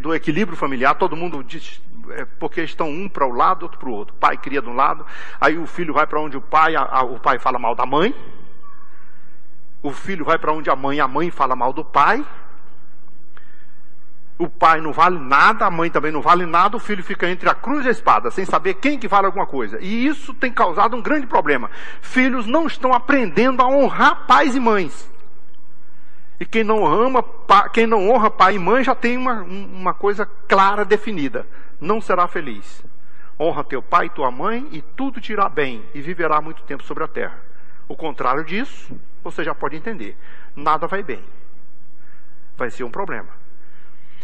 do, 0.00 0.14
equilíbrio 0.14 0.56
familiar, 0.56 0.94
todo 0.94 1.16
mundo 1.16 1.44
é, 2.10 2.24
porque 2.38 2.62
estão 2.62 2.88
um 2.88 3.08
para 3.08 3.26
o 3.26 3.30
um 3.30 3.34
lado, 3.34 3.62
outro 3.62 3.78
para 3.78 3.88
o 3.88 3.92
outro. 3.92 4.14
O 4.14 4.18
pai 4.18 4.36
cria 4.36 4.60
de 4.60 4.68
um 4.68 4.74
lado, 4.74 5.06
aí 5.40 5.56
o 5.56 5.66
filho 5.66 5.94
vai 5.94 6.06
para 6.06 6.20
onde 6.20 6.36
o 6.36 6.42
pai, 6.42 6.76
a, 6.76 6.82
a, 6.82 7.02
o 7.02 7.18
pai 7.18 7.38
fala 7.38 7.58
mal 7.58 7.74
da 7.74 7.86
mãe, 7.86 8.14
o 9.82 9.90
filho 9.90 10.24
vai 10.24 10.38
para 10.38 10.52
onde 10.52 10.70
a 10.70 10.76
mãe, 10.76 11.00
a 11.00 11.08
mãe 11.08 11.30
fala 11.30 11.56
mal 11.56 11.72
do 11.72 11.84
pai, 11.84 12.24
o 14.36 14.48
pai 14.48 14.80
não 14.80 14.92
vale 14.92 15.18
nada, 15.18 15.64
a 15.64 15.70
mãe 15.70 15.88
também 15.88 16.10
não 16.10 16.20
vale 16.20 16.44
nada, 16.44 16.76
o 16.76 16.80
filho 16.80 17.04
fica 17.04 17.28
entre 17.28 17.48
a 17.48 17.54
cruz 17.54 17.84
e 17.84 17.88
a 17.88 17.92
espada, 17.92 18.30
sem 18.30 18.44
saber 18.44 18.74
quem 18.74 18.98
que 18.98 19.06
vale 19.06 19.26
alguma 19.26 19.46
coisa. 19.46 19.78
E 19.80 20.06
isso 20.06 20.34
tem 20.34 20.52
causado 20.52 20.96
um 20.96 21.02
grande 21.02 21.26
problema. 21.26 21.70
Filhos 22.00 22.44
não 22.46 22.66
estão 22.66 22.92
aprendendo 22.92 23.62
a 23.62 23.68
honrar 23.68 24.26
pais 24.26 24.56
e 24.56 24.60
mães. 24.60 25.08
E 26.40 26.44
quem 26.44 26.64
não 26.64 26.84
ama, 26.84 27.24
quem 27.72 27.86
não 27.86 28.10
honra 28.10 28.28
pai 28.28 28.56
e 28.56 28.58
mãe 28.58 28.82
já 28.82 28.94
tem 28.94 29.16
uma, 29.16 29.42
uma 29.42 29.94
coisa 29.94 30.26
clara 30.48 30.84
definida. 30.84 31.46
Não 31.80 32.00
será 32.00 32.26
feliz. 32.26 32.84
Honra 33.38 33.62
teu 33.62 33.80
pai 33.80 34.06
e 34.06 34.10
tua 34.10 34.32
mãe 34.32 34.66
e 34.72 34.82
tudo 34.82 35.20
te 35.20 35.32
irá 35.32 35.48
bem 35.48 35.84
e 35.94 36.00
viverá 36.00 36.40
muito 36.40 36.62
tempo 36.64 36.82
sobre 36.82 37.04
a 37.04 37.08
terra. 37.08 37.38
O 37.86 37.94
contrário 37.94 38.44
disso, 38.44 38.98
você 39.22 39.44
já 39.44 39.54
pode 39.54 39.76
entender. 39.76 40.16
Nada 40.56 40.88
vai 40.88 41.04
bem. 41.04 41.22
Vai 42.56 42.70
ser 42.70 42.82
um 42.82 42.90
problema. 42.90 43.43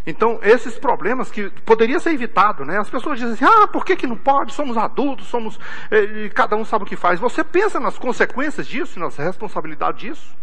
Então, 0.07 0.39
esses 0.43 0.79
problemas 0.79 1.31
que 1.31 1.51
poderia 1.65 2.01
ser 2.01 2.11
evitado, 2.13 2.65
né? 2.65 2.79
As 2.79 2.89
pessoas 2.89 3.19
dizem 3.19 3.35
assim, 3.35 3.45
ah, 3.45 3.67
por 3.67 3.85
que, 3.85 3.97
que 3.97 4.07
não 4.07 4.17
pode? 4.17 4.55
Somos 4.55 4.77
adultos, 4.77 5.27
somos. 5.27 5.59
Eh, 5.91 6.31
cada 6.35 6.57
um 6.57 6.65
sabe 6.65 6.85
o 6.85 6.87
que 6.87 6.97
faz. 6.97 7.21
Você 7.21 7.45
pensa 7.45 7.79
nas 7.79 7.99
consequências 7.99 8.67
disso, 8.67 8.99
nas 8.99 9.17
responsabilidades 9.17 10.01
disso? 10.01 10.37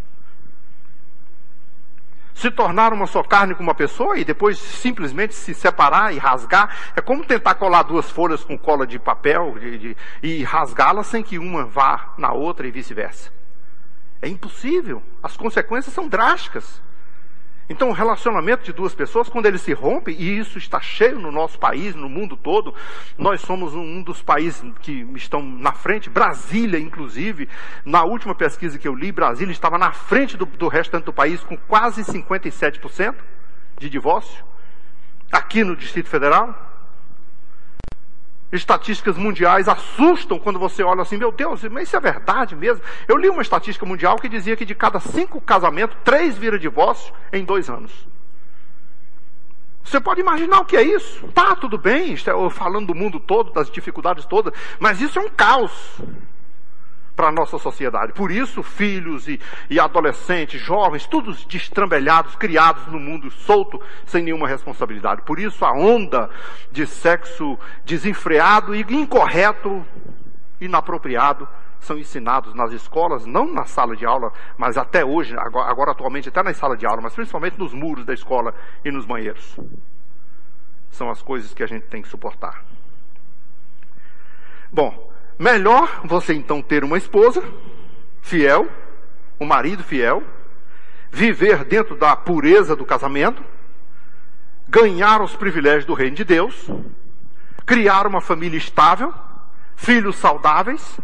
Se 2.36 2.52
tornar 2.52 2.94
uma 2.94 3.08
só 3.08 3.24
carne 3.24 3.56
com 3.56 3.64
uma 3.64 3.74
pessoa 3.74 4.16
e 4.16 4.24
depois 4.24 4.60
simplesmente 4.60 5.34
se 5.34 5.56
separar 5.56 6.14
e 6.14 6.20
rasgar, 6.20 6.70
é 6.96 7.02
como 7.02 7.26
tentar 7.26 7.56
colar 7.56 7.82
duas 7.82 8.12
folhas 8.12 8.44
com 8.44 8.56
cola 8.56 8.86
de 8.86 9.00
papel 9.00 9.58
de, 9.60 9.78
de, 9.80 9.98
e 10.22 10.44
rasgá-las 10.44 11.08
sem 11.08 11.24
que 11.24 11.40
uma 11.40 11.66
vá 11.66 12.14
na 12.16 12.32
outra 12.32 12.68
e 12.68 12.72
vice-versa. 12.72 13.32
É 14.22 14.28
impossível. 14.28 15.02
As 15.22 15.36
consequências 15.36 15.96
são 15.96 16.08
drásticas. 16.08 16.80
Então, 17.70 17.90
o 17.90 17.94
relacionamento 17.94 18.64
de 18.64 18.72
duas 18.72 18.96
pessoas, 18.96 19.28
quando 19.28 19.46
ele 19.46 19.58
se 19.58 19.74
rompe, 19.74 20.12
e 20.12 20.38
isso 20.38 20.58
está 20.58 20.80
cheio 20.80 21.20
no 21.20 21.32
nosso 21.32 21.60
país, 21.60 21.94
no 21.96 22.08
mundo 22.08 22.38
todo, 22.38 22.74
nós 23.18 23.42
somos 23.42 23.76
um 23.76 24.02
dos 24.02 24.22
países 24.22 24.64
que 24.82 25.06
estão 25.16 25.42
na 25.42 25.74
frente, 25.74 26.10
Brasília, 26.10 26.80
inclusive, 26.80 27.50
na 27.84 28.04
última 28.04 28.34
pesquisa 28.34 28.80
que 28.80 28.88
eu 28.88 28.96
li, 28.96 29.12
Brasília 29.12 29.52
estava 29.52 29.78
na 29.78 29.92
frente 29.92 30.38
do, 30.38 30.46
do 30.46 30.70
restante 30.70 31.04
do 31.04 31.14
país 31.14 31.44
com 31.44 31.58
quase 31.58 32.04
57% 32.04 33.16
de 33.78 33.90
divórcio, 33.90 34.46
aqui 35.30 35.64
no 35.64 35.76
Distrito 35.76 36.10
Federal. 36.10 36.67
Estatísticas 38.52 39.18
mundiais 39.18 39.68
assustam 39.68 40.40
quando 40.40 40.58
você 40.58 40.82
olha 40.82 41.02
assim, 41.02 41.18
meu 41.18 41.32
Deus, 41.32 41.64
mas 41.64 41.88
isso 41.88 41.98
é 41.98 42.00
verdade 42.00 42.56
mesmo? 42.56 42.82
Eu 43.08 43.18
li 43.18 43.30
uma 43.30 43.42
estatística 43.42 43.86
mundial 43.86 44.16
que 44.18 44.30
dizia 44.30 44.56
que 44.56 44.64
de 44.64 44.74
cada 44.74 45.00
cinco 45.00 45.42
casamentos, 45.42 45.98
três 46.04 46.38
vira 46.38 46.58
divórcio 46.58 47.14
em 47.34 47.44
dois 47.44 47.70
anos. 47.70 47.92
Você 49.84 50.00
pode 50.00 50.22
imaginar 50.22 50.60
o 50.60 50.66
que 50.66 50.78
é 50.78 50.82
isso? 50.82 51.28
Tá, 51.30 51.56
tudo 51.56 51.78
bem, 51.78 52.16
falando 52.52 52.88
do 52.88 52.96
mundo 52.96 53.20
todo, 53.20 53.52
das 53.52 53.70
dificuldades 53.70 54.26
todas, 54.26 54.54
mas 54.80 55.02
isso 55.02 55.20
é 55.20 55.22
um 55.22 55.30
caos 55.30 55.72
para 57.18 57.30
a 57.30 57.32
nossa 57.32 57.58
sociedade. 57.58 58.14
Por 58.14 58.32
isso, 58.32 58.62
filhos 58.62 59.28
e, 59.28 59.42
e 59.72 59.80
adolescentes, 59.80 60.62
jovens, 60.62 61.08
todos 61.08 61.44
destrambelhados, 61.46 62.36
criados 62.36 62.86
no 62.86 63.00
mundo 63.00 63.32
solto, 63.32 63.82
sem 64.06 64.24
nenhuma 64.24 64.48
responsabilidade. 64.48 65.24
Por 65.24 65.40
isso, 65.40 65.66
a 65.66 65.74
onda 65.74 66.30
de 66.72 66.86
sexo 66.86 67.58
desenfreado 67.84 68.76
e 68.76 68.82
incorreto, 68.82 69.84
inapropriado, 70.62 71.50
são 71.80 71.98
ensinados 71.98 72.54
nas 72.54 72.72
escolas, 72.72 73.26
não 73.26 73.52
na 73.52 73.66
sala 73.66 73.96
de 73.96 74.06
aula, 74.06 74.32
mas 74.56 74.78
até 74.78 75.04
hoje, 75.04 75.36
agora, 75.38 75.72
agora 75.72 75.92
atualmente 75.92 76.30
até 76.30 76.44
na 76.44 76.54
sala 76.54 76.78
de 76.78 76.86
aula, 76.86 77.02
mas 77.02 77.16
principalmente 77.16 77.58
nos 77.58 77.74
muros 77.74 78.06
da 78.06 78.14
escola 78.14 78.54
e 78.86 78.92
nos 78.92 79.06
banheiros. 79.06 79.58
São 80.92 81.10
as 81.10 81.22
coisas 81.24 81.52
que 81.52 81.64
a 81.64 81.68
gente 81.68 81.88
tem 81.88 82.04
que 82.04 82.08
suportar. 82.08 82.64
Bom, 84.72 85.07
Melhor 85.40 86.02
você 86.04 86.34
então 86.34 86.62
ter 86.62 86.84
uma 86.84 86.98
esposa 86.98 87.44
fiel, 88.22 88.68
um 89.40 89.46
marido 89.46 89.84
fiel, 89.84 90.24
viver 91.12 91.64
dentro 91.64 91.96
da 91.96 92.16
pureza 92.16 92.76
do 92.76 92.86
casamento, 92.86 93.44
ganhar 94.68 95.22
os 95.22 95.36
privilégios 95.36 95.86
do 95.86 95.94
reino 95.94 96.16
de 96.16 96.24
Deus, 96.24 96.70
criar 97.66 98.08
uma 98.08 98.20
família 98.20 98.58
estável, 98.58 99.14
filhos 99.76 100.16
saudáveis, 100.18 101.00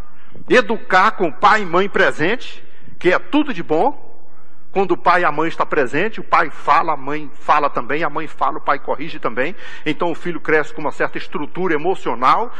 educar 0.49 1.11
com 1.11 1.31
pai 1.31 1.61
e 1.61 1.65
mãe 1.65 1.87
presente, 1.87 2.63
que 2.97 3.13
é 3.13 3.19
tudo 3.19 3.53
de 3.53 3.63
bom. 3.63 4.11
Quando 4.71 4.93
o 4.93 4.97
pai 4.97 5.21
e 5.21 5.25
a 5.25 5.31
mãe 5.31 5.49
estão 5.49 5.67
presentes, 5.67 6.17
o 6.17 6.23
pai 6.23 6.49
fala, 6.49 6.93
a 6.93 6.97
mãe 6.97 7.29
fala 7.35 7.69
também, 7.69 8.03
a 8.03 8.09
mãe 8.09 8.27
fala, 8.27 8.57
o 8.57 8.61
pai 8.61 8.79
corrige 8.79 9.19
também. 9.19 9.55
Então 9.85 10.09
o 10.09 10.15
filho 10.15 10.41
cresce 10.41 10.73
com 10.73 10.81
uma 10.81 10.91
certa 10.91 11.19
estrutura 11.19 11.75
emocional, 11.75 12.51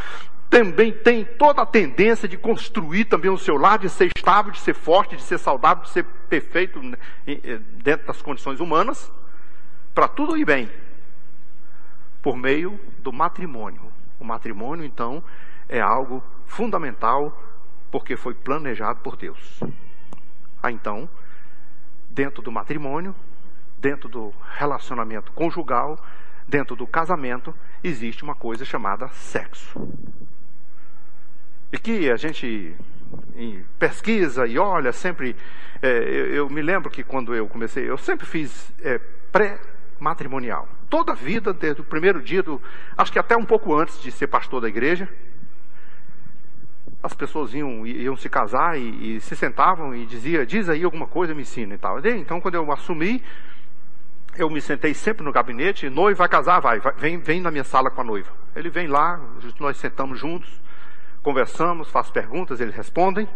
também 0.54 0.94
tem 0.94 1.26
toda 1.26 1.64
a 1.64 1.66
tendência 1.66 2.28
de 2.28 2.38
construir 2.38 3.06
também 3.06 3.32
o 3.32 3.40
seu 3.40 3.58
lar, 3.58 3.80
de 3.80 3.90
ser 3.90 4.12
estável, 4.16 4.52
de 4.52 4.60
ser 4.60 4.76
forte, 4.76 5.16
de 5.16 5.24
ser 5.24 5.40
saudável, 5.40 5.84
de 5.84 5.90
ser 5.90 6.04
perfeito 6.30 6.80
né, 6.80 6.96
dentro 7.84 8.06
das 8.06 8.22
condições 8.22 8.60
humanas, 8.60 9.12
para 9.96 10.08
tudo 10.08 10.38
ir 10.38 10.46
bem, 10.46 10.70
por 12.22 12.38
meio 12.38 12.80
do 13.00 13.12
matrimônio. 13.12 13.82
O 14.20 14.24
matrimônio, 14.24 14.86
então, 14.86 15.24
é 15.68 15.82
algo 15.82 16.24
fundamental, 16.46 17.36
porque 17.90 18.16
foi 18.16 18.36
planejado 18.36 19.00
por 19.00 19.16
Deus. 19.18 19.60
Ah, 20.62 20.72
então, 20.72 21.10
dentro 22.12 22.44
do 22.44 22.52
matrimônio, 22.52 23.16
dentro 23.80 24.08
do 24.08 24.32
relacionamento 24.56 25.32
conjugal, 25.32 25.98
dentro 26.48 26.76
do 26.76 26.86
casamento, 26.86 27.56
existe 27.84 28.24
uma 28.24 28.36
coisa 28.36 28.64
chamada 28.64 29.08
sexo. 29.10 29.82
E 31.74 31.80
que 31.80 32.12
a 32.12 32.16
gente 32.16 32.76
pesquisa 33.80 34.46
e 34.46 34.60
olha 34.60 34.92
sempre. 34.92 35.36
É, 35.82 35.88
eu, 35.88 36.28
eu, 36.28 36.50
me 36.50 36.62
lembro 36.62 36.90
que 36.90 37.04
quando 37.04 37.34
eu 37.34 37.48
comecei, 37.48 37.90
eu 37.90 37.98
sempre 37.98 38.28
fiz 38.28 38.72
é, 38.82 39.00
pré-matrimonial. 39.32 40.70
Toda 40.88 41.14
a 41.14 41.16
vida, 41.16 41.52
desde 41.52 41.82
o 41.82 41.84
primeiro 41.84 42.22
dia, 42.22 42.44
do, 42.44 42.62
acho 42.96 43.12
que 43.12 43.18
até 43.18 43.36
um 43.36 43.44
pouco 43.44 43.76
antes 43.76 44.00
de 44.00 44.12
ser 44.12 44.28
pastor 44.28 44.62
da 44.62 44.70
igreja, 44.70 45.10
as 47.02 47.16
pessoas 47.16 47.54
iam, 47.56 47.86
iam 47.88 48.16
se 48.16 48.30
casar 48.30 48.80
e, 48.80 49.18
e, 49.18 49.20
se 49.20 49.36
sentavam 49.36 49.96
e 49.96 50.06
dizia, 50.06 50.46
diz 50.46 50.70
aí 50.70 50.84
alguma 50.84 51.08
coisa, 51.08 51.34
me 51.34 51.42
ensina 51.42 51.74
e 51.74 51.78
tal. 51.78 52.00
Então, 52.06 52.40
quando 52.40 52.56
eu 52.56 52.72
assumi, 52.72 53.22
eu 54.38 54.50
me 54.50 54.62
sentei 54.62 54.94
sempre 54.94 55.26
no 55.26 55.32
gabinete, 55.32 55.90
noiva 55.90 56.20
vai 56.20 56.30
casar, 56.30 56.62
vai, 56.62 56.80
vai, 56.80 56.94
vem, 56.94 57.18
vem 57.18 57.42
na 57.42 57.50
minha 57.50 57.64
sala 57.64 57.90
com 57.90 58.00
a 58.00 58.04
noiva. 58.04 58.32
Ele 58.56 58.70
vem 58.70 58.88
lá, 58.88 59.20
nós 59.60 59.76
sentamos 59.78 60.20
juntos, 60.20 60.63
conversamos, 61.24 61.90
faço 61.90 62.12
perguntas, 62.12 62.60
eles 62.60 62.76
respondem. 62.76 63.28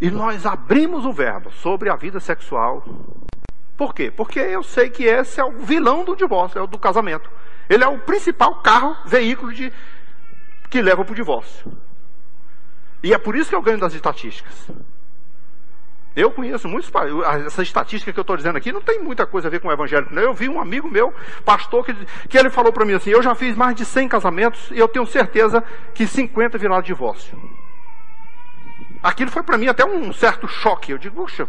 E 0.00 0.10
nós 0.10 0.44
abrimos 0.44 1.06
o 1.06 1.12
verbo 1.12 1.50
sobre 1.50 1.88
a 1.88 1.96
vida 1.96 2.20
sexual. 2.20 2.84
Por 3.76 3.94
quê? 3.94 4.10
Porque 4.10 4.38
eu 4.38 4.62
sei 4.62 4.90
que 4.90 5.04
esse 5.04 5.40
é 5.40 5.44
o 5.44 5.52
vilão 5.52 6.04
do 6.04 6.14
divórcio, 6.14 6.58
é 6.58 6.62
o 6.62 6.66
do 6.66 6.78
casamento. 6.78 7.30
Ele 7.68 7.82
é 7.82 7.88
o 7.88 7.98
principal 7.98 8.56
carro, 8.56 8.96
veículo 9.06 9.52
de, 9.52 9.72
que 10.68 10.82
leva 10.82 11.04
para 11.04 11.12
o 11.12 11.16
divórcio. 11.16 11.72
E 13.02 13.12
é 13.14 13.18
por 13.18 13.34
isso 13.34 13.48
que 13.48 13.56
eu 13.56 13.62
ganho 13.62 13.78
das 13.78 13.94
estatísticas. 13.94 14.68
Eu 16.16 16.30
conheço 16.30 16.68
muitos 16.68 16.90
essa 17.44 17.62
estatística 17.62 18.12
que 18.12 18.18
eu 18.18 18.22
estou 18.22 18.36
dizendo 18.36 18.56
aqui 18.56 18.72
não 18.72 18.80
tem 18.80 19.00
muita 19.00 19.26
coisa 19.26 19.48
a 19.48 19.50
ver 19.50 19.60
com 19.60 19.68
o 19.68 19.72
evangelho. 19.72 20.06
Eu 20.12 20.32
vi 20.32 20.48
um 20.48 20.60
amigo 20.60 20.88
meu, 20.88 21.12
pastor, 21.44 21.84
que, 21.84 21.94
que 22.28 22.38
ele 22.38 22.50
falou 22.50 22.72
para 22.72 22.84
mim 22.84 22.94
assim: 22.94 23.10
Eu 23.10 23.22
já 23.22 23.34
fiz 23.34 23.56
mais 23.56 23.74
de 23.74 23.84
100 23.84 24.08
casamentos 24.08 24.70
e 24.70 24.78
eu 24.78 24.86
tenho 24.86 25.06
certeza 25.06 25.62
que 25.92 26.06
50 26.06 26.56
viraram 26.56 26.82
divórcio. 26.82 27.36
Aquilo 29.04 29.30
foi 29.30 29.42
para 29.42 29.58
mim 29.58 29.66
até 29.68 29.84
um 29.84 30.14
certo 30.14 30.48
choque. 30.48 30.90
Eu 30.90 30.96
digo, 30.96 31.16
puxa, 31.16 31.46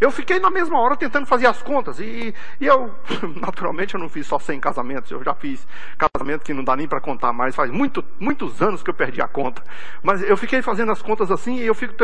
eu 0.00 0.10
fiquei 0.10 0.40
na 0.40 0.50
mesma 0.50 0.76
hora 0.80 0.96
tentando 0.96 1.24
fazer 1.24 1.46
as 1.46 1.62
contas. 1.62 2.00
E, 2.00 2.34
e 2.60 2.66
eu, 2.66 2.92
naturalmente, 3.40 3.94
eu 3.94 4.00
não 4.00 4.08
fiz 4.08 4.26
só 4.26 4.40
100 4.40 4.58
casamentos. 4.58 5.08
Eu 5.12 5.22
já 5.22 5.32
fiz 5.32 5.64
casamento 5.96 6.42
que 6.42 6.52
não 6.52 6.64
dá 6.64 6.74
nem 6.74 6.88
para 6.88 7.00
contar 7.00 7.32
mais. 7.32 7.54
Faz 7.54 7.70
muito, 7.70 8.04
muitos 8.18 8.60
anos 8.60 8.82
que 8.82 8.90
eu 8.90 8.94
perdi 8.94 9.22
a 9.22 9.28
conta. 9.28 9.62
Mas 10.02 10.20
eu 10.20 10.36
fiquei 10.36 10.60
fazendo 10.62 10.90
as 10.90 11.00
contas 11.00 11.30
assim 11.30 11.58
e 11.58 11.66
eu 11.66 11.76
fico. 11.76 11.94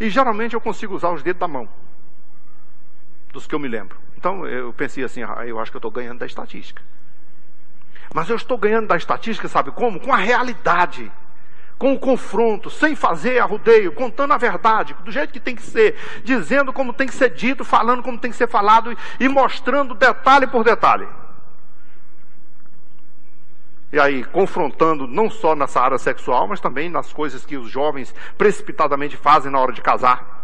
E 0.00 0.10
geralmente 0.10 0.54
eu 0.54 0.60
consigo 0.60 0.96
usar 0.96 1.12
os 1.12 1.22
dedos 1.22 1.38
da 1.38 1.46
mão. 1.46 1.68
Dos 3.32 3.46
que 3.46 3.54
eu 3.54 3.60
me 3.60 3.68
lembro. 3.68 3.96
Então 4.18 4.44
eu 4.44 4.72
pensei 4.72 5.04
assim, 5.04 5.22
ah, 5.22 5.46
eu 5.46 5.60
acho 5.60 5.70
que 5.70 5.76
eu 5.76 5.78
estou 5.78 5.92
ganhando 5.92 6.18
da 6.18 6.26
estatística. 6.26 6.82
Mas 8.12 8.28
eu 8.28 8.34
estou 8.34 8.58
ganhando 8.58 8.88
da 8.88 8.96
estatística, 8.96 9.46
sabe 9.46 9.70
como? 9.70 10.00
Com 10.00 10.12
a 10.12 10.16
realidade 10.16 11.12
com 11.80 11.94
o 11.94 11.98
confronto, 11.98 12.68
sem 12.68 12.94
fazer 12.94 13.38
arrudeio, 13.38 13.90
contando 13.92 14.34
a 14.34 14.36
verdade, 14.36 14.94
do 15.02 15.10
jeito 15.10 15.32
que 15.32 15.40
tem 15.40 15.56
que 15.56 15.62
ser, 15.62 15.96
dizendo 16.22 16.74
como 16.74 16.92
tem 16.92 17.06
que 17.06 17.14
ser 17.14 17.30
dito, 17.30 17.64
falando 17.64 18.02
como 18.02 18.18
tem 18.18 18.30
que 18.30 18.36
ser 18.36 18.46
falado 18.46 18.94
e 19.18 19.28
mostrando 19.30 19.94
detalhe 19.94 20.46
por 20.46 20.62
detalhe. 20.62 21.08
E 23.90 23.98
aí, 23.98 24.22
confrontando 24.24 25.06
não 25.06 25.30
só 25.30 25.56
nessa 25.56 25.80
área 25.80 25.96
sexual, 25.96 26.46
mas 26.46 26.60
também 26.60 26.90
nas 26.90 27.14
coisas 27.14 27.46
que 27.46 27.56
os 27.56 27.70
jovens 27.70 28.14
precipitadamente 28.36 29.16
fazem 29.16 29.50
na 29.50 29.58
hora 29.58 29.72
de 29.72 29.80
casar. 29.80 30.38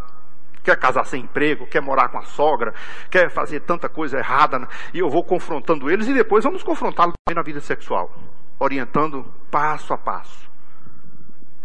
Quer 0.65 0.79
casar 0.79 1.05
sem 1.05 1.25
emprego, 1.25 1.67
quer 1.67 1.83
morar 1.83 2.09
com 2.09 2.17
a 2.17 2.25
sogra, 2.25 2.73
quer 3.11 3.31
fazer 3.31 3.61
tanta 3.61 3.91
coisa 3.91 4.17
errada, 4.19 4.67
e 4.95 5.01
eu 5.01 5.11
vou 5.11 5.23
confrontando 5.23 5.91
eles 5.91 6.09
e 6.09 6.15
depois 6.15 6.45
vamos 6.45 6.63
confrontá-los 6.63 7.13
também 7.27 7.37
na 7.37 7.43
vida 7.43 7.61
sexual, 7.61 8.11
orientando 8.59 9.23
passo 9.51 9.93
a 9.93 9.99
passo 9.99 10.47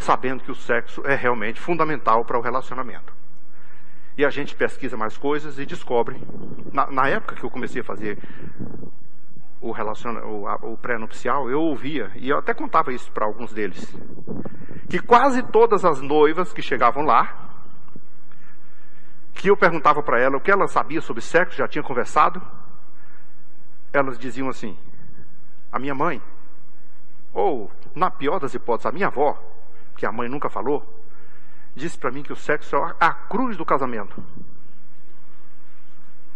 sabendo 0.02 0.44
que 0.44 0.52
o 0.52 0.56
sexo 0.56 1.02
é 1.06 1.16
realmente 1.16 1.60
fundamental 1.60 2.26
para 2.26 2.38
o 2.38 2.42
relacionamento. 2.42 3.14
E 4.18 4.26
a 4.26 4.30
gente 4.30 4.56
pesquisa 4.56 4.98
mais 4.98 5.18
coisas 5.18 5.58
e 5.58 5.66
descobre, 5.66 6.22
na, 6.72 6.92
na 6.92 7.08
época 7.08 7.36
que 7.36 7.44
eu 7.44 7.50
comecei 7.50 7.82
a 7.82 7.84
fazer 7.84 8.18
o, 9.62 9.72
o, 9.72 10.74
o 10.74 10.78
pré-nupcial, 10.78 11.50
eu 11.50 11.62
ouvia, 11.62 12.12
e 12.16 12.30
eu 12.30 12.38
até 12.38 12.54
contava 12.54 12.92
isso 12.92 13.12
para 13.12 13.26
alguns 13.26 13.54
deles, 13.54 13.96
que 14.90 15.00
quase 15.00 15.44
todas 15.44 15.86
as 15.86 16.02
noivas 16.02 16.52
que 16.52 16.62
chegavam 16.62 17.04
lá, 17.04 17.50
que 19.34 19.50
eu 19.50 19.56
perguntava 19.56 20.04
para 20.04 20.20
ela 20.20 20.38
o 20.38 20.42
que 20.42 20.52
ela 20.52 20.68
sabia 20.68 21.02
sobre 21.02 21.22
sexo, 21.22 21.58
já 21.58 21.68
tinha 21.68 21.84
conversado, 21.84 22.42
elas 23.94 24.20
diziam 24.20 24.50
assim: 24.50 24.78
a 25.72 25.80
minha 25.80 25.96
mãe, 25.96 26.22
ou 27.34 27.72
na 27.96 28.12
pior 28.12 28.40
das 28.40 28.54
hipóteses, 28.54 28.88
a 28.88 28.92
minha 28.92 29.08
avó, 29.08 29.51
que 30.02 30.06
a 30.08 30.12
mãe 30.12 30.28
nunca 30.28 30.50
falou, 30.50 30.84
disse 31.76 31.96
para 31.96 32.10
mim 32.10 32.24
que 32.24 32.34
o 32.34 32.36
sexo 32.36 32.76
é 32.76 32.96
a 33.00 33.14
cruz 33.14 33.56
do 33.56 33.64
casamento. 33.64 34.22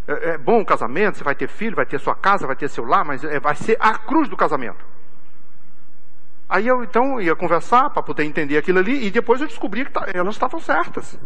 É, 0.08 0.30
é, 0.30 0.38
bom 0.38 0.62
o 0.62 0.65
casamento, 0.65 1.17
você 1.17 1.23
vai 1.23 1.34
ter 1.34 1.47
filho, 1.47 1.75
vai 1.75 1.86
ter 1.86 1.99
sua 1.99 2.13
casa, 2.13 2.45
vai 2.45 2.56
ter 2.56 2.69
seu 2.69 2.86
lar, 2.86 3.04
mas 3.04 3.23
é, 3.23 3.39
vai 3.39 3.56
ser 3.56 3.75
a 3.80 3.97
cruz 3.97 4.30
do 4.30 4.38
casamento. 4.38 4.86
Aí 6.47 6.67
eu 6.67 6.84
então 6.84 7.19
ia 7.19 7.36
conversar 7.36 7.89
para 7.89 8.04
poder 8.04 8.23
entender 8.23 8.56
aquilo 8.56 8.78
ali, 8.78 9.08
e 9.08 9.10
depois 9.10 9.41
eu 9.41 9.47
descobri 9.47 9.84
que 9.84 9.91
tá, 9.91 10.06
elas 10.13 10.36
estavam 10.36 10.60
certas. 10.60 11.17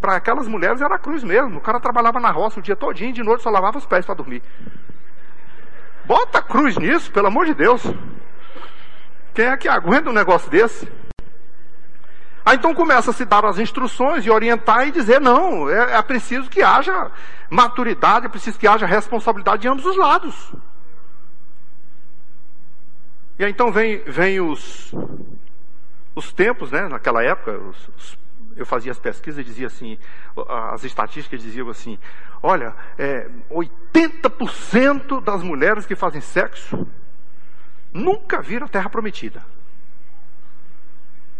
Para 0.00 0.16
aquelas 0.16 0.48
mulheres 0.48 0.82
era 0.82 0.96
a 0.96 0.98
cruz 0.98 1.22
mesmo. 1.22 1.58
O 1.58 1.60
cara 1.60 1.78
trabalhava 1.78 2.18
na 2.18 2.32
roça 2.32 2.58
o 2.58 2.62
dia 2.62 2.74
todinho 2.74 3.10
e 3.10 3.12
de 3.12 3.22
noite 3.22 3.44
só 3.44 3.50
lavava 3.50 3.78
os 3.78 3.86
pés 3.86 4.04
para 4.04 4.16
dormir. 4.16 4.42
Bota 6.04 6.42
cruz 6.42 6.76
nisso, 6.76 7.12
pelo 7.12 7.28
amor 7.28 7.46
de 7.46 7.54
Deus. 7.54 7.84
Quem 9.32 9.44
é 9.44 9.56
que 9.56 9.68
aguenta 9.68 10.10
um 10.10 10.12
negócio 10.12 10.50
desse? 10.50 10.90
Aí 12.44 12.56
então 12.56 12.74
começa 12.74 13.10
a 13.10 13.14
se 13.14 13.24
dar 13.24 13.44
as 13.44 13.58
instruções 13.58 14.26
e 14.26 14.30
orientar 14.30 14.86
e 14.86 14.90
dizer: 14.90 15.20
não, 15.20 15.70
é, 15.70 15.96
é 15.96 16.02
preciso 16.02 16.50
que 16.50 16.62
haja 16.62 17.10
maturidade, 17.48 18.26
é 18.26 18.28
preciso 18.28 18.58
que 18.58 18.66
haja 18.66 18.86
responsabilidade 18.86 19.62
de 19.62 19.68
ambos 19.68 19.86
os 19.86 19.96
lados. 19.96 20.52
E 23.38 23.44
aí 23.44 23.50
então 23.50 23.72
vem, 23.72 23.98
vem 24.04 24.40
os, 24.40 24.92
os 26.14 26.32
tempos, 26.32 26.70
né? 26.70 26.88
Naquela 26.88 27.22
época, 27.22 27.58
os, 27.58 27.88
os, 27.96 28.18
eu 28.56 28.66
fazia 28.66 28.92
as 28.92 28.98
pesquisas 28.98 29.40
e 29.40 29.44
dizia 29.44 29.66
assim, 29.68 29.98
as 30.48 30.84
estatísticas 30.84 31.40
diziam 31.40 31.68
assim, 31.68 31.98
olha, 32.42 32.74
é, 32.98 33.28
80% 33.50 35.22
das 35.22 35.42
mulheres 35.42 35.86
que 35.86 35.94
fazem 35.94 36.20
sexo 36.20 36.86
nunca 37.92 38.40
viram 38.42 38.66
a 38.66 38.68
terra 38.68 38.90
prometida. 38.90 39.42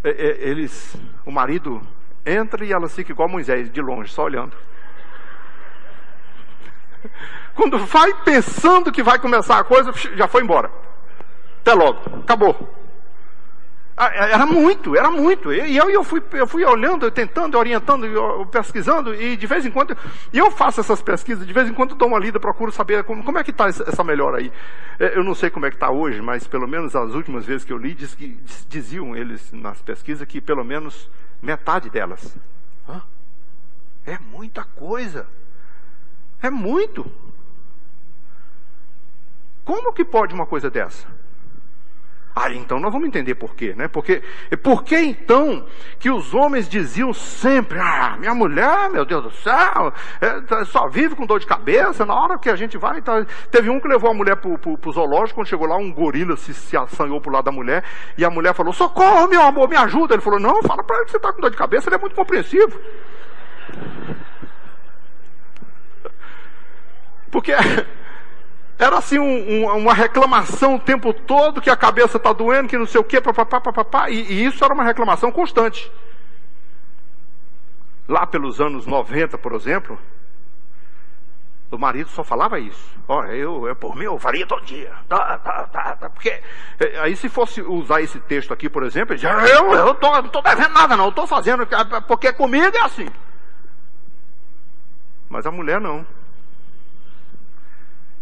É, 0.05 0.11
é, 0.11 0.49
eles, 0.49 0.97
o 1.25 1.31
marido 1.31 1.81
entra 2.27 2.65
e 2.65 2.73
ela 2.73 2.89
fica 2.89 3.13
igual 3.13 3.29
Moisés, 3.29 3.71
de 3.71 3.81
longe, 3.81 4.13
só 4.13 4.25
olhando. 4.25 4.57
Quando 7.55 7.79
vai 7.79 8.13
pensando 8.25 8.91
que 8.91 9.03
vai 9.03 9.19
começar 9.19 9.59
a 9.59 9.65
coisa, 9.65 9.93
já 9.93 10.27
foi 10.27 10.43
embora. 10.43 10.71
Até 11.61 11.75
logo, 11.75 12.01
acabou. 12.21 12.82
Ah, 14.03 14.11
é, 14.13 14.33
era 14.33 14.45
muito, 14.45 14.97
era 14.97 15.11
muito. 15.13 15.53
E 15.53 15.77
eu, 15.77 15.89
eu, 15.89 16.03
fui, 16.03 16.21
eu 16.33 16.47
fui 16.47 16.65
olhando, 16.65 17.09
tentando, 17.09 17.57
orientando, 17.57 18.05
pesquisando, 18.51 19.15
e 19.15 19.37
de 19.37 19.47
vez 19.47 19.65
em 19.65 19.71
quando, 19.71 19.97
e 20.33 20.39
eu 20.39 20.51
faço 20.51 20.81
essas 20.81 21.01
pesquisas, 21.01 21.47
de 21.47 21.53
vez 21.53 21.69
em 21.69 21.73
quando 21.73 21.95
dou 21.95 22.09
uma 22.09 22.19
lida, 22.19 22.41
procuro 22.41 22.73
saber 22.73 23.05
como, 23.05 23.23
como 23.23 23.39
é 23.39 23.45
que 23.45 23.53
está 23.53 23.69
essa 23.69 24.03
melhora 24.03 24.39
aí. 24.39 24.51
É, 24.99 25.17
eu 25.17 25.23
não 25.23 25.37
sei 25.37 25.51
como 25.51 25.67
é 25.67 25.71
que 25.71 25.77
está 25.77 25.93
hoje, 25.93 26.21
mas 26.21 26.49
pelo 26.49 26.67
menos 26.67 26.97
as 26.97 27.15
últimas 27.15 27.47
vezes 27.47 27.65
que 27.65 27.73
eu 27.73 27.79
li, 27.79 27.95
diz 27.95 28.17
diziam 28.69 29.15
eles 29.15 29.53
nas 29.53 29.81
pesquisas 29.81 30.27
que 30.27 30.41
pelo 30.41 30.65
menos 30.65 31.09
metade 31.41 31.89
delas. 31.89 32.37
Hã? 32.89 33.03
É 34.05 34.19
muita 34.19 34.65
coisa. 34.65 35.29
É 36.43 36.51
muito. 36.51 37.09
Como 39.65 39.93
que 39.93 40.05
pode 40.05 40.35
uma 40.35 40.45
coisa 40.45 40.69
dessa? 40.69 41.07
Ah, 42.35 42.51
então 42.51 42.81
nós 42.81 42.91
vamos 42.91 43.09
entender 43.09 43.35
por 43.35 43.55
quê, 43.55 43.75
né? 43.77 43.89
Porque, 43.89 44.23
por 44.63 44.83
que 44.85 44.97
então 44.97 45.67
que 45.99 46.11
os 46.11 46.33
homens 46.33 46.67
diziam 46.67 47.13
sempre, 47.13 47.79
ah, 47.79 48.17
minha 48.19 48.35
mulher, 48.35 48.91
meu 48.91 49.05
Deus 49.05 49.23
do 49.25 49.31
céu, 49.31 49.93
é, 50.19 50.41
tá, 50.41 50.65
só 50.65 50.89
vive 50.89 51.15
com 51.15 51.27
dor 51.27 51.41
de 51.41 51.47
cabeça, 51.47 52.07
na 52.07 52.15
hora 52.15 52.39
que 52.39 52.49
a 52.49 52.57
gente 52.57 52.79
vai. 52.79 53.03
Tá... 53.03 53.25
Teve 53.51 53.69
um 53.69 53.79
que 53.79 53.87
levou 53.87 54.11
a 54.11 54.15
mulher 54.15 54.37
pro, 54.37 54.59
pro 54.59 54.93
zoológico, 54.93 55.41
quando 55.41 55.49
chegou 55.49 55.67
lá, 55.67 55.77
um 55.77 55.93
gorila 55.93 56.35
se, 56.37 56.55
se 56.55 56.75
assanhou 56.75 57.21
pro 57.21 57.31
lado 57.31 57.45
da 57.45 57.53
mulher, 57.53 57.85
e 58.17 58.25
a 58.25 58.31
mulher 58.31 58.55
falou, 58.55 58.73
socorro, 58.73 59.29
meu 59.29 59.43
amor, 59.43 59.69
me 59.69 59.77
ajuda. 59.77 60.15
Ele 60.15 60.23
falou, 60.23 60.41
não, 60.41 60.63
fala 60.63 60.83
para 60.83 60.97
ele 60.97 61.05
que 61.05 61.11
você 61.11 61.19
está 61.19 61.33
com 61.33 61.41
dor 61.41 61.51
de 61.51 61.57
cabeça, 61.57 61.89
ele 61.89 61.97
é 61.97 61.99
muito 61.99 62.17
compreensivo. 62.17 62.81
Porque 67.31 67.53
era 68.83 68.99
assim 68.99 69.19
um, 69.19 69.65
um, 69.65 69.77
uma 69.79 69.95
reclamação 69.95 70.75
o 70.75 70.81
tempo 70.81 71.15
todo, 71.15 71.61
que 71.61 71.71
a 71.71 71.77
cabeça 71.77 72.17
está 72.17 72.33
doendo, 72.33 72.69
que 72.69 72.77
não 72.77 72.87
sei 72.87 73.01
o 73.01 73.05
quê, 73.05 73.21
papapá, 73.21 73.61
papapá, 73.61 74.11
e, 74.11 74.21
e 74.21 74.45
isso 74.45 74.65
era 74.65 74.75
uma 74.75 74.83
reclamação 74.83 75.31
constante. 75.31 75.91
Lá 78.09 78.27
pelos 78.27 78.61
anos 78.61 78.85
90, 78.85 79.39
por 79.39 79.53
exemplo, 79.55 79.99
o 81.71 81.79
marido 81.79 82.11
só 82.11 82.25
falava 82.25 82.59
isso. 82.59 82.99
Olha, 83.07 83.33
eu, 83.33 83.69
eu 83.69 83.77
por 83.77 83.95
mim 83.95 84.05
eu 84.05 84.19
faria 84.19 84.47
todo 84.47 84.65
dia. 84.65 84.93
Tá, 85.09 85.39
tá, 85.39 85.67
tá, 85.69 85.97
tá. 85.97 86.11
Porque 86.11 86.29
é, 86.81 86.99
aí 87.01 87.15
se 87.15 87.29
fosse 87.29 87.63
usar 87.63 88.03
esse 88.03 88.19
texto 88.21 88.53
aqui, 88.53 88.69
por 88.69 88.83
exemplo, 88.83 89.15
ele 89.15 89.21
dizia, 89.21 89.55
eu, 89.55 89.73
eu 89.73 89.95
tô, 89.95 90.11
não 90.11 90.27
estou 90.27 90.43
devendo 90.43 90.73
nada 90.73 90.97
não, 90.97 91.09
estou 91.09 91.27
fazendo, 91.27 91.67
porque 92.09 92.33
comigo 92.33 92.77
é 92.77 92.81
assim. 92.81 93.09
Mas 95.31 95.47
a 95.47 95.53
mulher 95.53 95.81
não. 95.81 96.05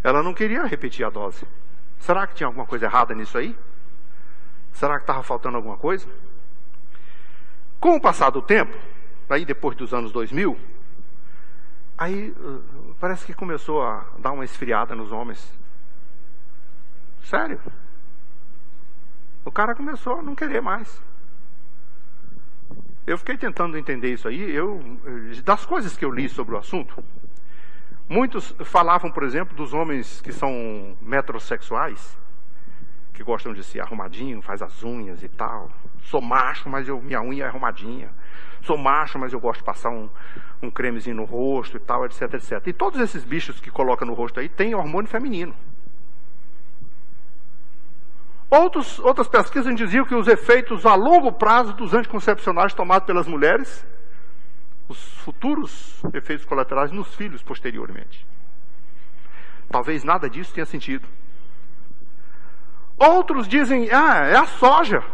Ela 0.03 0.23
não 0.23 0.33
queria 0.33 0.65
repetir 0.65 1.05
a 1.05 1.11
dose. 1.11 1.47
Será 1.99 2.27
que 2.27 2.35
tinha 2.35 2.47
alguma 2.47 2.67
coisa 2.67 2.87
errada 2.87 3.15
nisso 3.15 3.37
aí? 3.37 3.57
Será 4.73 4.97
que 4.97 5.03
estava 5.03 5.23
faltando 5.23 5.57
alguma 5.57 5.77
coisa? 5.77 6.07
Com 7.79 7.97
o 7.97 8.01
passar 8.01 8.31
do 8.31 8.41
tempo, 8.41 8.77
aí 9.29 9.45
depois 9.45 9.77
dos 9.77 9.93
anos 9.93 10.13
2000, 10.13 10.59
aí 11.99 12.31
uh, 12.31 12.97
parece 12.99 13.27
que 13.27 13.35
começou 13.35 13.83
a 13.83 14.07
dar 14.19 14.33
uma 14.33 14.45
esfriada 14.45 14.95
nos 14.95 15.13
homens. 15.13 15.53
Sério. 17.25 17.61
O 19.45 19.53
cara 19.53 19.75
começou 19.75 20.19
a 20.19 20.23
não 20.23 20.35
querer 20.35 20.61
mais. 20.61 21.03
Eu 23.07 23.19
fiquei 23.19 23.37
tentando 23.37 23.77
entender 23.77 24.13
isso 24.13 24.29
aí. 24.29 24.51
Eu, 24.51 24.81
das 25.45 25.65
coisas 25.67 25.97
que 25.97 26.05
eu 26.05 26.11
li 26.11 26.29
sobre 26.29 26.55
o 26.55 26.59
assunto, 26.59 27.03
Muitos 28.11 28.53
falavam, 28.65 29.09
por 29.09 29.23
exemplo, 29.23 29.57
dos 29.57 29.73
homens 29.73 30.21
que 30.21 30.33
são 30.33 30.97
metrosexuais, 31.01 32.19
que 33.15 33.23
gostam 33.23 33.53
de 33.55 33.63
ser 33.63 33.79
arrumadinho, 33.79 34.43
faz 34.43 34.61
as 34.61 34.83
unhas 34.83 35.23
e 35.23 35.29
tal. 35.29 35.71
Sou 36.03 36.21
macho, 36.21 36.69
mas 36.69 36.89
eu, 36.89 37.01
minha 37.01 37.23
unha 37.23 37.45
é 37.45 37.47
arrumadinha. 37.47 38.11
Sou 38.63 38.77
macho, 38.77 39.17
mas 39.17 39.33
eu 39.33 39.39
gosto 39.39 39.61
de 39.61 39.65
passar 39.65 39.91
um, 39.91 40.11
um 40.61 40.69
cremezinho 40.73 41.15
no 41.15 41.25
rosto 41.25 41.77
e 41.77 41.79
tal, 41.79 42.05
etc, 42.05 42.35
etc. 42.35 42.67
E 42.67 42.73
todos 42.73 42.99
esses 42.99 43.23
bichos 43.23 43.61
que 43.61 43.71
colocam 43.71 44.09
no 44.09 44.15
rosto 44.15 44.41
aí 44.41 44.49
têm 44.49 44.75
hormônio 44.75 45.09
feminino. 45.09 45.55
Outros, 48.51 48.99
outras 48.99 49.29
pesquisas 49.29 49.73
diziam 49.77 50.05
que 50.05 50.17
os 50.17 50.27
efeitos 50.27 50.85
a 50.85 50.97
longo 50.97 51.31
prazo 51.31 51.75
dos 51.75 51.95
anticoncepcionais 51.95 52.75
tomados 52.75 53.07
pelas 53.07 53.29
mulheres 53.29 53.87
os 54.91 55.01
futuros 55.23 56.03
efeitos 56.13 56.45
colaterais 56.45 56.91
nos 56.91 57.15
filhos 57.15 57.43
posteriormente. 57.45 58.27
Talvez 59.69 60.03
nada 60.03 60.29
disso 60.29 60.53
tenha 60.53 60.67
sentido. 60.67 61.07
Outros 62.99 63.47
dizem, 63.47 63.89
ah, 63.93 64.27
é 64.27 64.37
a 64.37 64.47
soja. 64.47 65.05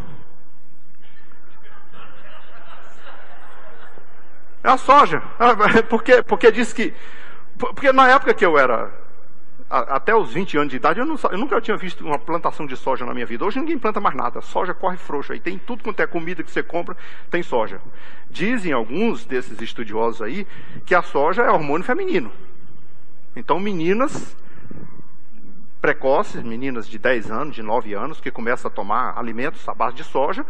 É 4.65 4.71
a 4.71 4.79
soja. 4.79 5.23
Ah, 5.39 5.55
porque, 5.91 6.23
porque 6.23 6.51
diz 6.51 6.73
que. 6.73 6.95
Porque 7.59 7.93
na 7.93 8.09
época 8.09 8.33
que 8.33 8.47
eu 8.47 8.59
era 8.59 8.91
até 9.69 10.15
os 10.15 10.33
20 10.33 10.59
anos 10.59 10.71
de 10.71 10.77
idade, 10.77 11.01
eu, 11.01 11.07
não, 11.07 11.17
eu, 11.31 11.39
nunca 11.39 11.61
tinha 11.61 11.77
visto 11.77 12.05
uma 12.05 12.19
plantação 12.19 12.67
de 12.67 12.77
soja 12.77 13.05
na 13.05 13.13
minha 13.13 13.27
vida. 13.27 13.45
Hoje 13.45 13.59
ninguém 13.59 13.79
planta 13.79 14.01
mais 14.01 14.15
nada. 14.15 14.41
Soja 14.41 14.73
corre 14.73 14.97
frouxo 14.97 15.33
aí. 15.33 15.41
Tem 15.41 15.59
tudo 15.59 15.83
quanto 15.83 16.01
é 16.01 16.07
comida 16.07 16.43
que 16.43 16.51
você 16.51 16.63
compra, 16.63 16.97
tem 17.31 17.43
soja. 17.43 17.81
Dizem 18.31 18.73
alguns 18.73 19.25
desses 19.25 19.61
estudiosos 19.61 20.23
aí 20.23 20.47
que 20.85 20.95
a 20.95 21.03
soja 21.03 21.43
é 21.43 21.51
hormônio 21.51 21.85
feminino. 21.85 22.31
Então, 23.35 23.59
meninas 23.59 24.37
precoces, 25.81 26.43
meninas 26.43 26.89
de 26.89 26.99
10 26.99 27.31
anos, 27.31 27.55
de 27.55 27.63
9 27.63 27.95
anos, 27.95 28.21
que 28.21 28.31
começam 28.31 28.69
a 28.71 28.75
tomar 28.75 29.19
alimentos 29.19 29.69
à 29.69 29.75
base 29.75 29.97
de 29.97 30.05
soja, 30.05 30.45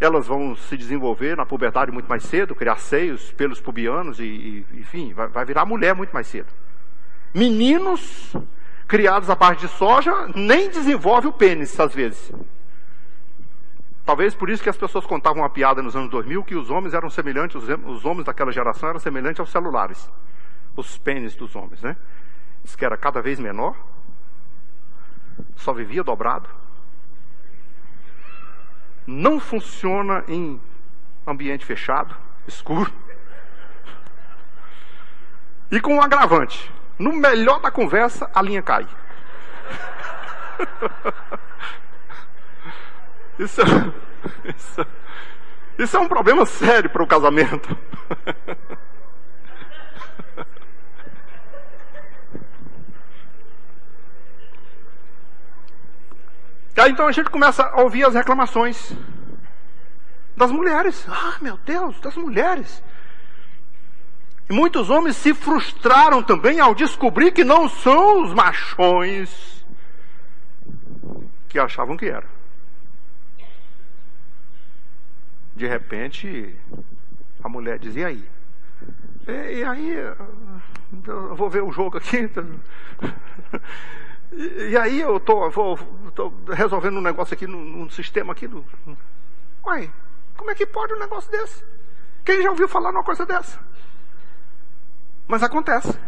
elas 0.00 0.26
vão 0.26 0.56
se 0.56 0.76
desenvolver 0.76 1.36
na 1.36 1.46
puberdade 1.46 1.92
muito 1.92 2.08
mais 2.08 2.24
cedo, 2.24 2.54
criar 2.54 2.76
seios, 2.76 3.32
pelos 3.32 3.60
pubianos 3.60 4.18
e, 4.18 4.24
e 4.24 4.66
enfim, 4.74 5.12
vai, 5.12 5.28
vai 5.28 5.44
virar 5.44 5.64
mulher 5.64 5.94
muito 5.94 6.12
mais 6.12 6.26
cedo. 6.26 6.48
Meninos 7.34 8.34
criados 8.92 9.30
à 9.30 9.34
base 9.34 9.60
de 9.60 9.68
soja 9.68 10.28
nem 10.34 10.68
desenvolve 10.68 11.26
o 11.26 11.32
pênis, 11.32 11.80
às 11.80 11.94
vezes. 11.94 12.30
Talvez 14.04 14.34
por 14.34 14.50
isso 14.50 14.62
que 14.62 14.68
as 14.68 14.76
pessoas 14.76 15.06
contavam 15.06 15.40
uma 15.40 15.48
piada 15.48 15.80
nos 15.80 15.96
anos 15.96 16.10
2000 16.10 16.44
que 16.44 16.54
os 16.54 16.68
homens 16.68 16.92
eram 16.92 17.08
semelhantes, 17.08 17.56
os 17.56 18.04
homens 18.04 18.26
daquela 18.26 18.52
geração 18.52 18.90
eram 18.90 19.00
semelhantes 19.00 19.40
aos 19.40 19.50
celulares. 19.50 20.10
Os 20.76 20.98
pênis 20.98 21.34
dos 21.34 21.56
homens, 21.56 21.80
né? 21.80 21.96
Diz 22.62 22.76
que 22.76 22.84
era 22.84 22.94
cada 22.98 23.22
vez 23.22 23.40
menor, 23.40 23.74
só 25.56 25.72
vivia 25.72 26.04
dobrado. 26.04 26.50
Não 29.06 29.40
funciona 29.40 30.22
em 30.28 30.60
ambiente 31.26 31.64
fechado, 31.64 32.14
escuro. 32.46 32.92
E 35.70 35.80
com 35.80 35.94
um 35.94 36.02
agravante. 36.02 36.70
No 36.98 37.12
melhor 37.12 37.60
da 37.60 37.70
conversa, 37.70 38.30
a 38.34 38.42
linha 38.42 38.62
cai. 38.62 38.86
Isso, 43.38 43.62
isso, 44.44 44.86
isso 45.78 45.96
é 45.96 46.00
um 46.00 46.06
problema 46.06 46.44
sério 46.44 46.90
para 46.90 47.02
o 47.02 47.06
casamento. 47.06 47.76
Aí 56.82 56.90
então 56.90 57.06
a 57.06 57.12
gente 57.12 57.30
começa 57.30 57.62
a 57.62 57.80
ouvir 57.80 58.04
as 58.04 58.14
reclamações 58.14 58.92
das 60.36 60.50
mulheres. 60.50 61.06
Ah, 61.08 61.36
meu 61.40 61.56
Deus, 61.58 62.00
das 62.00 62.16
mulheres. 62.16 62.82
E 64.52 64.54
muitos 64.54 64.90
homens 64.90 65.16
se 65.16 65.32
frustraram 65.32 66.22
também 66.22 66.60
ao 66.60 66.74
descobrir 66.74 67.32
que 67.32 67.42
não 67.42 67.70
são 67.70 68.22
os 68.22 68.34
machões 68.34 69.64
que 71.48 71.58
achavam 71.58 71.96
que 71.96 72.04
era. 72.04 72.26
De 75.56 75.66
repente, 75.66 76.54
a 77.42 77.48
mulher 77.48 77.78
dizia: 77.78 78.08
aí? 78.08 78.22
E, 79.26 79.60
e 79.60 79.64
aí, 79.64 79.90
eu 81.06 81.34
vou 81.34 81.48
ver 81.48 81.62
o 81.62 81.72
jogo 81.72 81.96
aqui. 81.96 82.28
E, 84.34 84.74
aí 84.78 84.98
eu 84.98 85.20
tô, 85.20 85.50
vou, 85.50 85.76
tô 86.14 86.32
resolvendo 86.48 86.96
um 86.96 87.02
negócio 87.02 87.34
aqui 87.34 87.46
no, 87.46 87.90
sistema 87.90 88.32
aqui 88.32 88.48
do. 88.48 88.64
Uai, 89.62 89.92
como 90.38 90.50
é 90.50 90.54
que 90.54 90.64
pode 90.64 90.94
um 90.94 90.98
negócio 90.98 91.30
desse? 91.30 91.62
Quem 92.24 92.42
já 92.42 92.48
ouviu 92.48 92.66
falar 92.66 92.92
numa 92.92 93.04
coisa 93.04 93.26
dessa? 93.26 93.60
Mas 95.26 95.42
acontece. 95.42 95.98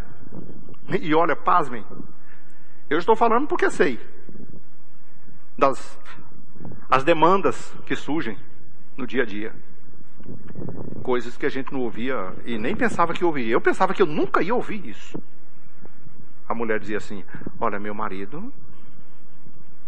E 1.01 1.15
olha, 1.15 1.35
pasmem. 1.35 1.85
Eu 2.89 2.99
estou 2.99 3.17
falando 3.17 3.47
porque 3.47 3.71
sei 3.71 3.99
das 5.57 5.99
as 6.91 7.05
demandas 7.05 7.73
que 7.87 7.97
surgem 7.97 8.39
no 8.97 9.07
dia 9.07 9.23
a 9.23 9.27
dia. 9.27 9.55
Coisas 11.03 11.37
que 11.37 11.47
a 11.47 11.49
gente 11.49 11.73
não 11.73 11.81
ouvia 11.81 12.35
e 12.45 12.59
nem 12.59 12.75
pensava 12.75 13.13
que 13.13 13.25
ouvia. 13.25 13.53
Eu 13.53 13.61
pensava 13.61 13.93
que 13.93 14.03
eu 14.03 14.07
nunca 14.07 14.43
ia 14.43 14.55
ouvir 14.55 14.87
isso. 14.87 15.21
A 16.49 16.55
mulher 16.55 16.79
dizia 16.79 16.99
assim: 16.99 17.25
Olha, 17.61 17.79
meu 17.79 17.95
marido 17.95 18.53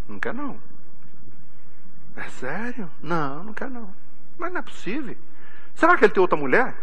não 0.09 0.19
quer 0.19 0.35
não. 0.35 0.59
É 2.17 2.29
sério? 2.29 2.91
Não, 3.03 3.45
não 3.45 3.53
quer 3.53 3.71
não. 3.71 3.95
Mas 4.39 4.53
não 4.53 4.61
é 4.61 4.63
possível. 4.63 5.17
Será 5.75 5.97
que 5.97 6.05
ele 6.05 6.13
tem 6.13 6.21
outra 6.21 6.39
mulher? 6.39 6.75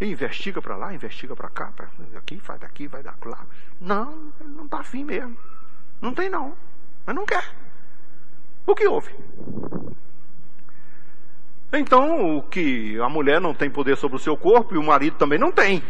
Investiga 0.00 0.60
para 0.60 0.76
lá, 0.76 0.92
investiga 0.92 1.34
para 1.34 1.48
cá, 1.48 1.72
pra 1.74 1.88
aqui, 2.16 2.38
faz 2.38 2.60
daqui, 2.60 2.86
vai 2.86 3.02
dar 3.02 3.16
lá. 3.24 3.46
Não, 3.80 4.30
não 4.44 4.66
está 4.66 4.80
afim 4.80 5.04
mesmo. 5.04 5.36
Não 6.00 6.12
tem 6.12 6.28
não. 6.28 6.54
Mas 7.06 7.16
não 7.16 7.24
quer. 7.24 7.44
O 8.66 8.74
que 8.74 8.86
houve? 8.86 9.14
Então, 11.72 12.36
o 12.36 12.42
que 12.42 12.98
a 13.00 13.08
mulher 13.08 13.40
não 13.40 13.54
tem 13.54 13.70
poder 13.70 13.96
sobre 13.96 14.16
o 14.16 14.20
seu 14.20 14.36
corpo 14.36 14.74
e 14.74 14.78
o 14.78 14.82
marido 14.82 15.16
também 15.16 15.38
não 15.38 15.50
tem. 15.50 15.82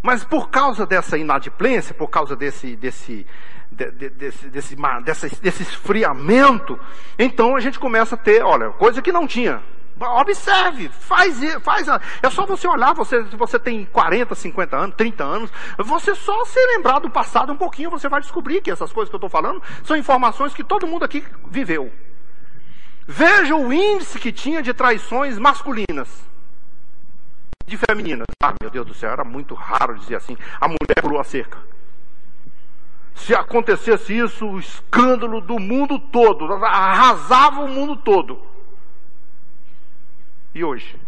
Mas 0.00 0.22
por 0.22 0.50
causa 0.50 0.86
dessa 0.86 1.16
inadimplência, 1.16 1.94
por 1.94 2.08
causa 2.08 2.36
desse, 2.36 2.76
desse, 2.76 3.26
de, 3.72 3.90
de, 3.90 4.10
desse, 4.10 4.48
desse, 4.48 4.76
desse, 5.02 5.42
desse 5.42 5.62
esfriamento, 5.62 6.78
então 7.18 7.56
a 7.56 7.60
gente 7.60 7.80
começa 7.80 8.14
a 8.14 8.18
ter, 8.18 8.44
olha, 8.44 8.70
coisa 8.70 9.00
que 9.00 9.10
não 9.10 9.26
tinha. 9.26 9.62
Observe, 10.00 10.88
faz, 10.88 11.38
faz. 11.62 11.86
É 12.20 12.28
só 12.28 12.44
você 12.44 12.66
olhar, 12.66 12.92
você, 12.94 13.24
se 13.26 13.36
você 13.36 13.58
tem 13.58 13.84
40, 13.86 14.34
50 14.34 14.76
anos, 14.76 14.96
30 14.96 15.24
anos, 15.24 15.52
você 15.78 16.14
só 16.14 16.44
se 16.44 16.58
lembrar 16.66 16.98
do 16.98 17.08
passado 17.08 17.52
um 17.52 17.56
pouquinho, 17.56 17.90
você 17.90 18.08
vai 18.08 18.20
descobrir 18.20 18.60
que 18.60 18.70
essas 18.70 18.92
coisas 18.92 19.08
que 19.08 19.14
eu 19.14 19.18
estou 19.18 19.30
falando 19.30 19.62
são 19.84 19.96
informações 19.96 20.52
que 20.52 20.64
todo 20.64 20.86
mundo 20.86 21.04
aqui 21.04 21.24
viveu. 21.48 21.92
Veja 23.06 23.54
o 23.54 23.72
índice 23.72 24.18
que 24.18 24.32
tinha 24.32 24.62
de 24.62 24.74
traições 24.74 25.38
masculinas 25.38 26.08
de 27.66 27.76
femininas. 27.76 28.26
Ah, 28.42 28.54
meu 28.60 28.70
Deus 28.70 28.86
do 28.86 28.94
céu, 28.94 29.10
era 29.10 29.24
muito 29.24 29.54
raro 29.54 29.98
dizer 29.98 30.16
assim, 30.16 30.36
a 30.60 30.66
mulher 30.66 31.00
pulou 31.00 31.20
a 31.20 31.24
cerca. 31.24 31.58
Se 33.14 33.34
acontecesse 33.34 34.16
isso, 34.16 34.44
o 34.44 34.58
escândalo 34.58 35.40
do 35.40 35.58
mundo 35.58 35.98
todo, 35.98 36.52
arrasava 36.52 37.60
o 37.60 37.68
mundo 37.68 37.96
todo. 37.96 38.53
E 40.54 40.62
hoje? 40.62 40.98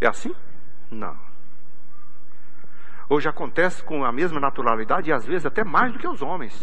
É 0.00 0.06
assim? 0.06 0.34
Não. 0.90 1.16
Hoje 3.08 3.28
acontece 3.28 3.82
com 3.82 4.04
a 4.04 4.12
mesma 4.12 4.40
naturalidade 4.40 5.10
e 5.10 5.12
às 5.12 5.24
vezes 5.24 5.44
até 5.44 5.64
mais 5.64 5.92
do 5.92 5.98
que 5.98 6.06
os 6.06 6.22
homens. 6.22 6.62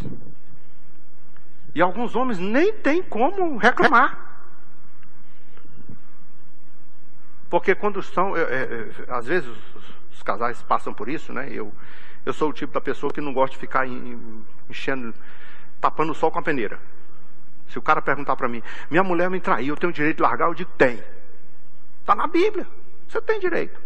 E 1.76 1.82
alguns 1.82 2.16
homens 2.16 2.40
nem 2.40 2.74
têm 2.74 3.04
como 3.04 3.58
reclamar. 3.58 4.30
Porque 7.50 7.76
quando 7.76 8.00
estão, 8.00 8.38
é, 8.38 8.42
é, 8.42 8.90
às 9.10 9.26
vezes 9.26 9.50
os, 9.50 9.76
os, 10.14 10.24
casais 10.24 10.62
passam 10.62 10.94
por 10.94 11.10
isso, 11.10 11.34
né? 11.34 11.50
Eu, 11.52 11.74
eu 12.26 12.34
sou 12.34 12.50
o 12.50 12.54
tipo 12.54 12.74
da 12.74 12.82
pessoa 12.82 13.12
que 13.12 13.22
não 13.22 13.34
gosta 13.34 13.56
de 13.56 13.60
ficar 13.60 13.88
enchendo, 14.70 15.14
tapando 15.82 16.12
o 16.12 16.16
sol 16.16 16.32
com 16.32 16.40
a 16.40 16.44
peneira. 16.44 16.80
Se 17.70 17.78
o 17.78 17.82
cara 17.82 18.02
perguntar 18.02 18.36
para 18.36 18.48
mim, 18.48 18.62
minha 18.90 19.04
mulher 19.04 19.30
me 19.30 19.40
traiu, 19.40 19.74
eu 19.74 19.78
tenho 19.78 19.94
direito 19.94 20.18
de 20.18 20.24
largar, 20.24 20.48
eu 20.48 20.54
digo, 20.54 20.72
tem. 20.78 21.04
Está 22.02 22.16
na 22.16 22.28
Bíblia, 22.28 22.68
você 23.08 23.22
tem 23.22 23.40
direito. 23.40 23.80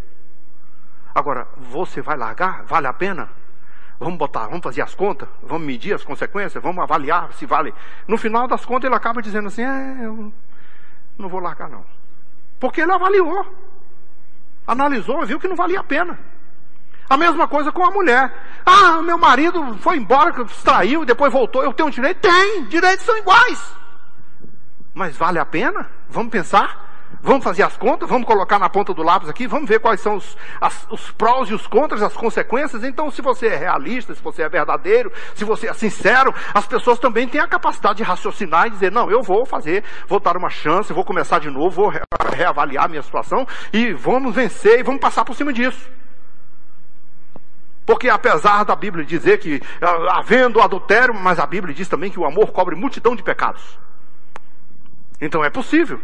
Agora, 1.14 1.48
você 1.58 2.02
vai 2.02 2.18
largar? 2.18 2.64
Vale 2.64 2.88
a 2.88 2.94
pena? 2.94 3.30
Vamos 4.00 4.18
botar, 4.18 4.48
vamos 4.48 4.64
fazer 4.64 4.82
as 4.82 4.96
contas, 4.96 5.30
vamos 5.42 5.68
medir 5.68 5.94
as 5.94 6.04
consequências, 6.04 6.62
vamos 6.62 6.84
avaliar 6.84 7.32
se 7.34 7.46
vale. 7.46 7.74
No 8.08 8.18
final 8.18 8.48
das 8.48 8.66
contas, 8.66 8.86
ele 8.86 8.96
acaba 8.96 9.22
dizendo 9.22 9.48
assim: 9.48 9.64
é, 9.64 10.06
eu 10.06 10.34
não 11.18 11.30
vou 11.30 11.40
largar, 11.40 11.70
não. 11.70 11.86
Porque 12.60 12.82
ele 12.82 12.92
avaliou, 12.92 13.46
analisou, 14.66 15.26
viu 15.26 15.40
que 15.40 15.48
não 15.48 15.56
valia 15.56 15.80
a 15.82 15.84
pena. 15.84 16.18
A 17.10 17.18
mesma 17.18 17.48
coisa 17.48 17.72
com 17.72 17.86
a 17.86 17.92
mulher. 17.92 18.34
Ah, 18.66 19.02
meu 19.02 19.18
marido 19.18 19.78
foi 19.80 19.98
embora, 19.98 20.34
traiu, 20.64 21.06
depois 21.06 21.32
voltou. 21.32 21.64
Eu 21.64 21.74
tenho 21.74 21.92
direito? 21.92 22.22
Tem, 22.22 22.66
direitos 22.66 23.06
são 23.06 23.18
iguais. 23.18 23.76
Mas 24.94 25.18
vale 25.18 25.40
a 25.40 25.46
pena? 25.46 25.90
Vamos 26.10 26.32
pensar? 26.32 26.84
Vamos 27.22 27.44
fazer 27.44 27.64
as 27.64 27.78
contas, 27.78 28.10
vamos 28.10 28.28
colocar 28.28 28.60
na 28.60 28.70
ponta 28.70 28.94
do 28.94 29.02
lápis 29.02 29.30
aqui, 29.30 29.48
vamos 29.48 29.70
ver 29.70 29.80
quais 29.80 30.02
são 30.02 30.16
os, 30.16 30.38
as, 30.60 30.86
os 30.92 31.12
prós 31.12 31.50
e 31.50 31.54
os 31.54 31.66
contras, 31.66 32.02
as 32.02 32.14
consequências. 32.14 32.84
Então, 32.84 33.10
se 33.10 33.22
você 33.22 33.48
é 33.48 33.56
realista, 33.56 34.14
se 34.14 34.22
você 34.22 34.44
é 34.44 34.50
verdadeiro, 34.50 35.10
se 35.34 35.46
você 35.46 35.70
é 35.70 35.74
sincero, 35.74 36.34
as 36.54 36.68
pessoas 36.68 37.00
também 37.00 37.28
têm 37.28 37.40
a 37.40 37.48
capacidade 37.48 37.98
de 37.98 38.04
raciocinar 38.04 38.68
e 38.68 38.72
dizer: 38.72 38.92
não, 38.92 39.10
eu 39.10 39.22
vou 39.22 39.46
fazer, 39.46 39.86
vou 40.06 40.20
dar 40.20 40.36
uma 40.36 40.50
chance, 40.50 40.92
vou 40.92 41.06
começar 41.06 41.40
de 41.40 41.50
novo, 41.50 41.70
vou 41.70 41.94
reavaliar 42.36 42.86
a 42.86 42.90
minha 42.90 43.02
situação 43.02 43.48
e 43.72 43.94
vamos 43.94 44.36
vencer 44.36 44.80
e 44.80 44.84
vamos 44.84 45.00
passar 45.00 45.24
por 45.24 45.36
cima 45.36 45.54
disso. 45.54 45.90
Porque 47.86 48.10
apesar 48.10 48.64
da 48.64 48.76
Bíblia 48.76 49.06
dizer 49.06 49.40
que 49.40 49.62
ah, 49.82 50.20
havendo 50.20 50.62
adultério, 50.62 51.14
mas 51.14 51.40
a 51.40 51.46
Bíblia 51.46 51.74
diz 51.74 51.88
também 51.88 52.10
que 52.10 52.20
o 52.20 52.26
amor 52.26 52.52
cobre 52.52 52.76
multidão 52.76 53.16
de 53.16 53.24
pecados. 53.24 53.78
Então 55.20 55.44
é 55.44 55.50
possível. 55.50 56.00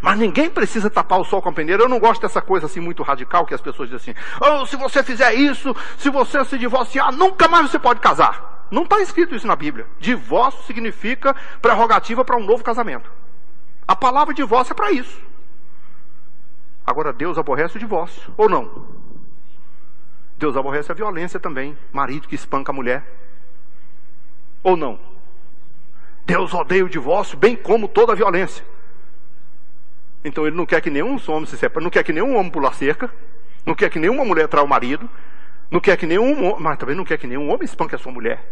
Mas 0.00 0.18
ninguém 0.18 0.48
precisa 0.48 0.88
tapar 0.88 1.20
o 1.20 1.24
sol 1.24 1.42
com 1.42 1.48
a 1.48 1.52
peneira. 1.52 1.82
Eu 1.82 1.88
não 1.88 1.98
gosto 1.98 2.22
dessa 2.22 2.40
coisa 2.40 2.66
assim 2.66 2.80
muito 2.80 3.02
radical 3.02 3.44
que 3.44 3.54
as 3.54 3.60
pessoas 3.60 3.90
dizem 3.90 4.14
assim: 4.14 4.24
oh, 4.40 4.66
se 4.66 4.76
você 4.76 5.02
fizer 5.02 5.34
isso, 5.34 5.74
se 5.98 6.08
você 6.10 6.44
se 6.44 6.58
divorciar, 6.58 7.12
nunca 7.12 7.48
mais 7.48 7.70
você 7.70 7.78
pode 7.78 8.00
casar. 8.00 8.66
Não 8.70 8.84
está 8.84 9.00
escrito 9.00 9.34
isso 9.34 9.46
na 9.46 9.56
Bíblia. 9.56 9.86
Divórcio 9.98 10.64
significa 10.64 11.36
prerrogativa 11.60 12.24
para 12.24 12.38
um 12.38 12.44
novo 12.44 12.64
casamento. 12.64 13.10
A 13.86 13.94
palavra 13.94 14.32
divórcio 14.32 14.72
é 14.72 14.74
para 14.74 14.92
isso. 14.92 15.20
Agora, 16.86 17.12
Deus 17.12 17.36
aborrece 17.36 17.76
o 17.76 17.80
divórcio, 17.80 18.32
ou 18.36 18.48
não? 18.48 19.01
Deus 20.42 20.56
aborrece 20.56 20.90
a 20.90 20.94
violência 20.94 21.38
também. 21.38 21.78
Marido 21.92 22.26
que 22.26 22.34
espanca 22.34 22.72
a 22.72 22.74
mulher. 22.74 23.04
Ou 24.60 24.76
não? 24.76 24.98
Deus 26.26 26.52
odeia 26.52 26.84
o 26.84 26.88
divórcio, 26.88 27.38
bem 27.38 27.54
como 27.54 27.86
toda 27.86 28.10
a 28.12 28.16
violência. 28.16 28.64
Então 30.24 30.44
ele 30.44 30.56
não 30.56 30.66
quer 30.66 30.80
que 30.80 30.90
nenhum 30.90 31.16
homem 31.28 31.46
se 31.46 31.56
separe, 31.56 31.84
não 31.84 31.90
quer 31.92 32.02
que 32.02 32.12
nenhum 32.12 32.36
homem 32.36 32.50
pular 32.50 32.74
cerca, 32.74 33.08
não 33.64 33.72
quer 33.72 33.88
que 33.88 34.00
nenhuma 34.00 34.24
mulher 34.24 34.48
traia 34.48 34.64
o 34.64 34.68
marido, 34.68 35.08
não 35.70 35.78
quer 35.78 35.96
que 35.96 36.06
nenhum 36.06 36.58
mas 36.58 36.76
também 36.76 36.96
não 36.96 37.04
quer 37.04 37.18
que 37.18 37.26
nenhum 37.28 37.48
homem 37.48 37.64
espanque 37.64 37.94
a 37.94 37.98
sua 37.98 38.10
mulher. 38.10 38.44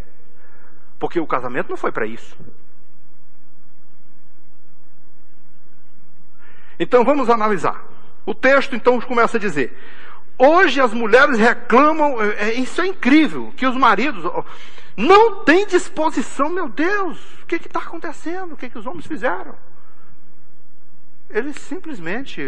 Porque 0.97 1.19
o 1.19 1.27
casamento 1.27 1.71
não 1.71 1.77
foi 1.77 1.91
para 1.91 2.07
isso. 2.07 2.37
Então 6.79 7.05
vamos 7.05 7.29
analisar. 7.29 7.85
O 8.25 8.33
texto 8.33 8.77
então 8.77 9.01
começa 9.01 9.39
a 9.39 9.41
dizer: 9.41 9.77
Hoje 10.43 10.81
as 10.81 10.95
mulheres 10.95 11.39
reclamam, 11.39 12.19
é, 12.23 12.49
é 12.49 12.55
isso 12.55 12.81
é 12.81 12.87
incrível, 12.87 13.53
que 13.55 13.67
os 13.67 13.77
maridos 13.77 14.25
não 14.97 15.45
têm 15.45 15.67
disposição, 15.67 16.49
meu 16.49 16.67
Deus, 16.67 17.23
o 17.43 17.47
que 17.47 17.57
está 17.57 17.81
acontecendo? 17.81 18.55
O 18.55 18.57
que, 18.57 18.71
que 18.71 18.79
os 18.79 18.87
homens 18.87 19.07
fizeram? 19.07 19.55
Eles 21.29 21.57
simplesmente 21.57 22.41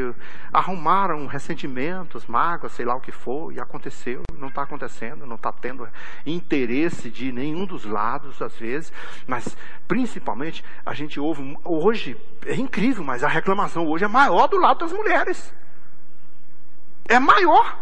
arrumaram 0.51 1.27
ressentimentos, 1.27 2.27
mágoas, 2.27 2.73
sei 2.73 2.87
lá 2.87 2.97
o 2.97 3.01
que 3.01 3.13
for, 3.13 3.53
e 3.53 3.61
aconteceu, 3.61 4.23
não 4.39 4.49
está 4.49 4.63
acontecendo, 4.63 5.27
não 5.27 5.37
está 5.37 5.53
tendo 5.53 5.87
interesse 6.25 7.11
de 7.11 7.31
nenhum 7.31 7.67
dos 7.67 7.85
lados, 7.85 8.41
às 8.41 8.57
vezes, 8.57 8.91
mas 9.27 9.55
principalmente 9.87 10.65
a 10.87 10.95
gente 10.95 11.21
ouve, 11.21 11.59
hoje, 11.63 12.19
é 12.47 12.55
incrível, 12.55 13.05
mas 13.05 13.23
a 13.23 13.29
reclamação 13.29 13.87
hoje 13.87 14.07
é 14.07 14.09
maior 14.09 14.47
do 14.47 14.57
lado 14.57 14.79
das 14.79 14.93
mulheres. 14.95 15.53
É 17.05 17.19
maior. 17.19 17.79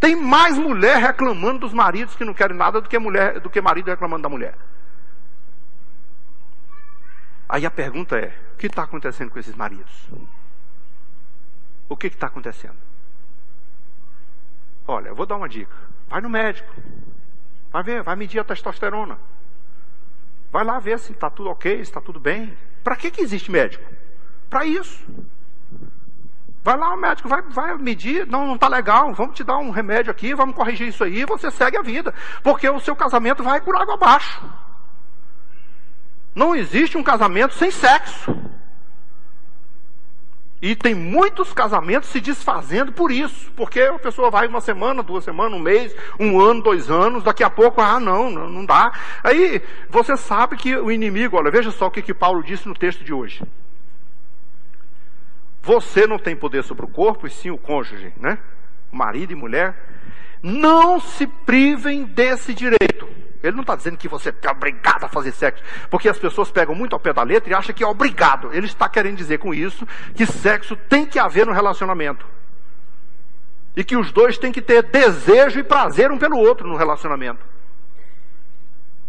Tem 0.00 0.14
mais 0.14 0.58
mulher 0.58 0.98
reclamando 0.98 1.60
dos 1.60 1.72
maridos 1.72 2.14
que 2.14 2.24
não 2.24 2.34
querem 2.34 2.56
nada 2.56 2.80
do 2.80 2.88
que 2.88 2.98
mulher, 2.98 3.40
do 3.40 3.48
que 3.48 3.60
marido 3.60 3.88
reclamando 3.88 4.22
da 4.22 4.28
mulher. 4.28 4.54
Aí 7.48 7.64
a 7.64 7.70
pergunta 7.70 8.18
é: 8.18 8.36
o 8.54 8.56
que 8.56 8.66
está 8.66 8.82
acontecendo 8.82 9.30
com 9.30 9.38
esses 9.38 9.54
maridos? 9.54 10.08
O 11.88 11.96
que 11.96 12.08
está 12.08 12.26
acontecendo? 12.26 12.76
Olha, 14.86 15.08
eu 15.08 15.14
vou 15.14 15.26
dar 15.26 15.36
uma 15.36 15.48
dica. 15.48 15.74
Vai 16.08 16.20
no 16.20 16.28
médico. 16.28 16.68
Vai 17.70 17.82
ver, 17.82 18.02
vai 18.02 18.16
medir 18.16 18.38
a 18.38 18.44
testosterona. 18.44 19.18
Vai 20.52 20.64
lá 20.64 20.78
ver 20.78 20.98
se 20.98 21.12
está 21.12 21.30
tudo 21.30 21.50
ok, 21.50 21.76
se 21.76 21.82
está 21.82 22.00
tudo 22.00 22.20
bem. 22.20 22.56
Para 22.82 22.96
que, 22.96 23.10
que 23.10 23.20
existe 23.20 23.50
médico? 23.50 23.90
Para 24.48 24.64
isso. 24.64 25.04
Vai 26.64 26.78
lá, 26.78 26.94
o 26.94 26.96
médico 26.96 27.28
vai, 27.28 27.42
vai 27.42 27.76
medir, 27.76 28.26
não, 28.26 28.46
não 28.46 28.54
está 28.54 28.68
legal, 28.68 29.12
vamos 29.12 29.36
te 29.36 29.44
dar 29.44 29.58
um 29.58 29.70
remédio 29.70 30.10
aqui, 30.10 30.34
vamos 30.34 30.56
corrigir 30.56 30.88
isso 30.88 31.04
aí, 31.04 31.26
você 31.26 31.50
segue 31.50 31.76
a 31.76 31.82
vida. 31.82 32.14
Porque 32.42 32.66
o 32.70 32.80
seu 32.80 32.96
casamento 32.96 33.42
vai 33.42 33.60
por 33.60 33.76
água 33.76 33.94
abaixo. 33.94 34.42
Não 36.34 36.56
existe 36.56 36.96
um 36.96 37.02
casamento 37.02 37.52
sem 37.52 37.70
sexo. 37.70 38.34
E 40.62 40.74
tem 40.74 40.94
muitos 40.94 41.52
casamentos 41.52 42.08
se 42.08 42.18
desfazendo 42.18 42.92
por 42.92 43.12
isso. 43.12 43.52
Porque 43.52 43.82
a 43.82 43.98
pessoa 43.98 44.30
vai 44.30 44.46
uma 44.46 44.62
semana, 44.62 45.02
duas 45.02 45.22
semanas, 45.22 45.60
um 45.60 45.62
mês, 45.62 45.94
um 46.18 46.40
ano, 46.40 46.62
dois 46.62 46.90
anos, 46.90 47.22
daqui 47.22 47.44
a 47.44 47.50
pouco, 47.50 47.82
ah, 47.82 48.00
não, 48.00 48.30
não 48.30 48.64
dá. 48.64 48.90
Aí 49.22 49.60
você 49.90 50.16
sabe 50.16 50.56
que 50.56 50.74
o 50.74 50.90
inimigo, 50.90 51.36
olha, 51.36 51.50
veja 51.50 51.70
só 51.70 51.88
o 51.88 51.90
que, 51.90 52.00
que 52.00 52.14
Paulo 52.14 52.42
disse 52.42 52.66
no 52.66 52.74
texto 52.74 53.04
de 53.04 53.12
hoje. 53.12 53.44
Você 55.64 56.06
não 56.06 56.18
tem 56.18 56.36
poder 56.36 56.62
sobre 56.62 56.84
o 56.84 56.88
corpo, 56.88 57.26
e 57.26 57.30
sim 57.30 57.50
o 57.50 57.56
cônjuge, 57.56 58.12
né? 58.20 58.38
Marido 58.92 59.32
e 59.32 59.36
mulher. 59.36 59.74
Não 60.42 61.00
se 61.00 61.26
privem 61.26 62.04
desse 62.04 62.52
direito. 62.52 63.08
Ele 63.42 63.56
não 63.56 63.62
está 63.62 63.74
dizendo 63.74 63.96
que 63.96 64.06
você 64.06 64.28
é 64.42 64.50
obrigado 64.50 65.04
a 65.04 65.08
fazer 65.08 65.32
sexo, 65.32 65.62
porque 65.90 66.08
as 66.08 66.18
pessoas 66.18 66.50
pegam 66.50 66.74
muito 66.74 66.92
ao 66.92 67.00
pé 67.00 67.14
da 67.14 67.22
letra 67.22 67.50
e 67.50 67.54
acham 67.54 67.74
que 67.74 67.82
é 67.82 67.86
obrigado. 67.86 68.52
Ele 68.52 68.66
está 68.66 68.88
querendo 68.88 69.16
dizer 69.16 69.38
com 69.38 69.54
isso 69.54 69.86
que 70.14 70.26
sexo 70.26 70.76
tem 70.76 71.06
que 71.06 71.18
haver 71.18 71.46
no 71.46 71.52
relacionamento. 71.52 72.26
E 73.74 73.82
que 73.82 73.96
os 73.96 74.12
dois 74.12 74.36
têm 74.36 74.52
que 74.52 74.62
ter 74.62 74.82
desejo 74.82 75.58
e 75.58 75.64
prazer 75.64 76.12
um 76.12 76.18
pelo 76.18 76.38
outro 76.38 76.68
no 76.68 76.76
relacionamento. 76.76 77.44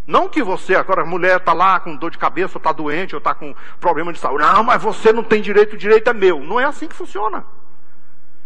Não 0.08 0.30
que 0.30 0.44
você, 0.44 0.76
agora 0.76 1.02
a 1.02 1.06
mulher 1.06 1.38
está 1.38 1.52
lá 1.52 1.80
com 1.80 1.96
dor 1.96 2.12
de 2.12 2.18
cabeça, 2.18 2.58
ou 2.58 2.60
está 2.60 2.72
doente, 2.72 3.16
ou 3.16 3.20
está 3.20 3.34
com 3.34 3.56
problema 3.80 4.14
de 4.14 4.20
saúde. 4.20 4.44
Não, 4.44 4.64
mas 4.64 4.82
você 4.82 5.12
não 5.12 5.24
tem 5.24 5.42
direito, 5.42 5.74
o 5.74 5.78
direito 5.78 6.10
é 6.10 6.14
meu. 6.14 6.40
Não 6.42 6.60
é 6.60 6.66
assim 6.66 6.88
que 6.88 6.96
funciona. 6.96 7.44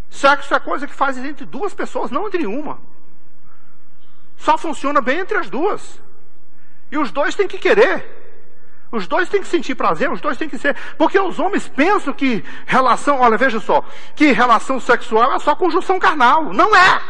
Sexo 0.09 0.53
é 0.53 0.59
coisa 0.59 0.87
que 0.87 0.93
faz 0.93 1.17
entre 1.17 1.45
duas 1.45 1.73
pessoas, 1.73 2.11
não 2.11 2.27
entre 2.27 2.47
uma. 2.47 2.79
Só 4.37 4.57
funciona 4.57 5.01
bem 5.01 5.19
entre 5.19 5.37
as 5.37 5.49
duas. 5.49 6.01
E 6.89 6.97
os 6.97 7.11
dois 7.11 7.35
têm 7.35 7.47
que 7.47 7.57
querer. 7.57 8.17
Os 8.91 9.05
dois 9.05 9.29
têm 9.29 9.41
que 9.41 9.47
sentir 9.47 9.75
prazer, 9.75 10.11
os 10.11 10.21
dois 10.21 10.37
têm 10.37 10.49
que 10.49 10.57
ser. 10.57 10.75
Porque 10.97 11.19
os 11.19 11.37
homens 11.39 11.67
pensam 11.67 12.13
que 12.13 12.43
relação, 12.65 13.19
olha, 13.19 13.37
veja 13.37 13.59
só, 13.59 13.83
que 14.15 14.31
relação 14.31 14.79
sexual 14.79 15.33
é 15.33 15.39
só 15.39 15.55
conjunção 15.55 15.99
carnal. 15.99 16.53
Não 16.53 16.75
é. 16.75 17.01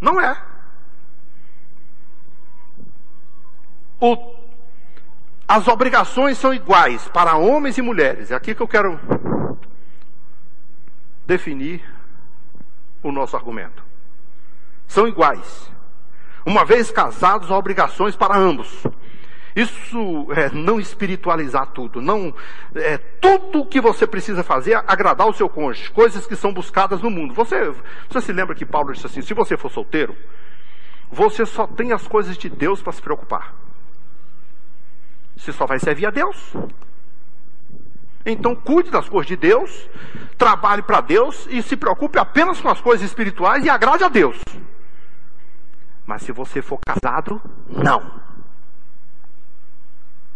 Não 0.00 0.20
é. 0.20 0.49
O, 4.00 4.16
as 5.46 5.68
obrigações 5.68 6.38
são 6.38 6.54
iguais 6.54 7.08
para 7.08 7.36
homens 7.36 7.76
e 7.76 7.82
mulheres. 7.82 8.30
É 8.30 8.34
aqui 8.34 8.54
que 8.54 8.62
eu 8.62 8.68
quero 8.68 8.98
definir 11.26 11.82
o 13.02 13.12
nosso 13.12 13.36
argumento. 13.36 13.82
São 14.86 15.06
iguais. 15.06 15.70
Uma 16.44 16.64
vez 16.64 16.90
casados, 16.90 17.50
há 17.50 17.56
obrigações 17.56 18.16
para 18.16 18.36
ambos. 18.36 18.84
Isso 19.54 20.28
é 20.32 20.48
não 20.50 20.78
espiritualizar 20.78 21.66
tudo, 21.68 22.00
não 22.00 22.32
é 22.74 22.96
tudo 22.96 23.66
que 23.66 23.80
você 23.80 24.06
precisa 24.06 24.44
fazer 24.44 24.72
é 24.72 24.84
agradar 24.86 25.26
o 25.26 25.32
seu 25.32 25.48
cônjuge, 25.48 25.90
coisas 25.90 26.26
que 26.26 26.36
são 26.36 26.52
buscadas 26.52 27.02
no 27.02 27.10
mundo. 27.10 27.34
Você, 27.34 27.74
você 28.08 28.20
se 28.20 28.32
lembra 28.32 28.54
que 28.54 28.64
Paulo 28.64 28.92
disse 28.92 29.06
assim: 29.06 29.22
se 29.22 29.34
você 29.34 29.56
for 29.56 29.70
solteiro, 29.70 30.16
você 31.10 31.44
só 31.44 31.66
tem 31.66 31.92
as 31.92 32.06
coisas 32.06 32.38
de 32.38 32.48
Deus 32.48 32.80
para 32.80 32.92
se 32.92 33.02
preocupar. 33.02 33.52
Você 35.40 35.52
só 35.52 35.64
vai 35.64 35.78
servir 35.78 36.04
a 36.04 36.10
Deus. 36.10 36.52
Então 38.26 38.54
cuide 38.54 38.90
das 38.90 39.08
coisas 39.08 39.26
de 39.26 39.36
Deus, 39.36 39.88
trabalhe 40.36 40.82
para 40.82 41.00
Deus 41.00 41.46
e 41.48 41.62
se 41.62 41.78
preocupe 41.78 42.18
apenas 42.18 42.60
com 42.60 42.68
as 42.68 42.80
coisas 42.80 43.06
espirituais 43.06 43.64
e 43.64 43.70
agrade 43.70 44.04
a 44.04 44.08
Deus. 44.08 44.38
Mas 46.06 46.22
se 46.22 46.30
você 46.30 46.60
for 46.60 46.78
casado, 46.86 47.40
não. 47.66 48.20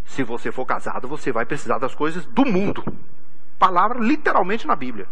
Se 0.07 0.22
você 0.22 0.50
for 0.50 0.64
casado, 0.64 1.07
você 1.07 1.30
vai 1.30 1.44
precisar 1.44 1.76
das 1.76 1.94
coisas 1.94 2.24
do 2.24 2.46
mundo. 2.46 2.82
Palavra 3.59 3.98
literalmente 3.98 4.66
na 4.66 4.74
Bíblia. 4.74 5.07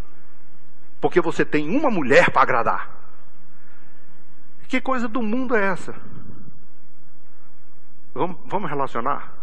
Porque 1.03 1.21
você 1.21 1.45
tem 1.45 1.69
uma 1.69 1.91
mulher 1.91 2.31
para 2.31 2.43
agradar. 2.43 2.91
Que 4.69 4.81
coisa 4.81 5.07
do 5.07 5.21
mundo 5.21 5.55
é 5.55 5.67
essa? 5.67 5.95
Vamos, 8.15 8.39
vamos 8.47 8.71
relacionar? 8.71 9.42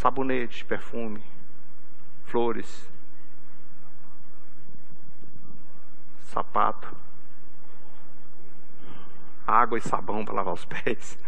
Sabonete, 0.00 0.64
perfume, 0.64 1.22
flores, 2.24 2.90
sapato, 6.22 6.96
água 9.46 9.76
e 9.76 9.82
sabão 9.82 10.24
para 10.24 10.36
lavar 10.36 10.54
os 10.54 10.64
pés. 10.64 11.18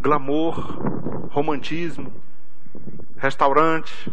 Glamour, 0.00 0.54
romantismo, 1.32 2.12
restaurante. 3.16 4.12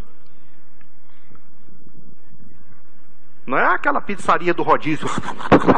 Não 3.45 3.59
é 3.59 3.75
aquela 3.75 4.01
pizzaria 4.01 4.55
do 4.55 4.63
rodízio, 4.63 5.07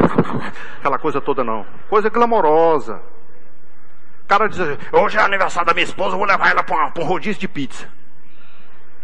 aquela 0.80 0.98
coisa 0.98 1.20
toda 1.20 1.44
não. 1.44 1.66
Coisa 1.90 2.10
glamourosa 2.10 3.04
cara 4.32 4.48
diz 4.48 4.60
hoje 4.94 5.18
é 5.18 5.22
aniversário 5.22 5.68
da 5.68 5.74
minha 5.74 5.84
esposa, 5.84 6.16
vou 6.16 6.26
levar 6.26 6.52
ela 6.52 6.64
para 6.64 6.94
um 6.98 7.04
rodízio 7.04 7.42
de 7.42 7.50
pizza. 7.50 7.86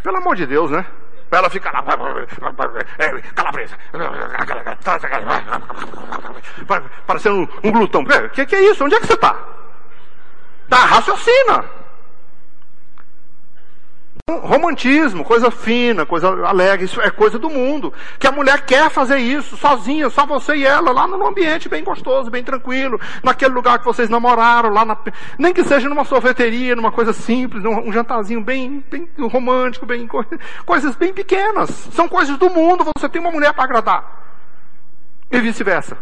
Pelo 0.01 0.15
amor 0.17 0.37
de 0.37 0.45
Deus, 0.45 0.71
né? 0.71 0.85
Ela 1.29 1.49
fica 1.49 1.69
lá, 1.69 1.83
calabresa, 3.35 3.77
parecendo 7.05 7.49
um, 7.61 7.71
glutão. 7.71 8.03
O 8.03 8.29
que, 8.29 8.45
que 8.45 8.55
é 8.55 8.71
isso? 8.71 8.85
Onde 8.85 8.95
é 8.95 9.01
que 9.01 9.07
você 9.07 9.15
está? 9.15 9.35
Tá, 10.69 10.77
raciocina. 10.77 11.65
Romantismo, 14.29 15.23
coisa 15.23 15.49
fina, 15.49 16.05
coisa 16.05 16.27
alegre, 16.27 16.83
isso 16.83 16.99
é 16.99 17.09
coisa 17.09 17.39
do 17.39 17.49
mundo. 17.49 17.93
Que 18.19 18.27
a 18.27 18.31
mulher 18.31 18.65
quer 18.65 18.89
fazer 18.89 19.19
isso 19.19 19.55
sozinha, 19.55 20.09
só 20.09 20.25
você 20.25 20.53
e 20.53 20.65
ela, 20.65 20.91
lá 20.91 21.07
num 21.07 21.25
ambiente 21.25 21.69
bem 21.69 21.81
gostoso, 21.81 22.29
bem 22.29 22.43
tranquilo, 22.43 22.99
naquele 23.23 23.53
lugar 23.53 23.79
que 23.79 23.85
vocês 23.85 24.09
namoraram, 24.09 24.69
lá 24.69 24.83
na, 24.83 24.97
nem 25.39 25.53
que 25.53 25.63
seja 25.63 25.87
numa 25.87 26.03
sorveteria, 26.03 26.75
numa 26.75 26.91
coisa 26.91 27.13
simples, 27.13 27.63
um, 27.63 27.87
um 27.87 27.93
jantarzinho 27.93 28.41
bem, 28.41 28.83
bem 28.91 29.07
romântico, 29.31 29.85
bem 29.85 30.05
coisas 30.65 30.93
bem 30.97 31.13
pequenas. 31.13 31.69
São 31.93 32.09
coisas 32.09 32.37
do 32.37 32.49
mundo, 32.49 32.85
você 32.97 33.07
tem 33.07 33.21
uma 33.21 33.31
mulher 33.31 33.53
para 33.53 33.63
agradar. 33.63 34.25
E 35.31 35.39
vice-versa. 35.39 35.97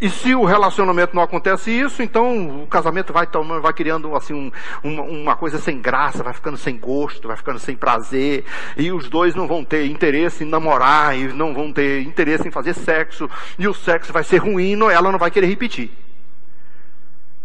E 0.00 0.10
se 0.10 0.34
o 0.34 0.44
relacionamento 0.44 1.14
não 1.14 1.22
acontece 1.22 1.70
isso, 1.70 2.02
então 2.02 2.62
o 2.62 2.66
casamento 2.66 3.12
vai 3.12 3.26
tomando, 3.26 3.62
vai 3.62 3.72
criando 3.72 4.14
assim 4.16 4.34
um, 4.34 4.50
uma, 4.82 5.02
uma, 5.02 5.36
coisa 5.36 5.58
sem 5.58 5.80
graça, 5.80 6.22
vai 6.22 6.34
ficando 6.34 6.56
sem 6.56 6.76
gosto, 6.76 7.28
vai 7.28 7.36
ficando 7.36 7.60
sem 7.60 7.76
prazer, 7.76 8.44
e 8.76 8.90
os 8.90 9.08
dois 9.08 9.36
não 9.36 9.46
vão 9.46 9.64
ter 9.64 9.86
interesse 9.86 10.42
em 10.42 10.48
namorar, 10.48 11.16
e 11.16 11.32
não 11.32 11.54
vão 11.54 11.72
ter 11.72 12.02
interesse 12.02 12.46
em 12.48 12.50
fazer 12.50 12.74
sexo, 12.74 13.30
e 13.56 13.68
o 13.68 13.72
sexo 13.72 14.12
vai 14.12 14.24
ser 14.24 14.38
ruim, 14.38 14.76
e 14.76 14.92
ela 14.92 15.12
não 15.12 15.18
vai 15.18 15.30
querer 15.30 15.46
repetir. 15.46 15.90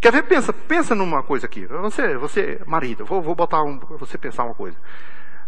Quer 0.02 0.12
ver? 0.12 0.24
Pensa, 0.24 0.52
pensa 0.54 0.96
numa 0.96 1.22
coisa 1.22 1.46
aqui. 1.46 1.66
Você, 1.66 2.18
você, 2.18 2.62
marido, 2.66 3.06
vou, 3.06 3.22
vou 3.22 3.36
botar 3.36 3.62
um, 3.64 3.78
você 4.00 4.18
pensar 4.18 4.46
uma 4.46 4.56
coisa. 4.56 4.78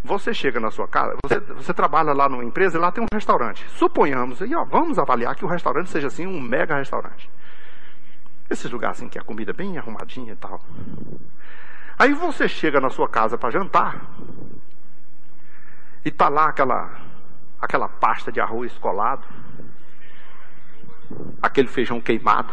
Você 0.03 0.33
chega 0.33 0.59
na 0.59 0.71
sua 0.71 0.87
casa, 0.87 1.15
você, 1.23 1.39
você, 1.39 1.73
trabalha 1.73 2.11
lá 2.11 2.27
numa 2.27 2.43
empresa 2.43 2.77
e 2.77 2.81
lá 2.81 2.91
tem 2.91 3.03
um 3.03 3.07
restaurante. 3.13 3.67
Suponhamos, 3.69 4.41
e 4.41 4.55
ó, 4.55 4.63
vamos 4.65 4.97
avaliar 4.97 5.35
que 5.35 5.45
o 5.45 5.47
restaurante 5.47 5.89
seja 5.89 6.07
assim 6.07 6.25
um 6.25 6.41
mega 6.41 6.75
restaurante. 6.75 7.29
Esses 8.49 8.69
lugares 8.71 8.97
assim 8.97 9.07
que 9.07 9.19
a 9.19 9.23
comida 9.23 9.51
é 9.51 9.53
bem 9.53 9.77
arrumadinha 9.77 10.33
e 10.33 10.35
tal. 10.35 10.59
Aí 11.99 12.13
você 12.13 12.47
chega 12.47 12.81
na 12.81 12.89
sua 12.89 13.07
casa 13.07 13.37
para 13.37 13.51
jantar 13.51 14.01
e 16.03 16.09
tá 16.09 16.29
lá 16.29 16.49
aquela 16.49 16.89
aquela 17.61 17.87
pasta 17.87 18.31
de 18.31 18.41
arroz 18.41 18.75
colado, 18.79 19.23
aquele 21.39 21.67
feijão 21.67 22.01
queimado, 22.01 22.51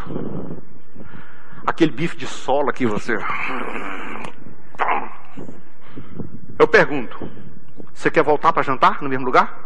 aquele 1.66 1.92
bife 1.92 2.14
de 2.14 2.26
sola 2.26 2.74
que 2.74 2.86
você 2.86 3.16
eu 6.58 6.66
pergunto: 6.66 7.30
você 7.94 8.10
quer 8.10 8.22
voltar 8.22 8.52
para 8.52 8.62
jantar 8.62 9.02
no 9.02 9.08
mesmo 9.08 9.24
lugar? 9.24 9.58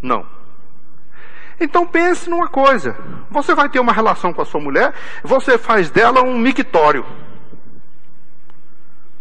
Não. 0.00 0.26
Então 1.60 1.86
pense 1.86 2.30
numa 2.30 2.48
coisa: 2.48 2.96
você 3.30 3.54
vai 3.54 3.68
ter 3.68 3.80
uma 3.80 3.92
relação 3.92 4.32
com 4.32 4.40
a 4.42 4.46
sua 4.46 4.60
mulher, 4.60 4.94
você 5.22 5.58
faz 5.58 5.90
dela 5.90 6.22
um 6.22 6.38
mictório. 6.38 7.04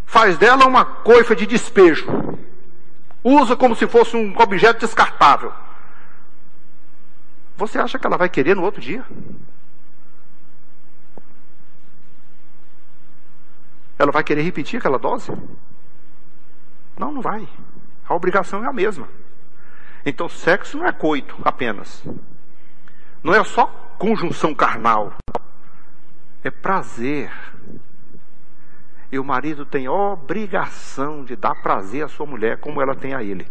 faz 0.05 0.37
dela 0.37 0.65
uma 0.65 0.83
coifa 0.83 1.35
de 1.35 1.45
despejo, 1.45 2.07
usa 3.23 3.55
como 3.55 3.75
se 3.75 3.87
fosse 3.87 4.17
um 4.17 4.35
objeto 4.39 4.79
descartável. 4.79 5.53
Você 7.55 7.77
acha 7.77 7.99
que 7.99 8.07
ela 8.07 8.17
vai 8.17 8.29
querer 8.29 8.55
no 8.55 8.63
outro 8.63 8.81
dia? 8.81 9.05
Ela 13.99 14.11
vai 14.11 14.23
querer 14.23 14.41
repetir 14.41 14.79
aquela 14.79 14.97
dose? 14.97 15.31
Não, 16.99 17.13
não 17.13 17.21
vai. 17.21 17.47
A 18.05 18.13
obrigação 18.13 18.61
é 18.65 18.67
a 18.67 18.73
mesma. 18.73 19.07
Então, 20.05 20.27
sexo 20.27 20.77
não 20.77 20.85
é 20.85 20.91
coito 20.91 21.37
apenas. 21.43 22.03
Não 23.23 23.33
é 23.33 23.41
só 23.45 23.67
conjunção 23.97 24.53
carnal. 24.53 25.13
É 26.43 26.51
prazer. 26.51 27.31
E 29.09 29.17
o 29.17 29.23
marido 29.23 29.65
tem 29.65 29.87
obrigação 29.87 31.23
de 31.23 31.37
dar 31.37 31.55
prazer 31.55 32.03
à 32.03 32.09
sua 32.09 32.25
mulher 32.25 32.59
como 32.59 32.81
ela 32.81 32.93
tem 32.93 33.13
a 33.15 33.23
ele. 33.23 33.47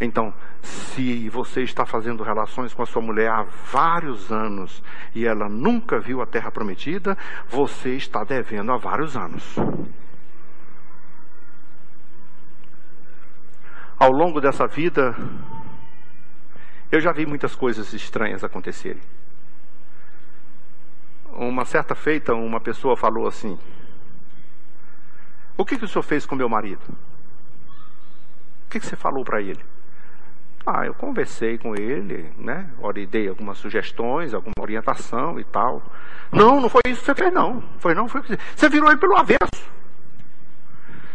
Então, 0.00 0.32
se 0.62 1.28
você 1.28 1.62
está 1.62 1.84
fazendo 1.84 2.22
relações 2.22 2.72
com 2.72 2.82
a 2.82 2.86
sua 2.86 3.02
mulher 3.02 3.30
há 3.30 3.42
vários 3.42 4.32
anos 4.32 4.82
e 5.14 5.26
ela 5.26 5.48
nunca 5.48 5.98
viu 5.98 6.22
a 6.22 6.26
terra 6.26 6.50
prometida, 6.50 7.16
você 7.48 7.96
está 7.96 8.24
devendo 8.24 8.72
há 8.72 8.76
vários 8.76 9.16
anos. 9.16 9.56
Ao 13.98 14.10
longo 14.10 14.42
dessa 14.42 14.66
vida, 14.66 15.16
eu 16.92 17.00
já 17.00 17.12
vi 17.12 17.24
muitas 17.24 17.54
coisas 17.54 17.94
estranhas 17.94 18.44
acontecerem. 18.44 19.00
Uma 21.32 21.64
certa 21.64 21.94
feita, 21.94 22.34
uma 22.34 22.60
pessoa 22.60 22.94
falou 22.94 23.26
assim: 23.26 23.58
O 25.56 25.64
que, 25.64 25.78
que 25.78 25.84
o 25.84 25.88
senhor 25.88 26.02
fez 26.02 26.26
com 26.26 26.36
meu 26.36 26.48
marido? 26.48 26.82
O 28.66 28.68
que, 28.68 28.80
que 28.80 28.86
você 28.86 28.96
falou 28.96 29.24
para 29.24 29.40
ele? 29.40 29.64
Ah, 30.66 30.84
eu 30.84 30.92
conversei 30.92 31.56
com 31.56 31.74
ele, 31.74 32.30
né? 32.36 32.68
Dei 33.08 33.28
algumas 33.28 33.56
sugestões, 33.56 34.34
alguma 34.34 34.54
orientação 34.60 35.40
e 35.40 35.44
tal. 35.44 35.80
Não, 36.30 36.60
não 36.60 36.68
foi 36.68 36.82
isso 36.88 37.00
que 37.00 37.06
você 37.06 37.14
fez, 37.14 37.32
não. 37.32 37.62
Foi 37.78 37.94
não, 37.94 38.08
foi 38.08 38.20
Você 38.54 38.68
virou 38.68 38.90
ele 38.90 38.98
pelo 38.98 39.16
avesso. 39.16 39.75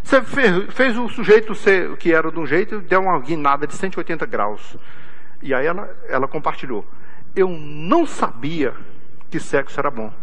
Você 0.04 0.22
fez, 0.22 0.74
fez 0.74 0.98
o 0.98 1.08
sujeito 1.10 1.54
ser, 1.56 1.96
que 1.98 2.14
era 2.14 2.32
de 2.32 2.40
um 2.40 2.46
jeito 2.46 2.80
deu 2.82 3.02
uma 3.02 3.20
guinada 3.20 3.68
de 3.68 3.74
180 3.74 4.26
graus. 4.26 4.78
E 5.42 5.54
aí 5.54 5.66
ela, 5.66 5.90
ela 6.08 6.28
compartilhou. 6.28 6.86
Eu 7.36 7.50
não 7.50 8.06
sabia 8.06 8.74
que 9.30 9.40
sexo 9.40 9.80
era 9.80 9.90
bom. 9.90 10.14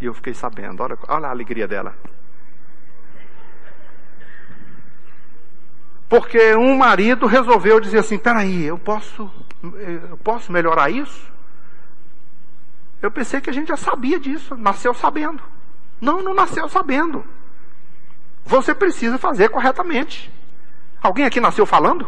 E 0.00 0.04
eu 0.04 0.14
fiquei 0.14 0.34
sabendo. 0.34 0.82
Olha, 0.82 0.98
olha 1.08 1.26
a 1.26 1.30
alegria 1.30 1.66
dela. 1.66 1.94
Porque 6.08 6.54
um 6.54 6.76
marido 6.76 7.26
resolveu 7.26 7.80
dizer 7.80 7.98
assim: 7.98 8.18
peraí, 8.18 8.64
eu 8.64 8.78
posso, 8.78 9.30
eu 9.62 10.16
posso 10.18 10.52
melhorar 10.52 10.90
isso? 10.90 11.32
Eu 13.00 13.10
pensei 13.10 13.40
que 13.40 13.50
a 13.50 13.52
gente 13.52 13.68
já 13.68 13.76
sabia 13.76 14.20
disso, 14.20 14.54
nasceu 14.54 14.94
sabendo. 14.94 15.42
Não, 16.00 16.22
não 16.22 16.34
nasceu 16.34 16.68
sabendo. 16.68 17.24
Você 18.44 18.74
precisa 18.74 19.18
fazer 19.18 19.48
corretamente. 19.48 20.30
Alguém 21.02 21.24
aqui 21.24 21.40
nasceu 21.40 21.66
falando? 21.66 22.06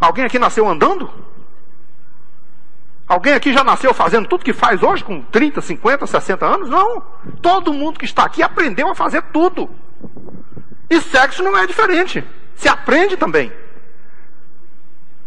Alguém 0.00 0.24
aqui 0.24 0.38
nasceu 0.38 0.68
andando? 0.68 1.10
Alguém 3.06 3.34
aqui 3.34 3.52
já 3.52 3.62
nasceu 3.62 3.92
fazendo 3.92 4.26
tudo 4.26 4.44
que 4.44 4.52
faz 4.52 4.82
hoje 4.82 5.04
com 5.04 5.20
30, 5.22 5.60
50, 5.60 6.06
60 6.06 6.46
anos? 6.46 6.70
Não. 6.70 7.02
Todo 7.40 7.72
mundo 7.72 7.98
que 7.98 8.04
está 8.04 8.24
aqui 8.24 8.42
aprendeu 8.42 8.88
a 8.88 8.94
fazer 8.94 9.22
tudo. 9.32 9.68
E 10.88 11.00
sexo 11.00 11.42
não 11.42 11.56
é 11.56 11.66
diferente. 11.66 12.24
Se 12.54 12.68
aprende 12.68 13.16
também. 13.16 13.52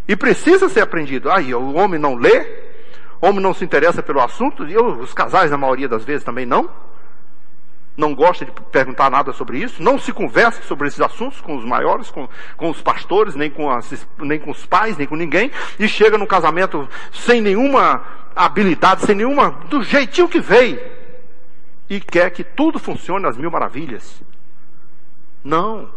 E 0.07 0.15
precisa 0.15 0.69
ser 0.69 0.81
aprendido. 0.81 1.31
Aí, 1.31 1.53
o 1.53 1.73
homem 1.73 1.99
não 1.99 2.15
lê, 2.15 2.39
o 3.21 3.27
homem 3.27 3.41
não 3.41 3.53
se 3.53 3.65
interessa 3.65 4.03
pelo 4.03 4.21
assunto, 4.21 4.67
e 4.67 4.77
os 4.77 5.13
casais, 5.13 5.49
na 5.49 5.57
maioria 5.57 5.87
das 5.87 6.03
vezes, 6.03 6.23
também 6.23 6.45
não. 6.45 6.69
Não 7.97 8.13
gosta 8.13 8.43
de 8.43 8.51
perguntar 8.51 9.09
nada 9.09 9.31
sobre 9.31 9.59
isso, 9.59 9.81
não 9.81 9.97
se 9.97 10.11
conversa 10.11 10.61
sobre 10.63 10.87
esses 10.87 10.99
assuntos 10.99 11.39
com 11.39 11.55
os 11.55 11.63
maiores, 11.63 12.09
com, 12.11 12.27
com 12.57 12.69
os 12.69 12.81
pastores, 12.81 13.35
nem 13.35 13.49
com, 13.49 13.69
as, 13.69 14.05
nem 14.19 14.37
com 14.37 14.51
os 14.51 14.65
pais, 14.65 14.97
nem 14.97 15.07
com 15.07 15.15
ninguém, 15.15 15.49
e 15.79 15.87
chega 15.87 16.17
no 16.17 16.27
casamento 16.27 16.89
sem 17.13 17.39
nenhuma 17.39 18.03
habilidade, 18.35 19.05
sem 19.05 19.15
nenhuma, 19.15 19.51
do 19.69 19.81
jeitinho 19.81 20.27
que 20.27 20.41
veio, 20.41 20.79
e 21.89 22.01
quer 22.01 22.31
que 22.31 22.43
tudo 22.43 22.79
funcione 22.79 23.25
às 23.27 23.37
mil 23.37 23.49
maravilhas. 23.49 24.21
Não. 25.43 25.89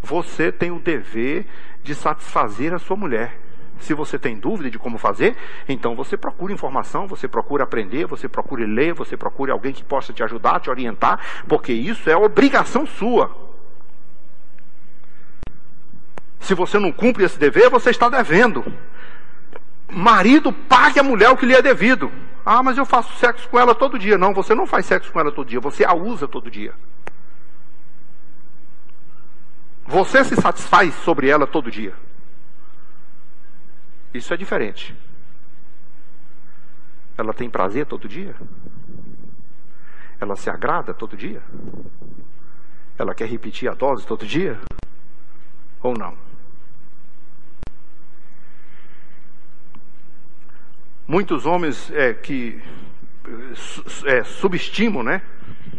Você 0.00 0.50
tem 0.50 0.70
o 0.70 0.78
dever 0.78 1.46
de 1.82 1.94
satisfazer 1.94 2.72
a 2.72 2.78
sua 2.78 2.96
mulher. 2.96 3.38
Se 3.82 3.94
você 3.94 4.18
tem 4.18 4.38
dúvida 4.38 4.70
de 4.70 4.78
como 4.78 4.96
fazer, 4.96 5.36
então 5.68 5.96
você 5.96 6.16
procura 6.16 6.52
informação, 6.52 7.08
você 7.08 7.26
procura 7.26 7.64
aprender, 7.64 8.06
você 8.06 8.28
procura 8.28 8.64
ler, 8.64 8.94
você 8.94 9.16
procura 9.16 9.52
alguém 9.52 9.72
que 9.72 9.82
possa 9.82 10.12
te 10.12 10.22
ajudar, 10.22 10.60
te 10.60 10.70
orientar, 10.70 11.44
porque 11.48 11.72
isso 11.72 12.08
é 12.08 12.16
obrigação 12.16 12.86
sua. 12.86 13.30
Se 16.38 16.54
você 16.54 16.78
não 16.78 16.92
cumpre 16.92 17.24
esse 17.24 17.38
dever, 17.38 17.68
você 17.70 17.90
está 17.90 18.08
devendo. 18.08 18.64
Marido, 19.90 20.52
pague 20.52 21.00
a 21.00 21.02
mulher 21.02 21.30
o 21.30 21.36
que 21.36 21.46
lhe 21.46 21.54
é 21.54 21.62
devido. 21.62 22.10
Ah, 22.46 22.62
mas 22.62 22.78
eu 22.78 22.84
faço 22.84 23.16
sexo 23.18 23.48
com 23.48 23.58
ela 23.58 23.74
todo 23.74 23.98
dia. 23.98 24.16
Não, 24.16 24.32
você 24.32 24.54
não 24.54 24.66
faz 24.66 24.86
sexo 24.86 25.12
com 25.12 25.18
ela 25.18 25.32
todo 25.32 25.48
dia, 25.48 25.60
você 25.60 25.84
a 25.84 25.92
usa 25.92 26.28
todo 26.28 26.50
dia. 26.50 26.72
Você 29.86 30.24
se 30.24 30.36
satisfaz 30.36 30.94
sobre 31.04 31.28
ela 31.28 31.46
todo 31.46 31.70
dia. 31.70 31.94
Isso 34.14 34.32
é 34.32 34.36
diferente. 34.36 34.94
Ela 37.16 37.32
tem 37.32 37.48
prazer 37.48 37.86
todo 37.86 38.08
dia? 38.08 38.34
Ela 40.20 40.36
se 40.36 40.50
agrada 40.50 40.92
todo 40.92 41.16
dia? 41.16 41.42
Ela 42.98 43.14
quer 43.14 43.26
repetir 43.26 43.68
a 43.68 43.74
dose 43.74 44.06
todo 44.06 44.26
dia? 44.26 44.60
Ou 45.82 45.94
não? 45.96 46.16
Muitos 51.06 51.44
homens 51.46 51.90
é, 51.90 52.14
que 52.14 52.62
é, 54.04 54.24
subestimam, 54.24 55.02
né? 55.02 55.22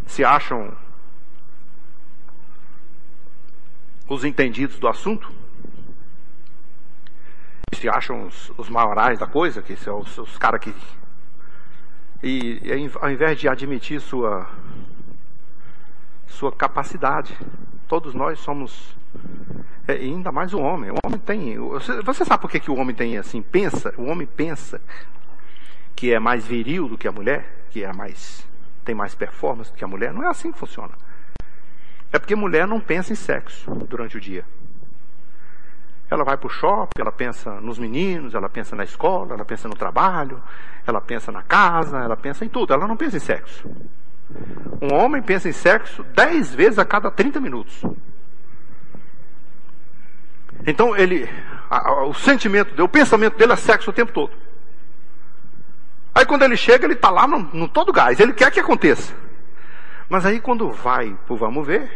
Se 0.05 0.23
acham 0.23 0.75
os 4.07 4.23
entendidos 4.23 4.77
do 4.79 4.87
assunto, 4.87 5.31
se 7.75 7.89
acham 7.89 8.27
os, 8.27 8.51
os 8.57 8.69
maiorais 8.69 9.19
da 9.19 9.27
coisa, 9.27 9.61
que 9.61 9.75
são 9.75 9.99
os, 9.99 10.17
os 10.17 10.37
caras 10.37 10.61
que. 10.61 10.73
E, 12.21 12.61
ao 13.01 13.11
invés 13.11 13.39
de 13.39 13.49
admitir 13.49 13.99
sua, 13.99 14.49
sua 16.27 16.51
capacidade, 16.51 17.37
todos 17.87 18.13
nós 18.13 18.39
somos. 18.39 18.95
É, 19.87 19.93
ainda 19.93 20.31
mais 20.31 20.53
o 20.53 20.59
homem. 20.59 20.91
O 20.91 20.95
homem 21.05 21.19
tem. 21.19 21.57
Você, 21.57 22.01
você 22.01 22.25
sabe 22.25 22.41
por 22.41 22.49
que, 22.49 22.59
que 22.59 22.71
o 22.71 22.75
homem 22.75 22.95
tem 22.95 23.17
assim? 23.17 23.41
Pensa, 23.41 23.93
o 23.97 24.05
homem 24.05 24.25
pensa 24.27 24.81
que 25.95 26.13
é 26.13 26.19
mais 26.19 26.45
viril 26.45 26.87
do 26.87 26.97
que 26.97 27.07
a 27.07 27.11
mulher, 27.11 27.65
que 27.69 27.83
é 27.83 27.93
mais. 27.93 28.45
tem 28.83 28.95
mais 28.95 29.13
performance 29.13 29.71
do 29.71 29.77
que 29.77 29.83
a 29.83 29.87
mulher. 29.87 30.13
Não 30.13 30.23
é 30.23 30.27
assim 30.27 30.51
que 30.51 30.59
funciona. 30.59 30.93
É 32.11 32.19
porque 32.19 32.35
mulher 32.35 32.67
não 32.67 32.79
pensa 32.79 33.11
em 33.11 33.15
sexo 33.15 33.69
durante 33.89 34.17
o 34.17 34.21
dia. 34.21 34.45
Ela 36.13 36.23
vai 36.23 36.37
para 36.37 36.45
o 36.45 36.49
shopping, 36.49 37.01
ela 37.01 37.11
pensa 37.11 37.59
nos 37.59 37.79
meninos, 37.79 38.35
ela 38.35 38.47
pensa 38.47 38.75
na 38.75 38.83
escola, 38.83 39.33
ela 39.33 39.43
pensa 39.43 39.67
no 39.67 39.75
trabalho, 39.75 40.39
ela 40.85 41.01
pensa 41.01 41.31
na 41.31 41.41
casa, 41.41 41.97
ela 41.97 42.15
pensa 42.15 42.45
em 42.45 42.49
tudo. 42.49 42.71
Ela 42.71 42.87
não 42.87 42.95
pensa 42.95 43.17
em 43.17 43.19
sexo. 43.19 43.67
Um 44.79 44.93
homem 44.93 45.23
pensa 45.23 45.49
em 45.49 45.51
sexo 45.51 46.03
dez 46.15 46.53
vezes 46.53 46.77
a 46.77 46.85
cada 46.85 47.09
30 47.09 47.41
minutos. 47.41 47.81
Então 50.67 50.95
ele, 50.95 51.27
a, 51.67 51.89
a, 51.89 52.05
o 52.05 52.13
sentimento 52.13 52.79
o 52.83 52.87
pensamento 52.87 53.35
dele 53.35 53.53
é 53.53 53.55
sexo 53.55 53.89
o 53.89 53.93
tempo 53.93 54.11
todo. 54.11 54.33
Aí 56.13 56.27
quando 56.27 56.43
ele 56.43 56.55
chega, 56.55 56.85
ele 56.85 56.93
está 56.93 57.09
lá 57.09 57.25
no, 57.25 57.39
no 57.39 57.67
todo 57.67 57.91
gás, 57.91 58.19
ele 58.19 58.33
quer 58.33 58.51
que 58.51 58.59
aconteça. 58.59 59.15
Mas 60.07 60.27
aí 60.27 60.39
quando 60.39 60.69
vai 60.69 61.17
pro 61.25 61.35
vamos 61.35 61.65
ver, 61.65 61.91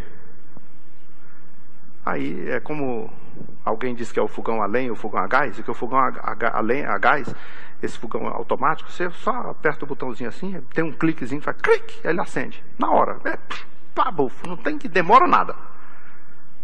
aí 2.04 2.50
é 2.50 2.60
como 2.60 3.14
alguém 3.68 3.94
diz 3.94 4.12
que 4.12 4.20
é 4.20 4.22
o 4.22 4.28
fogão 4.28 4.62
a 4.62 4.66
lenha, 4.66 4.92
o 4.92 4.96
fogão 4.96 5.22
a 5.22 5.28
gás, 5.28 5.60
e 5.60 5.64
que 5.64 5.70
o 5.70 5.74
fogão 5.74 6.00
a, 6.00 6.08
a, 6.08 6.58
a, 6.58 6.62
lenha, 6.62 6.90
a 6.90 6.98
gás, 6.98 7.34
esse 7.82 7.98
fogão 8.00 8.28
automático, 8.28 8.90
você 8.90 9.10
só 9.12 9.32
aperta 9.52 9.84
o 9.84 9.88
botãozinho 9.88 10.30
assim, 10.30 10.60
tem 10.74 10.84
um 10.84 10.92
cliquezinho, 10.92 11.42
faz 11.42 11.58
clique, 11.62 12.00
ele 12.04 12.22
acende. 12.22 12.64
Na 12.80 12.90
hora. 12.90 13.18
É, 13.26 13.38
pá, 13.94 14.10
bufo, 14.10 14.48
não 14.48 14.58
tem 14.58 14.78
que, 14.78 14.88
demora 14.88 15.28
nada. 15.28 15.56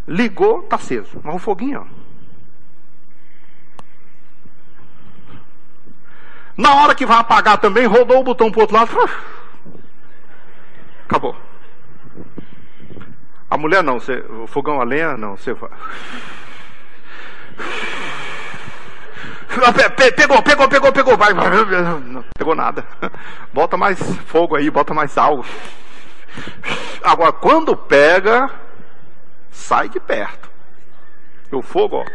Ligou, 0.07 0.63
tá 0.63 0.77
aceso. 0.77 1.19
Mas 1.23 1.35
o 1.35 1.39
foguinho, 1.39 1.81
ó. 1.81 2.03
Na 6.55 6.75
hora 6.75 6.95
que 6.95 7.05
vai 7.05 7.17
apagar 7.17 7.57
também, 7.57 7.85
rodou 7.85 8.19
o 8.19 8.23
botão 8.23 8.51
pro 8.51 8.61
outro 8.61 8.75
lado. 8.75 8.91
Acabou. 11.05 11.35
A 13.49 13.57
mulher 13.57 13.83
não, 13.83 13.99
você, 13.99 14.13
o 14.13 14.47
fogão 14.47 14.79
a 14.79 14.83
lenha 14.83 15.17
não, 15.17 15.35
você 15.35 15.53
vai. 15.53 15.69
Pegou, 20.15 20.41
pegou, 20.41 20.67
pegou, 20.67 20.91
pegou, 20.91 21.17
vai, 21.17 21.33
não 21.33 22.23
pegou 22.37 22.55
nada. 22.55 22.85
Bota 23.53 23.77
mais 23.77 23.99
fogo 24.25 24.55
aí, 24.55 24.69
bota 24.69 24.93
mais 24.93 25.11
sal. 25.11 25.43
Agora, 27.03 27.31
quando 27.31 27.75
pega, 27.75 28.49
sai 29.51 29.89
de 29.89 29.99
perto. 29.99 30.49
O 31.51 31.61
fogo, 31.61 31.97
ó. 31.97 32.05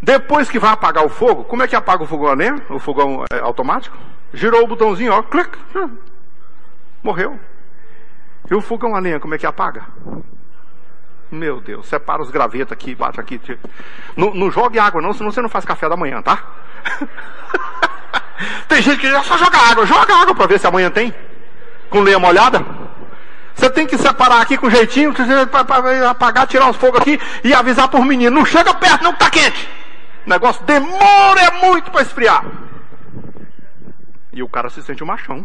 Depois 0.00 0.48
que 0.48 0.58
vai 0.58 0.70
apagar 0.70 1.04
o 1.04 1.08
fogo, 1.08 1.44
como 1.44 1.62
é 1.62 1.68
que 1.68 1.76
apaga 1.76 2.04
o 2.04 2.06
fogão 2.06 2.28
a 2.28 2.34
lenha? 2.34 2.62
O 2.70 2.78
fogão 2.78 3.24
é 3.30 3.40
automático? 3.40 3.96
Girou 4.32 4.62
o 4.62 4.66
botãozinho, 4.66 5.12
ó, 5.12 5.22
clic, 5.22 5.58
morreu. 7.02 7.38
E 8.50 8.54
o 8.54 8.60
fogão 8.60 8.94
a 8.94 9.00
lenha, 9.00 9.20
como 9.20 9.34
é 9.34 9.38
que 9.38 9.46
apaga? 9.46 9.86
Meu 11.30 11.60
Deus, 11.60 11.86
separa 11.86 12.22
os 12.22 12.30
gravetos 12.30 12.72
aqui, 12.72 12.94
bate 12.94 13.20
aqui. 13.20 13.40
Não, 14.16 14.32
não 14.32 14.50
jogue 14.50 14.78
água 14.78 15.02
não, 15.02 15.12
senão 15.12 15.30
você 15.30 15.42
não 15.42 15.48
faz 15.48 15.64
café 15.64 15.88
da 15.88 15.96
manhã, 15.96 16.22
tá? 16.22 16.42
tem 18.66 18.80
gente 18.80 19.00
que 19.00 19.22
só 19.24 19.36
joga 19.36 19.58
água, 19.58 19.84
joga 19.84 20.14
água 20.14 20.34
para 20.34 20.46
ver 20.46 20.58
se 20.58 20.66
amanhã 20.66 20.90
tem. 20.90 21.14
Com 21.90 22.00
lenha 22.00 22.18
molhada. 22.18 22.64
Você 23.54 23.68
tem 23.68 23.86
que 23.86 23.98
separar 23.98 24.40
aqui 24.40 24.56
com 24.56 24.70
jeitinho, 24.70 25.12
para 25.50 26.10
apagar, 26.10 26.46
tirar 26.46 26.70
os 26.70 26.76
fogos 26.76 27.00
aqui 27.00 27.20
e 27.42 27.52
avisar 27.52 27.88
por 27.88 28.04
menino. 28.04 28.34
Não 28.34 28.46
chega 28.46 28.72
perto 28.72 29.02
não 29.02 29.12
que 29.12 29.18
tá 29.18 29.28
quente. 29.28 29.68
O 30.24 30.30
negócio 30.30 30.64
demora 30.64 31.50
muito 31.60 31.90
para 31.90 32.02
esfriar. 32.02 32.44
E 34.32 34.42
o 34.42 34.48
cara 34.48 34.70
se 34.70 34.80
sente 34.82 35.02
um 35.02 35.06
machão. 35.06 35.44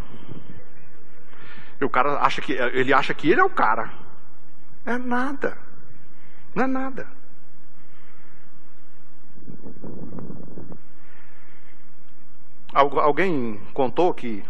E 1.81 1.83
o 1.83 1.89
cara 1.89 2.19
acha 2.21 2.39
que 2.39 2.53
ele 2.53 2.93
acha 2.93 3.13
que 3.13 3.31
ele 3.31 3.41
é 3.41 3.43
o 3.43 3.49
cara. 3.49 3.89
É 4.85 4.97
nada. 4.97 5.57
Não 6.55 6.63
é 6.63 6.67
nada. 6.67 7.07
Alguém 12.73 13.59
contou 13.73 14.13
que, 14.13 14.43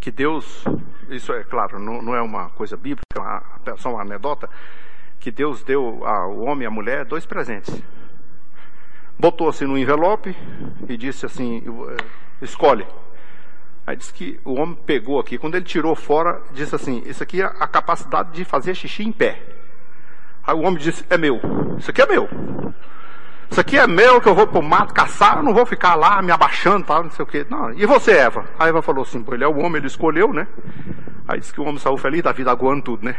que 0.00 0.10
Deus, 0.10 0.64
isso 1.08 1.32
é 1.32 1.42
claro, 1.42 1.78
não, 1.78 2.00
não 2.00 2.14
é 2.14 2.22
uma 2.22 2.50
coisa 2.50 2.76
bíblica, 2.76 3.42
é 3.66 3.76
só 3.76 3.90
uma 3.90 4.02
anedota, 4.02 4.48
que 5.18 5.32
Deus 5.32 5.64
deu 5.64 6.06
ao 6.06 6.38
homem 6.38 6.62
e 6.62 6.66
à 6.66 6.70
mulher 6.70 7.04
dois 7.04 7.26
presentes. 7.26 7.82
Botou 9.18 9.48
assim 9.48 9.64
no 9.64 9.76
envelope 9.76 10.34
e 10.88 10.96
disse 10.96 11.26
assim: 11.26 11.64
escolhe. 12.40 12.86
Aí 13.84 13.96
disse 13.96 14.12
que 14.12 14.38
o 14.44 14.54
homem 14.54 14.76
pegou 14.86 15.18
aqui, 15.18 15.38
quando 15.38 15.56
ele 15.56 15.64
tirou 15.64 15.96
fora, 15.96 16.40
disse 16.52 16.74
assim: 16.74 17.02
Isso 17.04 17.22
aqui 17.22 17.42
é 17.42 17.46
a 17.46 17.66
capacidade 17.66 18.30
de 18.32 18.44
fazer 18.44 18.76
xixi 18.76 19.02
em 19.02 19.10
pé. 19.10 19.57
Aí 20.48 20.54
o 20.54 20.60
homem 20.60 20.78
disse: 20.78 21.04
É 21.10 21.18
meu. 21.18 21.38
Isso 21.78 21.90
aqui 21.90 22.00
é 22.00 22.06
meu. 22.06 22.26
Isso 23.50 23.60
aqui 23.60 23.78
é 23.78 23.86
meu 23.86 24.18
que 24.18 24.28
eu 24.28 24.34
vou 24.34 24.46
pro 24.46 24.62
mato 24.62 24.94
caçar, 24.94 25.36
eu 25.36 25.42
não 25.42 25.52
vou 25.52 25.66
ficar 25.66 25.94
lá 25.94 26.22
me 26.22 26.32
abaixando, 26.32 26.86
tal, 26.86 27.04
não 27.04 27.10
sei 27.10 27.22
o 27.22 27.26
quê. 27.26 27.46
Não. 27.50 27.70
E 27.72 27.84
você, 27.84 28.12
Eva? 28.12 28.46
A 28.58 28.66
Eva 28.66 28.80
falou 28.80 29.02
assim: 29.02 29.22
ele 29.30 29.44
é 29.44 29.46
o 29.46 29.58
homem, 29.58 29.76
ele 29.76 29.86
escolheu, 29.86 30.32
né? 30.32 30.48
Aí 31.28 31.38
disse 31.38 31.52
que 31.52 31.60
o 31.60 31.64
homem 31.64 31.78
saiu 31.78 31.98
feliz 31.98 32.22
da 32.22 32.32
vida, 32.32 32.50
aguando 32.50 32.82
tudo, 32.82 33.04
né? 33.04 33.14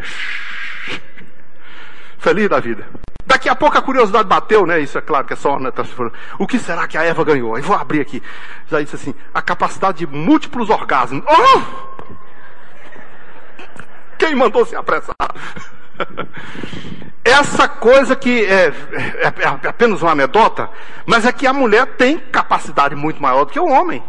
feliz 2.18 2.50
da 2.50 2.60
vida. 2.60 2.88
Daqui 3.28 3.48
a 3.48 3.56
pouco 3.56 3.78
a 3.78 3.82
curiosidade 3.82 4.28
bateu, 4.28 4.66
né? 4.66 4.80
Isso 4.80 4.98
é 4.98 5.02
claro 5.02 5.28
que 5.28 5.34
é 5.34 5.36
só, 5.36 5.60
né? 5.60 5.70
Tá 5.70 5.84
o 6.40 6.48
que 6.48 6.58
será 6.58 6.88
que 6.88 6.98
a 6.98 7.04
Eva 7.04 7.24
ganhou? 7.24 7.54
Aí 7.54 7.62
vou 7.62 7.76
abrir 7.76 8.02
aqui. 8.02 8.24
Já 8.68 8.82
disse 8.82 8.96
assim: 8.96 9.14
a 9.32 9.40
capacidade 9.40 10.00
de 10.00 10.08
múltiplos 10.08 10.72
orgasmos. 10.72 11.24
Oh! 11.28 11.62
Quem 14.18 14.34
mandou 14.34 14.66
se 14.66 14.76
apressar? 14.76 15.14
Essa 17.30 17.68
coisa 17.68 18.16
que 18.16 18.44
é, 18.44 18.70
é, 18.70 18.74
é, 19.24 19.68
apenas 19.68 20.02
uma 20.02 20.14
anedota, 20.14 20.68
mas 21.06 21.26
é 21.26 21.32
que 21.32 21.46
a 21.46 21.54
mulher 21.54 21.96
tem 21.96 22.18
capacidade 22.18 22.96
muito 22.96 23.22
maior 23.22 23.46
do 23.46 23.52
que 23.52 23.60
o 23.60 23.68
homem. 23.68 24.04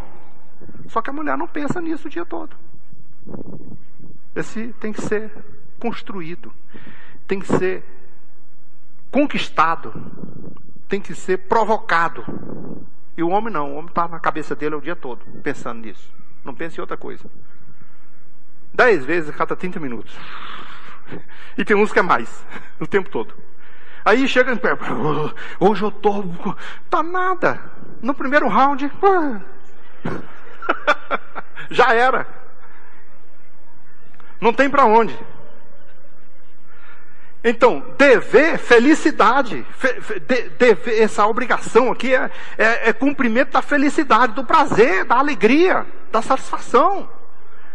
Só 0.88 1.02
que 1.02 1.10
a 1.10 1.12
mulher 1.12 1.36
não 1.36 1.46
pensa 1.46 1.82
nisso 1.82 2.08
o 2.08 2.10
dia 2.10 2.24
todo. 2.24 2.56
Esse 4.34 4.74
tem 4.80 4.90
que 4.90 5.02
ser 5.02 5.30
construído, 5.78 6.50
tem 7.28 7.38
que 7.38 7.46
ser 7.46 7.84
conquistado, 9.10 9.92
tem 10.88 10.98
que 10.98 11.14
ser 11.14 11.40
provocado. 11.40 12.24
E 13.18 13.22
o 13.22 13.28
homem 13.28 13.52
não, 13.52 13.72
o 13.72 13.74
homem 13.74 13.90
está 13.90 14.08
na 14.08 14.18
cabeça 14.18 14.56
dele 14.56 14.76
o 14.76 14.80
dia 14.80 14.96
todo, 14.96 15.26
pensando 15.42 15.82
nisso. 15.82 16.10
Não 16.42 16.54
pensa 16.54 16.78
em 16.78 16.80
outra 16.80 16.96
coisa. 16.96 17.24
Dez 18.72 19.04
vezes 19.04 19.28
a 19.28 19.32
cada 19.34 19.54
30 19.54 19.78
minutos. 19.78 20.16
E 21.58 21.64
tem 21.64 21.76
uns 21.76 21.92
que 21.92 21.98
é 21.98 22.02
mais, 22.02 22.44
o 22.78 22.86
tempo 22.86 23.10
todo. 23.10 23.34
Aí 24.04 24.26
chega 24.26 24.56
pé, 24.56 24.70
hoje 25.58 25.82
eu 25.82 25.90
tô. 25.90 26.24
Tá 26.88 27.02
nada. 27.02 27.60
No 28.00 28.14
primeiro 28.14 28.48
round, 28.48 28.90
já 31.70 31.92
era. 31.92 32.26
Não 34.40 34.54
tem 34.54 34.70
para 34.70 34.86
onde. 34.86 35.18
Então, 37.42 37.82
dever 37.96 38.58
felicidade, 38.58 39.66
dever, 40.58 41.00
essa 41.00 41.26
obrigação 41.26 41.90
aqui 41.90 42.14
é, 42.14 42.30
é, 42.58 42.90
é 42.90 42.92
cumprimento 42.92 43.52
da 43.52 43.62
felicidade, 43.62 44.34
do 44.34 44.44
prazer, 44.44 45.04
da 45.04 45.16
alegria, 45.16 45.86
da 46.12 46.20
satisfação. 46.20 47.08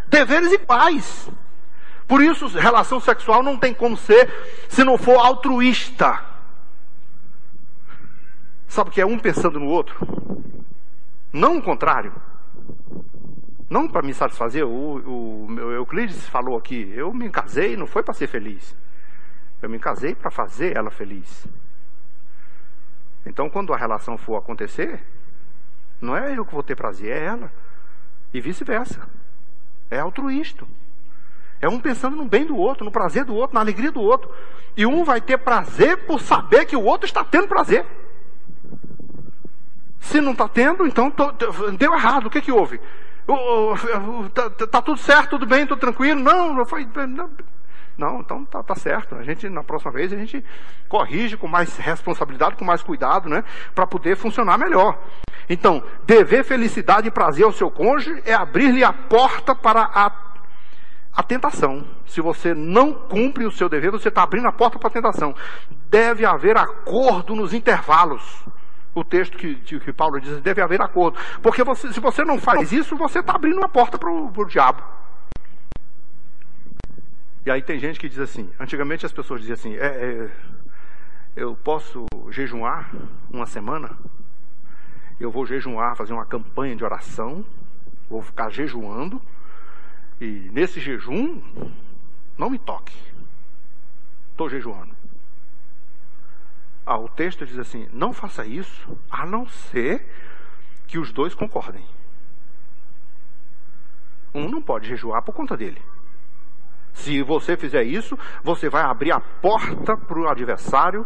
Deveres 0.07 0.51
iguais. 0.51 1.29
Por 2.07 2.21
isso, 2.21 2.47
relação 2.47 2.99
sexual 2.99 3.41
não 3.41 3.57
tem 3.57 3.73
como 3.73 3.97
ser 3.97 4.31
se 4.69 4.83
não 4.83 4.97
for 4.97 5.17
altruísta. 5.17 6.23
Sabe 8.67 8.89
o 8.89 8.93
que 8.93 9.01
é 9.01 9.05
um 9.05 9.17
pensando 9.17 9.59
no 9.59 9.67
outro? 9.67 9.95
Não 11.31 11.57
o 11.57 11.61
contrário. 11.61 12.13
Não 13.69 13.87
para 13.87 14.01
me 14.01 14.13
satisfazer. 14.13 14.65
O, 14.65 15.47
o, 15.47 15.71
Euclides 15.71 16.27
falou 16.27 16.57
aqui: 16.57 16.91
eu 16.95 17.13
me 17.13 17.29
casei, 17.29 17.75
não 17.75 17.87
foi 17.87 18.03
para 18.03 18.13
ser 18.13 18.27
feliz. 18.27 18.75
Eu 19.61 19.69
me 19.69 19.79
casei 19.79 20.13
para 20.13 20.29
fazer 20.29 20.77
ela 20.77 20.91
feliz. 20.91 21.47
Então, 23.25 23.49
quando 23.49 23.73
a 23.73 23.77
relação 23.77 24.17
for 24.17 24.35
acontecer, 24.35 25.03
não 25.99 26.15
é 26.15 26.37
eu 26.37 26.45
que 26.45 26.53
vou 26.53 26.61
ter 26.61 26.75
prazer, 26.75 27.11
é 27.11 27.25
ela. 27.25 27.51
E 28.33 28.39
vice-versa. 28.39 29.07
É 29.89 29.99
altruísta. 29.99 30.65
É 31.65 31.67
um 31.67 31.79
pensando 31.79 32.15
no 32.15 32.25
bem 32.25 32.45
do 32.45 32.55
outro, 32.55 32.85
no 32.85 32.91
prazer 32.91 33.25
do 33.25 33.33
outro, 33.33 33.55
na 33.55 33.59
alegria 33.59 33.91
do 33.91 33.99
outro. 33.99 34.29
E 34.77 34.85
um 34.85 35.03
vai 35.03 35.19
ter 35.19 35.39
prazer 35.39 36.05
por 36.05 36.21
saber 36.21 36.65
que 36.65 36.75
o 36.75 36.83
outro 36.83 37.07
está 37.07 37.23
tendo 37.23 37.47
prazer. 37.47 37.83
Se 39.99 40.21
não 40.21 40.33
está 40.33 40.47
tendo, 40.47 40.85
então 40.85 41.09
tô, 41.09 41.31
deu 41.31 41.91
errado. 41.91 42.27
O 42.27 42.29
que, 42.29 42.39
que 42.39 42.51
houve? 42.51 42.79
Está 44.27 44.67
tá 44.67 44.79
tudo 44.79 44.99
certo, 44.99 45.31
tudo 45.31 45.47
bem, 45.47 45.65
tudo 45.65 45.79
tranquilo? 45.79 46.19
Não, 46.19 46.53
não 46.53 46.65
foi. 46.67 46.87
Não, 47.07 47.31
não 47.97 48.19
então 48.19 48.45
tá, 48.45 48.61
tá, 48.61 48.75
certo. 48.75 49.15
A 49.15 49.23
gente, 49.23 49.49
na 49.49 49.63
próxima 49.63 49.91
vez, 49.91 50.13
a 50.13 50.17
gente 50.17 50.45
corrige 50.87 51.35
com 51.35 51.47
mais 51.47 51.75
responsabilidade, 51.77 52.57
com 52.57 52.63
mais 52.63 52.83
cuidado, 52.83 53.27
né? 53.27 53.43
Para 53.73 53.87
poder 53.87 54.15
funcionar 54.15 54.59
melhor. 54.59 54.99
Então, 55.49 55.83
dever 56.05 56.43
felicidade 56.43 57.07
e 57.07 57.11
prazer 57.11 57.45
ao 57.45 57.51
seu 57.51 57.71
cônjuge 57.71 58.21
é 58.23 58.35
abrir-lhe 58.35 58.83
a 58.83 58.93
porta 58.93 59.55
para 59.55 59.81
a 59.81 60.24
a 61.15 61.23
tentação. 61.23 61.87
Se 62.05 62.19
você 62.19 62.53
não 62.53 62.93
cumpre 62.93 63.45
o 63.45 63.51
seu 63.51 63.69
dever, 63.69 63.91
você 63.91 64.09
está 64.09 64.23
abrindo 64.23 64.47
a 64.47 64.51
porta 64.51 64.77
para 64.77 64.89
a 64.89 64.93
tentação. 64.93 65.33
Deve 65.89 66.25
haver 66.25 66.57
acordo 66.57 67.33
nos 67.33 67.53
intervalos. 67.53 68.43
O 68.93 69.03
texto 69.03 69.37
que, 69.37 69.55
que 69.55 69.93
Paulo 69.93 70.19
diz, 70.19 70.41
deve 70.41 70.61
haver 70.61 70.81
acordo. 70.81 71.17
Porque 71.41 71.63
você, 71.63 71.91
se 71.93 71.99
você 71.99 72.23
não 72.23 72.37
faz 72.37 72.71
isso, 72.71 72.97
você 72.97 73.19
está 73.19 73.33
abrindo 73.35 73.57
uma 73.57 73.69
porta 73.69 73.97
para 73.97 74.09
o 74.09 74.45
diabo. 74.45 74.83
E 77.45 77.51
aí 77.51 77.61
tem 77.61 77.79
gente 77.79 77.99
que 77.99 78.09
diz 78.09 78.19
assim, 78.19 78.49
antigamente 78.59 79.05
as 79.05 79.13
pessoas 79.13 79.39
diziam 79.39 79.53
assim, 79.53 79.75
é, 79.75 79.85
é, 79.85 80.31
eu 81.35 81.55
posso 81.55 82.05
jejuar 82.31 82.91
uma 83.31 83.45
semana? 83.45 83.95
Eu 85.19 85.29
vou 85.29 85.45
jejuar, 85.45 85.95
fazer 85.95 86.13
uma 86.13 86.25
campanha 86.25 86.75
de 86.75 86.83
oração, 86.83 87.45
vou 88.09 88.21
ficar 88.21 88.49
jejuando, 88.49 89.21
e 90.19 90.49
nesse 90.51 90.79
jejum, 90.79 91.41
não 92.37 92.49
me 92.49 92.59
toque. 92.59 92.95
Estou 94.31 94.49
jejuando. 94.49 94.95
Ah, 96.85 96.97
o 96.97 97.09
texto 97.09 97.45
diz 97.45 97.57
assim: 97.57 97.89
não 97.91 98.13
faça 98.13 98.45
isso, 98.45 98.97
a 99.09 99.25
não 99.25 99.47
ser 99.47 100.05
que 100.87 100.99
os 100.99 101.11
dois 101.11 101.33
concordem. 101.33 101.85
Um 104.33 104.49
não 104.49 104.61
pode 104.61 104.87
jejuar 104.87 105.21
por 105.21 105.33
conta 105.33 105.57
dele. 105.57 105.81
Se 106.93 107.21
você 107.21 107.57
fizer 107.57 107.83
isso, 107.83 108.17
você 108.43 108.69
vai 108.69 108.83
abrir 108.83 109.11
a 109.11 109.19
porta 109.19 109.97
para 109.97 110.19
o 110.19 110.29
adversário 110.29 111.05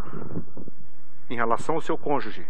em 1.30 1.36
relação 1.36 1.76
ao 1.76 1.82
seu 1.82 1.97
cônjuge. 1.97 2.45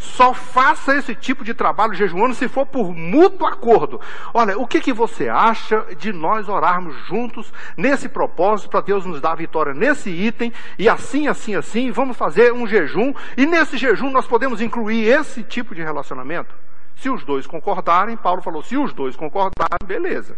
Só 0.00 0.32
faça 0.32 0.96
esse 0.96 1.14
tipo 1.14 1.44
de 1.44 1.52
trabalho 1.52 1.92
jejuando 1.92 2.34
se 2.34 2.48
for 2.48 2.64
por 2.64 2.94
mútuo 2.94 3.46
acordo. 3.46 4.00
Olha, 4.32 4.58
o 4.58 4.66
que, 4.66 4.80
que 4.80 4.94
você 4.94 5.28
acha 5.28 5.84
de 5.98 6.10
nós 6.10 6.48
orarmos 6.48 6.96
juntos 7.04 7.52
nesse 7.76 8.08
propósito 8.08 8.70
para 8.70 8.80
Deus 8.80 9.04
nos 9.04 9.20
dar 9.20 9.32
a 9.32 9.36
vitória 9.36 9.74
nesse 9.74 10.08
item 10.08 10.54
e 10.78 10.88
assim, 10.88 11.28
assim, 11.28 11.54
assim, 11.54 11.90
vamos 11.90 12.16
fazer 12.16 12.50
um 12.50 12.66
jejum 12.66 13.12
e 13.36 13.44
nesse 13.44 13.76
jejum 13.76 14.10
nós 14.10 14.26
podemos 14.26 14.62
incluir 14.62 15.06
esse 15.06 15.42
tipo 15.42 15.74
de 15.74 15.82
relacionamento? 15.82 16.54
Se 16.96 17.10
os 17.10 17.22
dois 17.22 17.46
concordarem, 17.46 18.16
Paulo 18.16 18.40
falou, 18.40 18.62
se 18.62 18.78
os 18.78 18.94
dois 18.94 19.14
concordarem, 19.14 19.86
beleza. 19.86 20.34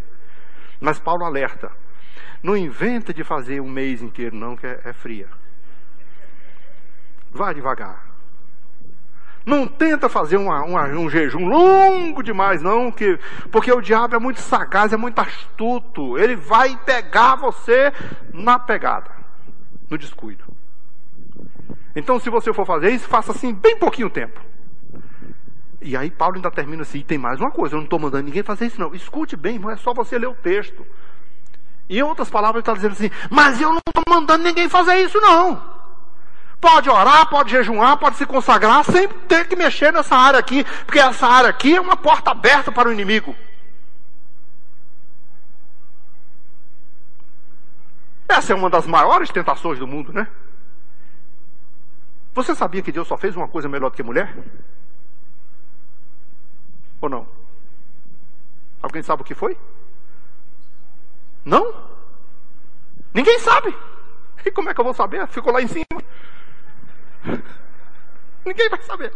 Mas 0.81 0.99
Paulo 0.99 1.25
alerta, 1.25 1.71
não 2.43 2.57
inventa 2.57 3.15
de 3.15 3.23
fazer 3.23 3.61
um 3.61 3.71
mês 3.71 4.03
inteiro 4.03 4.35
não, 4.35 4.57
que 4.57 4.67
é, 4.67 4.81
é 4.87 4.93
fria. 4.93 5.29
Vá 7.31 7.53
devagar. 7.53 8.12
Não 9.45 9.67
tenta 9.67 10.09
fazer 10.09 10.37
uma, 10.37 10.63
uma, 10.63 10.85
um 10.89 11.11
jejum 11.11 11.47
longo 11.47 12.23
demais, 12.23 12.63
não, 12.63 12.93
que, 12.93 13.19
porque 13.51 13.73
o 13.73 13.81
diabo 13.81 14.15
é 14.15 14.19
muito 14.19 14.41
sagaz, 14.41 14.93
é 14.93 14.97
muito 14.97 15.19
astuto. 15.19 16.17
Ele 16.19 16.37
vai 16.37 16.77
pegar 16.85 17.37
você 17.37 17.93
na 18.33 18.59
pegada, 18.59 19.11
no 19.91 19.99
descuido. 19.99 20.45
Então, 21.95 22.19
se 22.19 22.31
você 22.31 22.53
for 22.53 22.65
fazer 22.65 22.91
isso, 22.91 23.09
faça 23.09 23.33
assim, 23.33 23.53
bem 23.53 23.77
pouquinho 23.77 24.09
tempo. 24.09 24.41
E 25.81 25.97
aí 25.97 26.11
Paulo 26.11 26.37
ainda 26.37 26.51
termina 26.51 26.83
assim, 26.83 26.99
e 26.99 27.05
tem 27.05 27.19
mais 27.19 27.41
uma 27.41 27.51
coisa, 27.51 27.75
eu 27.75 27.79
não 27.79 27.85
estou 27.85 27.99
mandando 27.99 28.25
ninguém 28.25 28.43
fazer 28.43 28.67
isso 28.67 28.81
não. 28.81 28.95
Escute 28.95 29.37
bem, 29.37 29.59
não 29.59 29.71
é 29.71 29.77
só 29.77 29.93
você 29.93 30.17
ler 30.17 30.29
o 30.29 30.35
texto. 30.35 30.87
E 31.89 31.99
em 31.99 32.03
outras 32.03 32.31
palavras, 32.31 32.57
ele 32.57 32.63
está 32.63 32.75
dizendo 32.75 32.93
assim, 32.93 33.11
mas 33.29 33.61
eu 33.61 33.71
não 33.71 33.81
estou 33.87 34.05
mandando 34.09 34.45
ninguém 34.45 34.69
fazer 34.69 34.97
isso 34.99 35.21
não. 35.21 35.72
Pode 36.63 36.89
orar, 36.89 37.29
pode 37.29 37.51
jejuar, 37.51 37.97
pode 37.97 38.15
se 38.15 38.25
consagrar, 38.25 38.85
sem 38.85 39.09
ter 39.09 39.49
que 39.49 39.57
mexer 39.57 39.93
nessa 39.93 40.15
área 40.15 40.39
aqui, 40.39 40.63
porque 40.87 41.01
essa 41.01 41.27
área 41.27 41.51
aqui 41.51 41.75
é 41.75 41.81
uma 41.81 41.97
porta 41.97 42.31
aberta 42.31 42.71
para 42.71 42.89
o 42.89 42.93
inimigo. 42.93 43.35
Essa 48.29 48.53
é 48.53 48.55
uma 48.55 48.71
das 48.71 48.87
maiores 48.87 49.29
tentações 49.29 49.81
do 49.81 49.89
mundo, 49.89 50.13
né? 50.13 50.29
Você 52.33 52.55
sabia 52.55 52.81
que 52.81 52.93
Deus 52.93 53.09
só 53.09 53.17
fez 53.17 53.35
uma 53.35 53.49
coisa 53.49 53.69
melhor 53.69 53.91
do 53.91 53.97
que 53.97 54.03
mulher? 54.05 54.33
Ou 57.01 57.09
não? 57.09 57.27
Alguém 58.81 59.03
sabe 59.03 59.23
o 59.23 59.25
que 59.25 59.35
foi? 59.35 59.59
Não? 61.45 61.75
Ninguém 63.13 63.41
sabe. 63.41 63.77
E 64.47 64.51
como 64.53 64.71
é 64.71 64.75
que 64.75 64.81
eu 64.81 64.85
vou 64.85 64.95
saber? 64.95 65.27
Ficou 65.27 65.53
lá 65.53 65.61
em 65.61 65.67
cima. 65.67 65.92
Ninguém 68.45 68.69
vai 68.69 68.83
saber. 68.83 69.13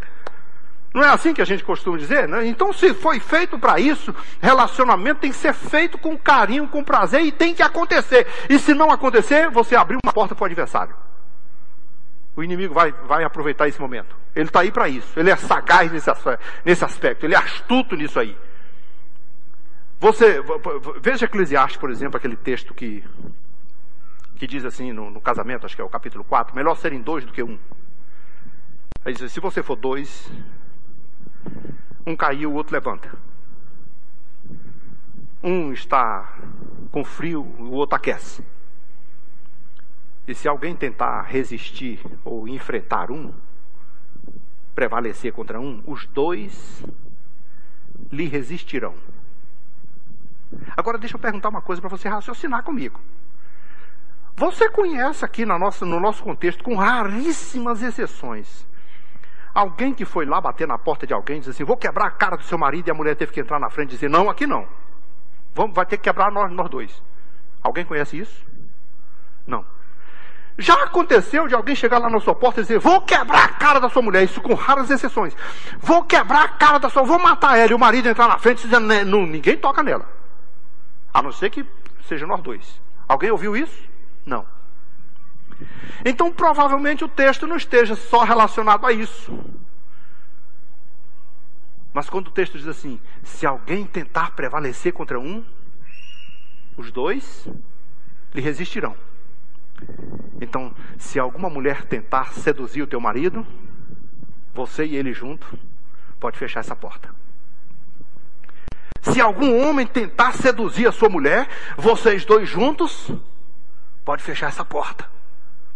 Não 0.93 1.03
é 1.03 1.09
assim 1.09 1.33
que 1.33 1.41
a 1.41 1.45
gente 1.45 1.63
costuma 1.63 1.97
dizer? 1.97 2.27
Né? 2.27 2.47
Então, 2.47 2.71
se 2.73 2.93
foi 2.93 3.19
feito 3.19 3.59
para 3.59 3.79
isso, 3.79 4.15
relacionamento 4.41 5.21
tem 5.21 5.31
que 5.31 5.37
ser 5.37 5.53
feito 5.53 5.97
com 5.97 6.17
carinho, 6.17 6.67
com 6.67 6.83
prazer 6.83 7.21
e 7.21 7.31
tem 7.31 7.53
que 7.53 7.61
acontecer. 7.61 8.25
E 8.49 8.57
se 8.57 8.73
não 8.73 8.89
acontecer, 8.89 9.49
você 9.49 9.75
abriu 9.75 9.99
uma 10.03 10.13
porta 10.13 10.33
para 10.33 10.43
o 10.43 10.45
adversário. 10.45 10.95
O 12.35 12.43
inimigo 12.43 12.73
vai, 12.73 12.91
vai 12.91 13.23
aproveitar 13.23 13.67
esse 13.67 13.79
momento. 13.79 14.15
Ele 14.35 14.47
está 14.47 14.61
aí 14.61 14.71
para 14.71 14.87
isso. 14.87 15.19
Ele 15.19 15.29
é 15.29 15.35
sagaz 15.35 15.91
nesse, 15.91 16.09
nesse 16.63 16.85
aspecto. 16.85 17.25
Ele 17.25 17.35
é 17.35 17.37
astuto 17.37 17.95
nisso 17.95 18.19
aí. 18.19 18.37
Você 19.99 20.39
veja 21.01 21.25
Eclesiastes, 21.25 21.77
por 21.77 21.89
exemplo, 21.89 22.17
aquele 22.17 22.35
texto 22.35 22.73
que 22.73 23.03
que 24.37 24.45
diz 24.45 24.63
assim 24.63 24.93
no, 24.93 25.09
no 25.09 25.19
casamento, 25.19 25.65
acho 25.65 25.75
que 25.75 25.81
é 25.81 25.85
o 25.85 25.89
capítulo 25.89 26.23
4, 26.23 26.55
melhor 26.55 26.75
serem 26.75 27.01
dois 27.01 27.25
do 27.25 27.33
que 27.33 27.41
um. 27.41 27.57
Aí 29.07 29.13
diz, 29.13 29.31
se 29.31 29.39
você 29.39 29.63
for 29.63 29.77
dois, 29.77 30.29
um 32.05 32.13
caiu, 32.13 32.51
o 32.51 32.55
outro 32.55 32.73
levanta. 32.73 33.09
Um 35.41 35.71
está 35.71 36.37
com 36.91 37.05
frio, 37.05 37.41
o 37.41 37.71
outro 37.71 37.95
aquece. 37.95 38.43
E 40.27 40.35
se 40.35 40.45
alguém 40.45 40.75
tentar 40.75 41.21
resistir 41.21 42.05
ou 42.25 42.49
enfrentar 42.49 43.09
um, 43.09 43.33
prevalecer 44.75 45.31
contra 45.31 45.57
um, 45.57 45.81
os 45.87 46.05
dois 46.07 46.83
lhe 48.11 48.25
resistirão. 48.27 48.93
Agora 50.75 50.97
deixa 50.97 51.15
eu 51.15 51.21
perguntar 51.21 51.47
uma 51.47 51.61
coisa 51.61 51.81
para 51.81 51.89
você 51.89 52.09
raciocinar 52.09 52.61
comigo. 52.61 52.99
Você 54.35 54.69
conhece 54.69 55.23
aqui 55.23 55.45
no 55.45 55.57
nosso 55.57 56.23
contexto, 56.25 56.61
com 56.61 56.75
raríssimas 56.75 57.81
exceções, 57.81 58.67
Alguém 59.57 59.91
que 59.91 60.05
foi 60.05 60.23
lá 60.23 60.39
bater 60.39 60.67
na 60.67 60.77
porta 60.77 61.07
de 61.07 61.15
alguém 61.15 61.39
disse 61.39 61.49
assim: 61.49 61.63
Vou 61.63 61.75
quebrar 61.75 62.05
a 62.05 62.11
cara 62.11 62.37
do 62.37 62.43
seu 62.43 62.59
marido, 62.59 62.87
e 62.87 62.91
a 62.91 62.93
mulher 62.93 63.15
teve 63.15 63.31
que 63.31 63.39
entrar 63.39 63.59
na 63.59 63.71
frente 63.71 63.89
e 63.89 63.93
dizer: 63.95 64.07
Não, 64.07 64.29
aqui 64.29 64.45
não. 64.45 64.67
Vamos, 65.55 65.75
vai 65.75 65.83
ter 65.83 65.97
que 65.97 66.03
quebrar 66.03 66.31
nós, 66.31 66.51
nós 66.51 66.69
dois. 66.69 67.01
Alguém 67.63 67.83
conhece 67.83 68.19
isso? 68.19 68.45
Não. 69.47 69.65
Já 70.59 70.75
aconteceu 70.83 71.47
de 71.47 71.55
alguém 71.55 71.73
chegar 71.73 71.97
lá 71.97 72.07
na 72.07 72.19
sua 72.19 72.35
porta 72.35 72.59
e 72.59 72.63
dizer: 72.65 72.77
Vou 72.77 73.01
quebrar 73.01 73.45
a 73.45 73.47
cara 73.47 73.79
da 73.79 73.89
sua 73.89 74.03
mulher, 74.03 74.21
isso 74.21 74.39
com 74.41 74.53
raras 74.53 74.91
exceções. 74.91 75.35
Vou 75.79 76.03
quebrar 76.03 76.43
a 76.43 76.49
cara 76.49 76.77
da 76.77 76.87
sua, 76.87 77.01
vou 77.01 77.17
matar 77.17 77.57
ela. 77.57 77.71
E 77.71 77.73
o 77.73 77.79
marido 77.79 78.07
entrar 78.07 78.27
na 78.27 78.37
frente 78.37 78.59
e 78.59 78.69
dizer: 78.69 78.79
não, 78.79 79.25
Ninguém 79.25 79.57
toca 79.57 79.81
nela. 79.81 80.07
A 81.11 81.19
não 81.19 81.31
ser 81.31 81.49
que 81.49 81.65
seja 82.03 82.27
nós 82.27 82.43
dois. 82.43 82.79
Alguém 83.07 83.31
ouviu 83.31 83.57
isso? 83.57 83.89
Não. 84.23 84.45
Então, 86.05 86.31
provavelmente 86.31 87.03
o 87.03 87.07
texto 87.09 87.47
não 87.47 87.57
esteja 87.57 87.95
só 87.95 88.23
relacionado 88.23 88.85
a 88.85 88.91
isso. 88.91 89.37
Mas 91.93 92.09
quando 92.09 92.27
o 92.27 92.31
texto 92.31 92.57
diz 92.57 92.67
assim: 92.67 92.99
se 93.23 93.45
alguém 93.45 93.85
tentar 93.85 94.31
prevalecer 94.31 94.93
contra 94.93 95.19
um, 95.19 95.43
os 96.75 96.91
dois 96.91 97.47
lhe 98.33 98.41
resistirão. 98.41 98.95
Então, 100.39 100.73
se 100.97 101.19
alguma 101.19 101.49
mulher 101.49 101.85
tentar 101.85 102.33
seduzir 102.33 102.83
o 102.83 102.87
teu 102.87 102.99
marido, 102.99 103.45
você 104.53 104.85
e 104.85 104.95
ele 104.95 105.13
junto, 105.13 105.57
pode 106.19 106.37
fechar 106.37 106.59
essa 106.59 106.75
porta. 106.75 107.09
Se 109.01 109.21
algum 109.21 109.65
homem 109.67 109.87
tentar 109.87 110.33
seduzir 110.33 110.87
a 110.87 110.91
sua 110.91 111.09
mulher, 111.09 111.47
vocês 111.77 112.25
dois 112.25 112.47
juntos, 112.49 113.11
pode 114.03 114.21
fechar 114.21 114.47
essa 114.47 114.65
porta 114.65 115.16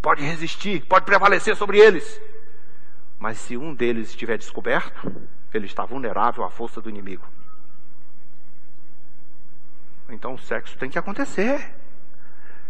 pode 0.02 0.24
resistir, 0.24 0.86
pode 0.86 1.06
prevalecer 1.06 1.56
sobre 1.56 1.78
eles. 1.78 2.20
Mas 3.20 3.38
se 3.38 3.56
um 3.56 3.74
deles 3.74 4.10
estiver 4.10 4.38
descoberto, 4.38 5.12
ele 5.54 5.66
está 5.66 5.86
vulnerável 5.86 6.44
à 6.44 6.50
força 6.50 6.82
do 6.82 6.90
inimigo. 6.90 7.28
Então 10.10 10.34
o 10.34 10.40
sexo 10.40 10.78
tem 10.78 10.90
que 10.90 11.00
acontecer. 11.00 11.81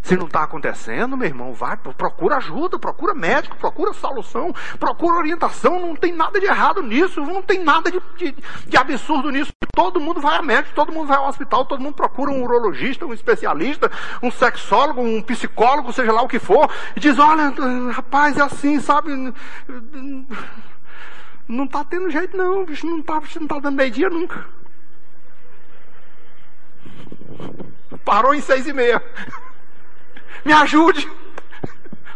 Se 0.01 0.17
não 0.17 0.25
está 0.25 0.43
acontecendo, 0.43 1.15
meu 1.15 1.27
irmão, 1.27 1.53
vai, 1.53 1.77
procura 1.77 2.37
ajuda, 2.37 2.79
procura 2.79 3.13
médico, 3.13 3.55
procura 3.55 3.93
solução, 3.93 4.53
procura 4.79 5.17
orientação. 5.17 5.79
Não 5.79 5.95
tem 5.95 6.11
nada 6.11 6.39
de 6.39 6.47
errado 6.47 6.81
nisso, 6.81 7.21
não 7.21 7.41
tem 7.41 7.63
nada 7.63 7.91
de, 7.91 8.01
de, 8.17 8.35
de, 8.65 8.77
absurdo 8.77 9.29
nisso. 9.29 9.51
Todo 9.75 9.99
mundo 9.99 10.19
vai 10.19 10.37
a 10.37 10.41
médico, 10.41 10.73
todo 10.73 10.91
mundo 10.91 11.07
vai 11.07 11.17
ao 11.17 11.27
hospital, 11.27 11.65
todo 11.65 11.81
mundo 11.81 11.93
procura 11.93 12.31
um 12.31 12.43
urologista, 12.43 13.05
um 13.05 13.13
especialista, 13.13 13.91
um 14.23 14.31
sexólogo, 14.31 15.01
um 15.01 15.21
psicólogo, 15.21 15.93
seja 15.93 16.11
lá 16.11 16.23
o 16.23 16.27
que 16.27 16.39
for, 16.39 16.69
e 16.95 16.99
diz: 16.99 17.19
olha, 17.19 17.53
rapaz, 17.91 18.37
é 18.37 18.41
assim, 18.41 18.79
sabe? 18.79 19.11
Não 21.47 21.65
está 21.65 21.83
tendo 21.83 22.09
jeito, 22.09 22.35
não, 22.35 22.65
bicho, 22.65 22.87
não 22.87 22.99
está 22.99 23.21
não 23.39 23.47
tá 23.47 23.59
dando 23.59 23.75
meio-dia 23.75 24.09
nunca. 24.09 24.45
Parou 28.03 28.33
em 28.33 28.41
seis 28.41 28.67
e 28.67 28.73
meia 28.73 29.01
me 30.45 30.53
ajude, 30.53 31.09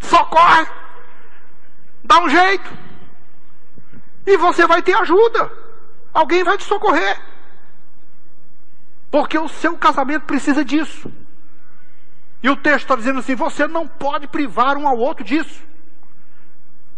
socorre, 0.02 0.66
dá 2.04 2.22
um 2.22 2.30
jeito. 2.30 2.72
E 4.26 4.38
você 4.38 4.66
vai 4.66 4.82
ter 4.82 4.96
ajuda, 4.96 5.52
alguém 6.14 6.44
vai 6.44 6.58
te 6.58 6.64
socorrer. 6.64 7.20
Porque 9.12 9.38
o 9.38 9.48
seu 9.48 9.78
casamento 9.78 10.24
precisa 10.24 10.66
disso. 10.66 11.12
E 12.42 12.50
o 12.50 12.56
texto 12.56 12.82
está 12.82 12.96
dizendo 12.96 13.20
assim: 13.20 13.36
você 13.36 13.68
não 13.68 13.88
pode 13.88 14.28
privar 14.28 14.78
um 14.78 14.88
ao 14.88 14.98
outro 14.98 15.24
disso. 15.24 15.64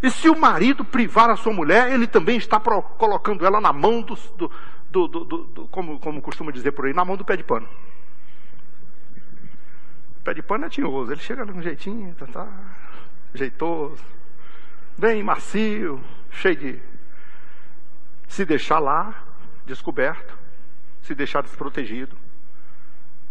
E 0.02 0.12
se 0.12 0.30
o 0.30 0.38
marido 0.38 0.86
privar 0.86 1.30
a 1.30 1.36
sua 1.36 1.54
mulher, 1.54 1.92
ele 1.92 2.06
também 2.06 2.38
está 2.38 2.60
colocando 2.60 3.46
ela 3.46 3.60
na 3.60 3.74
mão 3.74 4.02
do, 4.02 4.16
do, 4.36 5.08
do, 5.08 5.26
do, 5.26 5.68
como, 5.70 6.00
como 6.00 6.22
costuma 6.22 6.52
dizer 6.52 6.72
por 6.72 6.86
aí, 6.86 6.94
na 6.94 7.04
mão 7.04 7.18
do 7.18 7.26
pé 7.26 7.36
de 7.36 7.44
pano. 7.44 7.68
Pé 10.28 10.34
de 10.34 10.44
pano 10.44 10.66
é 10.66 10.70
tinhoso, 10.70 11.10
ele 11.10 11.22
chega 11.22 11.46
num 11.46 11.62
jeitinho, 11.62 12.14
tá, 12.16 12.26
tá, 12.28 12.48
jeitoso, 13.34 14.04
bem 14.98 15.24
macio, 15.24 16.04
cheio 16.32 16.58
de. 16.58 16.82
Se 18.28 18.44
deixar 18.44 18.80
lá, 18.80 19.24
descoberto, 19.66 20.38
se 21.02 21.16
deixar 21.16 21.44
desprotegido, 21.44 22.18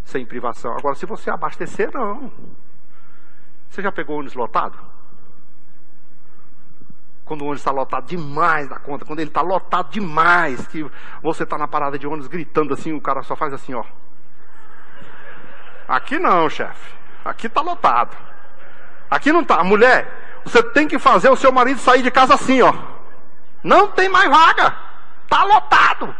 sem 0.04 0.24
privação. 0.24 0.72
Agora, 0.72 0.94
se 0.94 1.04
você 1.04 1.28
abastecer, 1.28 1.92
não. 1.92 2.32
Você 3.68 3.82
já 3.82 3.92
pegou 3.92 4.16
ônibus 4.16 4.34
lotado? 4.34 4.78
Quando 7.26 7.42
o 7.42 7.44
ônibus 7.44 7.60
está 7.60 7.72
lotado 7.72 8.06
demais 8.06 8.70
da 8.70 8.78
conta, 8.78 9.04
quando 9.04 9.18
ele 9.20 9.28
está 9.28 9.42
lotado 9.42 9.90
demais, 9.90 10.66
que 10.66 10.82
você 11.22 11.42
está 11.42 11.58
na 11.58 11.68
parada 11.68 11.98
de 11.98 12.06
ônibus 12.06 12.26
gritando 12.26 12.72
assim, 12.72 12.94
o 12.94 13.02
cara 13.02 13.22
só 13.22 13.36
faz 13.36 13.52
assim, 13.52 13.74
ó. 13.74 13.84
Aqui 15.88 16.18
não, 16.18 16.48
chefe. 16.48 16.94
Aqui 17.24 17.46
está 17.46 17.60
lotado. 17.60 18.16
Aqui 19.10 19.32
não 19.32 19.40
está. 19.40 19.62
Mulher, 19.62 20.40
você 20.44 20.62
tem 20.62 20.86
que 20.86 20.98
fazer 20.98 21.28
o 21.28 21.36
seu 21.36 21.52
marido 21.52 21.80
sair 21.80 22.02
de 22.02 22.10
casa 22.10 22.34
assim, 22.34 22.62
ó. 22.62 22.72
Não 23.62 23.88
tem 23.88 24.08
mais 24.08 24.30
vaga. 24.30 24.76
Está 25.24 25.44
lotado. 25.44 26.14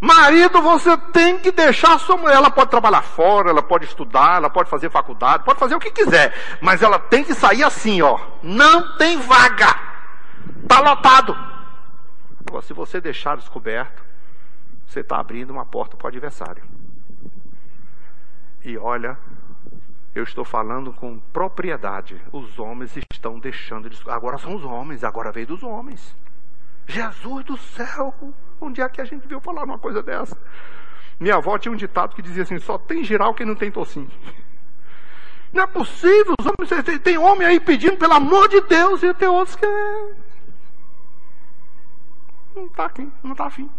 Marido, 0.00 0.60
você 0.60 0.96
tem 0.96 1.38
que 1.38 1.52
deixar 1.52 1.98
sua 2.00 2.16
mulher. 2.16 2.36
Ela 2.36 2.50
pode 2.50 2.70
trabalhar 2.70 3.02
fora, 3.02 3.50
ela 3.50 3.62
pode 3.62 3.84
estudar, 3.84 4.36
ela 4.36 4.50
pode 4.50 4.68
fazer 4.68 4.90
faculdade, 4.90 5.44
pode 5.44 5.58
fazer 5.58 5.74
o 5.74 5.80
que 5.80 5.90
quiser. 5.90 6.34
Mas 6.60 6.82
ela 6.82 6.98
tem 6.98 7.22
que 7.22 7.34
sair 7.34 7.62
assim, 7.62 8.02
ó. 8.02 8.18
Não 8.42 8.96
tem 8.96 9.18
vaga. 9.18 9.74
Está 10.62 10.80
lotado. 10.80 11.38
Agora, 12.46 12.62
se 12.62 12.72
você 12.72 13.00
deixar 13.00 13.36
descoberto, 13.36 14.02
você 14.86 15.00
está 15.00 15.18
abrindo 15.18 15.50
uma 15.50 15.64
porta 15.64 15.96
para 15.96 16.06
o 16.06 16.08
adversário. 16.08 16.62
E 18.64 18.78
olha, 18.78 19.18
eu 20.14 20.22
estou 20.22 20.44
falando 20.44 20.92
com 20.92 21.18
propriedade. 21.32 22.20
Os 22.32 22.58
homens 22.58 22.96
estão 22.96 23.38
deixando 23.38 23.88
de. 23.88 23.98
Agora 24.08 24.38
são 24.38 24.54
os 24.54 24.64
homens, 24.64 25.02
agora 25.02 25.32
veio 25.32 25.46
dos 25.46 25.62
homens. 25.62 26.14
Jesus 26.86 27.44
do 27.44 27.56
céu! 27.56 28.14
Onde 28.60 28.80
é 28.80 28.88
que 28.88 29.00
a 29.00 29.04
gente 29.04 29.26
viu 29.26 29.40
falar 29.40 29.64
uma 29.64 29.78
coisa 29.78 30.02
dessa? 30.02 30.36
Minha 31.18 31.36
avó 31.36 31.58
tinha 31.58 31.72
um 31.72 31.76
ditado 31.76 32.14
que 32.14 32.22
dizia 32.22 32.42
assim: 32.42 32.58
só 32.58 32.78
tem 32.78 33.02
geral 33.02 33.34
quem 33.34 33.46
não 33.46 33.54
tem 33.54 33.70
tocinho. 33.70 34.10
Não 35.52 35.64
é 35.64 35.66
possível, 35.66 36.34
os 36.40 36.46
homens, 36.46 36.82
tem, 36.82 36.98
tem 36.98 37.18
homem 37.18 37.46
aí 37.46 37.60
pedindo, 37.60 37.98
pelo 37.98 38.14
amor 38.14 38.48
de 38.48 38.58
Deus, 38.62 39.02
e 39.02 39.12
tem 39.12 39.28
outros 39.28 39.54
que. 39.54 39.66
Não 42.56 42.64
está 42.64 42.86
aqui, 42.86 43.06
não 43.22 43.32
está 43.32 43.44
afim. 43.48 43.70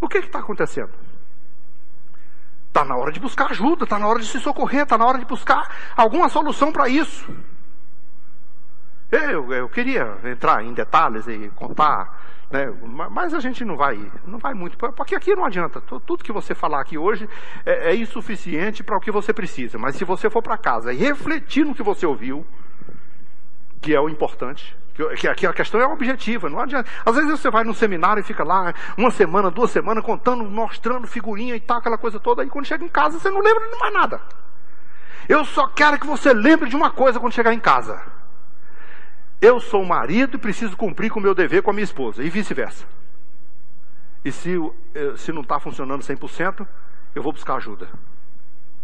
O 0.00 0.08
que 0.08 0.18
está 0.18 0.38
acontecendo? 0.38 0.92
Está 2.76 2.84
na 2.84 2.94
hora 2.94 3.10
de 3.10 3.18
buscar 3.18 3.52
ajuda, 3.52 3.84
está 3.84 3.98
na 3.98 4.06
hora 4.06 4.18
de 4.18 4.26
se 4.26 4.38
socorrer, 4.38 4.82
está 4.82 4.98
na 4.98 5.06
hora 5.06 5.18
de 5.18 5.24
buscar 5.24 5.74
alguma 5.96 6.28
solução 6.28 6.70
para 6.70 6.86
isso. 6.86 7.26
Eu, 9.10 9.50
eu 9.50 9.66
queria 9.66 10.18
entrar 10.24 10.62
em 10.62 10.74
detalhes 10.74 11.26
e 11.26 11.50
contar, 11.54 12.44
né, 12.50 12.70
mas 13.10 13.32
a 13.32 13.40
gente 13.40 13.64
não 13.64 13.78
vai, 13.78 13.96
não 14.26 14.38
vai 14.38 14.52
muito, 14.52 14.76
porque 14.76 15.14
aqui 15.14 15.34
não 15.34 15.46
adianta. 15.46 15.80
Tudo 15.80 16.22
que 16.22 16.30
você 16.30 16.54
falar 16.54 16.82
aqui 16.82 16.98
hoje 16.98 17.26
é, 17.64 17.92
é 17.92 17.96
insuficiente 17.96 18.84
para 18.84 18.98
o 18.98 19.00
que 19.00 19.10
você 19.10 19.32
precisa. 19.32 19.78
Mas 19.78 19.96
se 19.96 20.04
você 20.04 20.28
for 20.28 20.42
para 20.42 20.58
casa 20.58 20.92
e 20.92 20.98
refletir 20.98 21.64
no 21.64 21.74
que 21.74 21.82
você 21.82 22.04
ouviu, 22.04 22.46
que 23.80 23.94
é 23.94 24.00
o 24.02 24.10
importante, 24.10 24.76
que, 24.96 25.34
que 25.34 25.46
a 25.46 25.52
questão 25.52 25.80
é 25.80 25.86
objetiva, 25.86 26.48
não 26.48 26.60
adianta. 26.60 26.90
Às 27.04 27.14
vezes 27.14 27.30
você 27.30 27.50
vai 27.50 27.64
num 27.64 27.74
seminário 27.74 28.20
e 28.20 28.24
fica 28.24 28.42
lá 28.42 28.72
uma 28.96 29.10
semana, 29.10 29.50
duas 29.50 29.70
semanas, 29.70 30.02
contando, 30.02 30.44
mostrando 30.44 31.06
figurinha 31.06 31.54
e 31.54 31.60
tal, 31.60 31.78
aquela 31.78 31.98
coisa 31.98 32.18
toda, 32.18 32.42
e 32.42 32.48
quando 32.48 32.66
chega 32.66 32.84
em 32.84 32.88
casa 32.88 33.18
você 33.18 33.30
não 33.30 33.40
lembra 33.40 33.68
de 33.68 33.78
mais 33.78 33.92
nada. 33.92 34.20
Eu 35.28 35.44
só 35.44 35.66
quero 35.66 35.98
que 35.98 36.06
você 36.06 36.32
lembre 36.32 36.68
de 36.68 36.76
uma 36.76 36.90
coisa 36.90 37.20
quando 37.20 37.32
chegar 37.32 37.52
em 37.52 37.60
casa. 37.60 38.00
Eu 39.40 39.60
sou 39.60 39.84
marido 39.84 40.36
e 40.36 40.40
preciso 40.40 40.76
cumprir 40.76 41.10
com 41.10 41.20
o 41.20 41.22
meu 41.22 41.34
dever 41.34 41.62
com 41.62 41.70
a 41.70 41.74
minha 41.74 41.84
esposa, 41.84 42.22
e 42.22 42.30
vice-versa. 42.30 42.86
E 44.24 44.32
se, 44.32 44.56
eh, 44.94 45.14
se 45.16 45.30
não 45.30 45.42
está 45.42 45.60
funcionando 45.60 46.02
100%, 46.02 46.66
eu 47.14 47.22
vou 47.22 47.32
buscar 47.32 47.56
ajuda. 47.56 47.88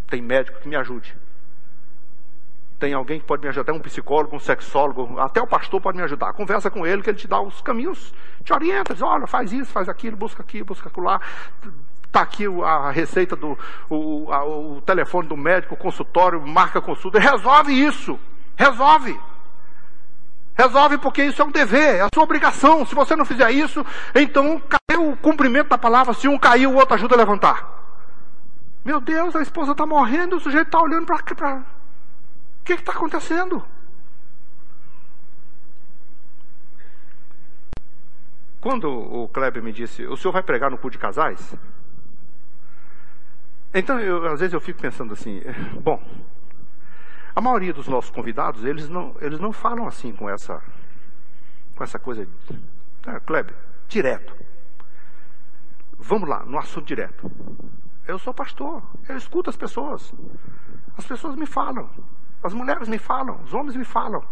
Tem 0.09 0.21
médico 0.21 0.61
que 0.61 0.69
me 0.69 0.77
ajude. 0.77 1.17
Tem 2.83 2.95
alguém 2.95 3.21
que 3.21 3.25
pode 3.25 3.41
me 3.43 3.49
ajudar, 3.49 3.73
um 3.73 3.79
psicólogo, 3.79 4.35
um 4.35 4.41
sexólogo, 4.41 5.17
até 5.21 5.41
o 5.41 5.47
pastor 5.47 5.81
pode 5.81 5.97
me 5.97 6.03
ajudar. 6.03 6.33
Conversa 6.33 6.69
com 6.69 6.85
ele, 6.85 7.01
que 7.01 7.11
ele 7.11 7.17
te 7.17 7.29
dá 7.29 7.41
os 7.41 7.61
caminhos, 7.61 8.13
te 8.43 8.53
orienta, 8.53 8.93
diz, 8.93 9.01
olha, 9.01 9.25
faz 9.29 9.53
isso, 9.53 9.71
faz 9.71 9.89
aquilo, 9.89 10.17
busca 10.17 10.43
aqui, 10.43 10.65
busca 10.65 10.91
lá. 11.01 11.21
Está 12.05 12.23
aqui 12.23 12.45
a 12.65 12.91
receita 12.91 13.37
do 13.37 13.57
o, 13.89 14.33
a, 14.33 14.45
o 14.45 14.81
telefone 14.81 15.29
do 15.29 15.37
médico, 15.37 15.75
o 15.75 15.77
consultório, 15.77 16.45
marca 16.45 16.81
consulta, 16.81 17.21
resolve 17.21 17.73
isso. 17.73 18.19
Resolve. 18.57 19.17
Resolve 20.59 20.99
porque 20.99 21.23
isso 21.23 21.41
é 21.41 21.45
um 21.45 21.53
dever, 21.53 21.99
é 21.99 22.01
a 22.01 22.09
sua 22.13 22.25
obrigação. 22.25 22.85
Se 22.85 22.97
você 22.97 23.15
não 23.15 23.25
fizer 23.25 23.49
isso, 23.53 23.87
então 24.13 24.61
caiu 24.69 25.13
o 25.13 25.17
cumprimento 25.17 25.69
da 25.69 25.79
palavra. 25.79 26.15
Se 26.15 26.27
um 26.27 26.37
caiu, 26.37 26.73
o 26.73 26.75
outro 26.75 26.97
ajuda 26.97 27.15
a 27.15 27.19
levantar. 27.19 27.65
Meu 28.85 29.01
Deus, 29.01 29.37
a 29.37 29.41
esposa 29.41 29.71
está 29.71 29.87
morrendo, 29.87 30.35
o 30.35 30.41
sujeito 30.41 30.67
está 30.67 30.83
olhando 30.83 31.07
para. 31.07 31.63
O 32.63 32.65
que 32.65 32.75
está 32.75 32.93
acontecendo? 32.93 33.65
Quando 38.61 38.89
o 38.89 39.29
Kleber 39.29 39.61
me 39.61 39.73
disse, 39.73 40.07
o 40.07 40.17
senhor 40.17 40.31
vai 40.31 40.45
pregar 40.45 40.71
no 40.71 40.79
cu 40.79 40.89
de 40.89 40.97
casais? 40.97 41.57
Então, 43.75 43.99
eu, 43.99 44.25
às 44.27 44.39
vezes 44.39 44.55
eu 44.55 44.61
fico 44.61 44.81
pensando 44.81 45.13
assim, 45.13 45.43
bom, 45.83 46.01
a 47.35 47.41
maioria 47.41 47.73
dos 47.73 47.89
nossos 47.89 48.13
convidados, 48.13 48.63
eles 48.63 48.89
não, 48.89 49.17
eles 49.21 49.41
não 49.41 49.53
falam 49.53 49.89
assim 49.89 50.13
com 50.13 50.31
essa, 50.31 50.63
com 51.75 51.83
essa 51.83 51.99
coisa, 51.99 52.29
ah, 53.05 53.19
Kleber, 53.19 53.57
direto. 53.89 54.37
Vamos 55.99 56.29
lá, 56.29 56.45
no 56.45 56.59
assunto 56.59 56.87
direto. 56.87 57.29
Eu 58.07 58.21
sou 58.21 58.33
pastor, 58.33 58.85
eu 59.09 59.17
escuto 59.17 59.51
as 59.51 59.57
pessoas. 59.57 60.15
As 60.97 61.05
pessoas 61.05 61.35
me 61.35 61.47
falam, 61.47 61.91
as 62.43 62.53
mulheres 62.53 62.89
me 62.89 62.99
falam, 62.99 63.41
os 63.45 63.55
homens 63.55 63.77
me 63.77 63.85
falam. 63.85 64.25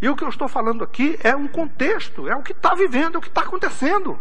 E 0.00 0.08
o 0.08 0.16
que 0.16 0.24
eu 0.24 0.28
estou 0.28 0.48
falando 0.48 0.82
aqui 0.82 1.18
é 1.22 1.34
um 1.34 1.46
contexto, 1.46 2.28
é 2.28 2.34
o 2.34 2.42
que 2.42 2.52
está 2.52 2.74
vivendo, 2.74 3.14
é 3.14 3.18
o 3.18 3.20
que 3.22 3.28
está 3.28 3.42
acontecendo. 3.42 4.18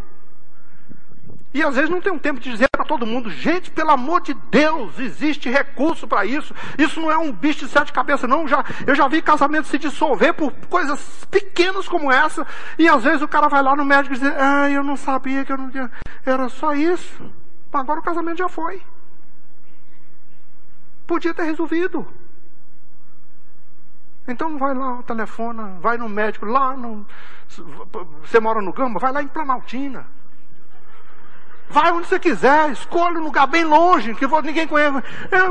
E 1.54 1.62
às 1.62 1.76
vezes 1.76 1.90
não 1.90 2.00
tem 2.00 2.14
um 2.14 2.20
tempo 2.20 2.40
de 2.40 2.50
dizer 2.50 2.70
para 2.72 2.86
todo 2.86 3.06
mundo, 3.06 3.30
gente, 3.30 3.70
pelo 3.72 3.92
amor 3.92 4.22
de 4.22 4.34
Deus, 4.34 4.98
existe 4.98 5.50
recurso 5.50 6.08
para 6.08 6.26
isso. 6.26 6.56
Isso 6.78 7.02
não 7.02 7.12
é 7.12 7.18
um 7.18 7.32
bicho 7.32 7.66
de 7.66 7.72
sete 7.72 7.92
cabeças, 7.92 8.30
não. 8.30 8.48
Já, 8.48 8.64
eu 8.88 8.96
já 8.96 9.08
vi 9.08 9.22
casamento 9.22 9.68
se 9.68 9.78
dissolver 9.78 10.34
por 10.34 10.54
coisas 10.70 11.26
pequenas 11.30 11.90
como 11.90 12.12
essa. 12.12 12.48
E 12.80 12.88
às 12.88 13.04
vezes 13.04 13.22
o 13.22 13.28
cara 13.28 13.50
vai 13.50 13.62
lá 13.62 13.76
no 13.76 13.84
médico 13.84 14.16
e 14.16 14.20
diz, 14.20 14.32
ah, 14.38 14.70
eu 14.70 14.84
não 14.84 14.96
sabia 14.96 15.44
que 15.44 15.52
eu 15.52 15.58
não 15.58 15.70
tinha. 15.70 15.92
Era 16.26 16.48
só 16.48 16.74
isso. 16.74 17.30
Agora 17.74 18.00
o 18.00 18.04
casamento 18.04 18.38
já 18.38 18.48
foi. 18.48 18.82
Podia 21.06 21.34
ter 21.34 21.44
resolvido. 21.44 22.08
Então 24.32 24.58
vai 24.58 24.74
lá, 24.74 25.04
telefona, 25.04 25.78
vai 25.82 25.98
no 25.98 26.08
médico, 26.08 26.46
lá 26.46 26.76
no. 26.76 27.06
Você 28.24 28.40
mora 28.40 28.62
no 28.62 28.72
Gama, 28.72 29.00
vai 29.00 29.12
lá 29.12 29.22
em 29.22 29.28
Planaltina. 29.28 30.06
Vai 31.72 31.90
onde 31.94 32.06
você 32.06 32.20
quiser, 32.20 32.70
escolha 32.72 33.18
um 33.18 33.24
lugar 33.24 33.48
bem 33.48 33.64
longe, 33.64 34.14
que 34.14 34.28
ninguém 34.44 34.68
conhece. 34.68 35.02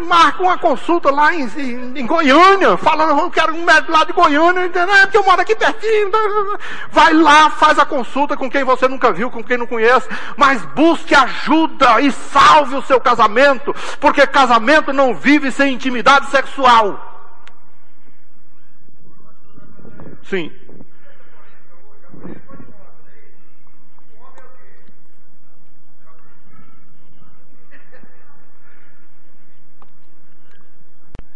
Marca 0.07 0.43
uma 0.43 0.59
consulta 0.59 1.11
lá 1.11 1.35
em, 1.35 1.45
em, 1.57 2.01
em 2.01 2.07
Goiânia, 2.07 2.77
falando, 2.77 3.19
eu 3.19 3.31
quero 3.31 3.55
um 3.55 3.65
médico 3.65 3.91
lá 3.91 4.05
de 4.05 4.13
Goiânia, 4.13 4.67
entendeu? 4.67 4.95
é 4.97 5.07
porque 5.07 5.17
eu 5.17 5.25
moro 5.25 5.41
aqui 5.41 5.57
pertinho. 5.57 6.11
Vai 6.91 7.15
lá, 7.15 7.49
faz 7.49 7.79
a 7.79 7.87
consulta 7.87 8.37
com 8.37 8.51
quem 8.51 8.65
você 8.65 8.87
nunca 8.87 9.11
viu, 9.13 9.31
com 9.31 9.43
quem 9.43 9.57
não 9.57 9.67
conhece, 9.67 10.09
mas 10.37 10.63
busque 10.67 11.15
ajuda 11.15 12.03
e 12.03 12.13
salve 12.13 12.77
o 12.77 12.83
seu 12.83 13.01
casamento, 13.01 13.75
porque 13.99 14.27
casamento 14.27 14.93
não 14.93 15.15
vive 15.15 15.51
sem 15.51 15.73
intimidade 15.73 16.27
sexual. 16.27 17.10
Sim. 20.23 20.53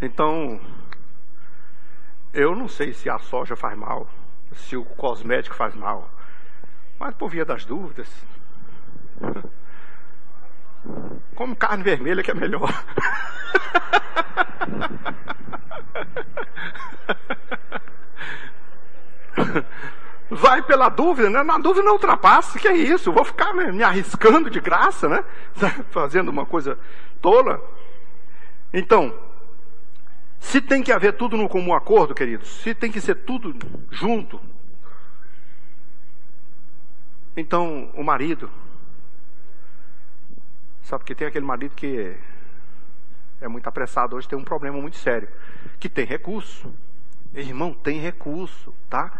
Então, 0.01 0.61
eu 2.33 2.55
não 2.55 2.67
sei 2.67 2.93
se 2.93 3.09
a 3.09 3.17
soja 3.17 3.55
faz 3.55 3.77
mal, 3.77 4.07
se 4.53 4.77
o 4.77 4.85
cosmético 4.85 5.55
faz 5.55 5.73
mal, 5.73 6.09
mas 6.99 7.15
por 7.15 7.29
via 7.29 7.43
das 7.43 7.65
dúvidas, 7.65 8.07
como 11.33 11.55
carne 11.55 11.83
vermelha 11.83 12.21
que 12.21 12.31
é 12.31 12.33
melhor. 12.33 12.69
Vai 20.29 20.61
pela 20.63 20.89
dúvida, 20.89 21.29
né? 21.29 21.43
Na 21.43 21.57
dúvida 21.57 21.85
não 21.85 21.93
ultrapassa, 21.93 22.57
que 22.57 22.67
é 22.67 22.75
isso? 22.75 23.11
vou 23.11 23.23
ficar 23.23 23.53
me, 23.53 23.71
me 23.71 23.83
arriscando 23.83 24.49
de 24.49 24.59
graça, 24.59 25.07
né? 25.07 25.23
Fazendo 25.91 26.29
uma 26.29 26.45
coisa 26.45 26.79
tola. 27.21 27.61
Então, 28.73 29.13
se 30.39 30.59
tem 30.59 30.81
que 30.81 30.91
haver 30.91 31.13
tudo 31.13 31.37
no 31.37 31.47
comum 31.47 31.73
acordo, 31.73 32.15
queridos, 32.15 32.49
se 32.61 32.73
tem 32.73 32.91
que 32.91 32.99
ser 32.99 33.15
tudo 33.15 33.55
junto, 33.91 34.39
então 37.37 37.91
o 37.93 38.03
marido, 38.03 38.49
sabe 40.83 41.03
que 41.03 41.15
tem 41.15 41.27
aquele 41.27 41.45
marido 41.45 41.75
que 41.75 42.15
é 43.39 43.47
muito 43.47 43.67
apressado 43.67 44.15
hoje, 44.15 44.27
tem 44.27 44.37
um 44.37 44.43
problema 44.43 44.79
muito 44.81 44.97
sério, 44.97 45.27
que 45.79 45.87
tem 45.87 46.05
recurso, 46.05 46.73
Irmão, 47.41 47.73
tem 47.73 47.99
recurso, 47.99 48.73
tá? 48.89 49.11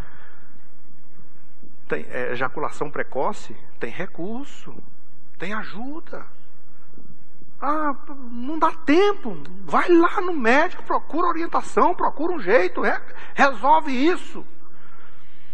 Tem 1.88 2.05
é, 2.09 2.31
ejaculação 2.31 2.89
precoce, 2.89 3.55
tem 3.79 3.91
recurso, 3.91 4.75
tem 5.38 5.53
ajuda. 5.53 6.25
Ah, 7.61 7.95
não 8.31 8.59
dá 8.59 8.71
tempo. 8.71 9.38
Vai 9.63 9.89
lá 9.89 10.21
no 10.21 10.33
médico, 10.33 10.83
procura 10.83 11.27
orientação, 11.27 11.95
procura 11.95 12.33
um 12.33 12.39
jeito, 12.39 12.81
resolve 13.33 13.91
isso. 13.91 14.45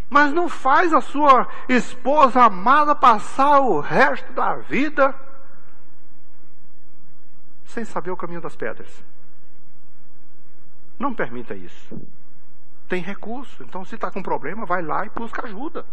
Mas 0.10 0.34
não 0.34 0.50
faz 0.50 0.94
a 0.94 1.00
sua 1.00 1.48
esposa 1.70 2.44
amada 2.44 2.94
passar 2.94 3.60
o 3.60 3.80
resto 3.80 4.32
da 4.34 4.56
vida 4.56 5.16
sem 7.66 7.86
saber 7.86 8.12
o 8.12 8.18
caminho 8.18 8.42
das 8.42 8.56
pedras. 8.56 8.90
Não 11.00 11.14
permita 11.14 11.56
isso. 11.56 12.00
Tem 12.88 13.02
recurso. 13.02 13.64
Então, 13.64 13.86
se 13.86 13.96
está 13.96 14.12
com 14.12 14.22
problema, 14.22 14.66
vai 14.66 14.82
lá 14.82 15.06
e 15.06 15.10
busca 15.10 15.46
ajuda. 15.46 15.86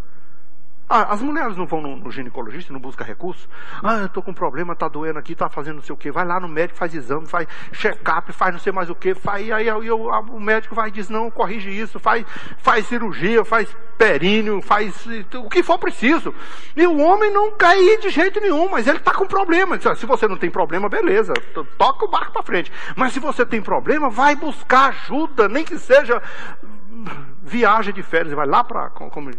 Ah, 0.89 1.12
as 1.12 1.20
mulheres 1.20 1.57
não 1.57 1.66
vão 1.66 1.82
no, 1.82 1.97
no 1.97 2.11
ginecologista, 2.11 2.72
não 2.72 2.80
buscam 2.80 3.05
recurso. 3.05 3.47
Ah, 3.82 3.99
eu 3.99 4.07
estou 4.07 4.22
com 4.22 4.32
problema, 4.32 4.72
está 4.72 4.89
doendo 4.89 5.18
aqui, 5.18 5.32
está 5.32 5.49
fazendo 5.49 5.76
não 5.76 5.82
sei 5.82 5.95
o 5.95 5.99
quê. 5.99 6.11
Vai 6.11 6.24
lá 6.24 6.41
no 6.41 6.49
médico, 6.49 6.78
faz 6.78 6.95
exame, 6.95 7.26
faz 7.26 7.47
check-up, 7.72 8.32
faz 8.32 8.53
não 8.53 8.61
sei 8.61 8.72
mais 8.72 8.89
o 8.89 8.95
quê. 8.95 9.14
Faz, 9.14 9.51
aí, 9.51 9.68
aí 9.68 9.91
o 9.91 10.41
médico 10.41 10.74
vai 10.74 10.89
e 10.89 10.93
diz, 10.93 11.11
não, 11.11 11.30
corrige 11.30 11.70
isso, 11.70 11.99
faz, 12.01 12.24
faz 12.59 12.86
cirurgia, 12.86 13.45
faz 13.45 13.68
períneo, 13.99 14.62
faz 14.62 15.07
o 15.34 15.49
que 15.51 15.62
for 15.62 15.78
preciso. 15.78 16.34
E 16.74 16.86
o 16.86 16.99
homem 16.99 17.30
não 17.30 17.49
ir 17.49 18.01
de 18.01 18.09
jeito 18.09 18.41
nenhum, 18.41 18.70
mas 18.70 18.86
ele 18.86 18.99
está 18.99 19.12
com 19.12 19.26
problema. 19.26 19.78
Se 19.97 20.07
você 20.07 20.26
não 20.26 20.36
tem 20.36 20.51
problema, 20.51 20.89
beleza, 20.89 21.34
toca 21.76 22.07
o 22.07 22.09
barco 22.09 22.32
para 22.32 22.43
frente. 22.43 22.72
Mas 22.97 23.12
se 23.12 23.20
você 23.20 23.45
tem 23.45 23.61
problema, 23.61 24.09
vai 24.09 24.34
buscar 24.34 24.89
ajuda, 24.89 25.49
nem 25.49 25.64
que 25.64 25.78
seja 25.78 26.22
viagem 27.43 27.93
de 27.93 28.03
férias, 28.03 28.34
vai 28.34 28.47
lá 28.47 28.64
para 28.64 28.91
como 28.91 29.30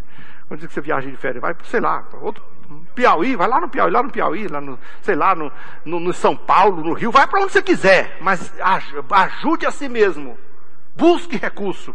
Quando 0.50 0.66
que 0.66 0.74
você 0.74 0.80
viaja 0.80 1.08
de 1.08 1.16
férias, 1.16 1.40
vai, 1.40 1.54
sei 1.62 1.78
lá, 1.78 2.04
outro 2.20 2.42
Piauí, 2.92 3.36
vai 3.36 3.46
lá 3.46 3.60
no 3.60 3.68
Piauí, 3.68 3.88
lá 3.88 4.02
no 4.02 4.10
Piauí, 4.10 4.48
lá 4.48 4.60
no, 4.60 4.76
sei 5.00 5.14
lá, 5.14 5.32
no, 5.32 5.52
no, 5.84 6.00
no 6.00 6.12
São 6.12 6.36
Paulo, 6.36 6.82
no 6.82 6.92
Rio, 6.92 7.12
vai 7.12 7.24
para 7.28 7.40
onde 7.40 7.52
você 7.52 7.62
quiser, 7.62 8.18
mas 8.20 8.52
ajude 9.08 9.64
a 9.64 9.70
si 9.70 9.88
mesmo. 9.88 10.36
Busque 10.96 11.36
recurso. 11.36 11.94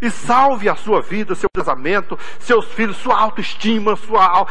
E 0.00 0.08
salve 0.08 0.68
a 0.68 0.76
sua 0.76 1.02
vida, 1.02 1.34
seu 1.34 1.48
casamento, 1.52 2.16
seus 2.38 2.66
filhos, 2.66 2.96
sua 2.98 3.18
autoestima, 3.18 3.96
sua, 3.96 4.46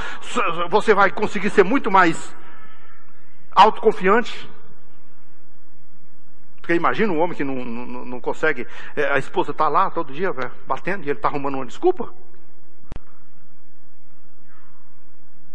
você 0.70 0.94
vai 0.94 1.12
conseguir 1.12 1.50
ser 1.50 1.64
muito 1.64 1.90
mais 1.90 2.36
autoconfiante. 3.56 4.50
Porque 6.58 6.74
imagina 6.74 7.14
um 7.14 7.22
homem 7.22 7.38
que 7.38 7.44
não, 7.46 7.64
não, 7.64 8.04
não 8.04 8.20
consegue, 8.20 8.68
é, 8.98 9.14
a 9.14 9.18
esposa 9.18 9.52
está 9.52 9.70
lá 9.70 9.90
todo 9.90 10.12
dia 10.12 10.34
batendo 10.68 11.06
e 11.06 11.10
ele 11.10 11.20
está 11.20 11.30
arrumando 11.30 11.56
uma 11.56 11.66
desculpa. 11.66 12.14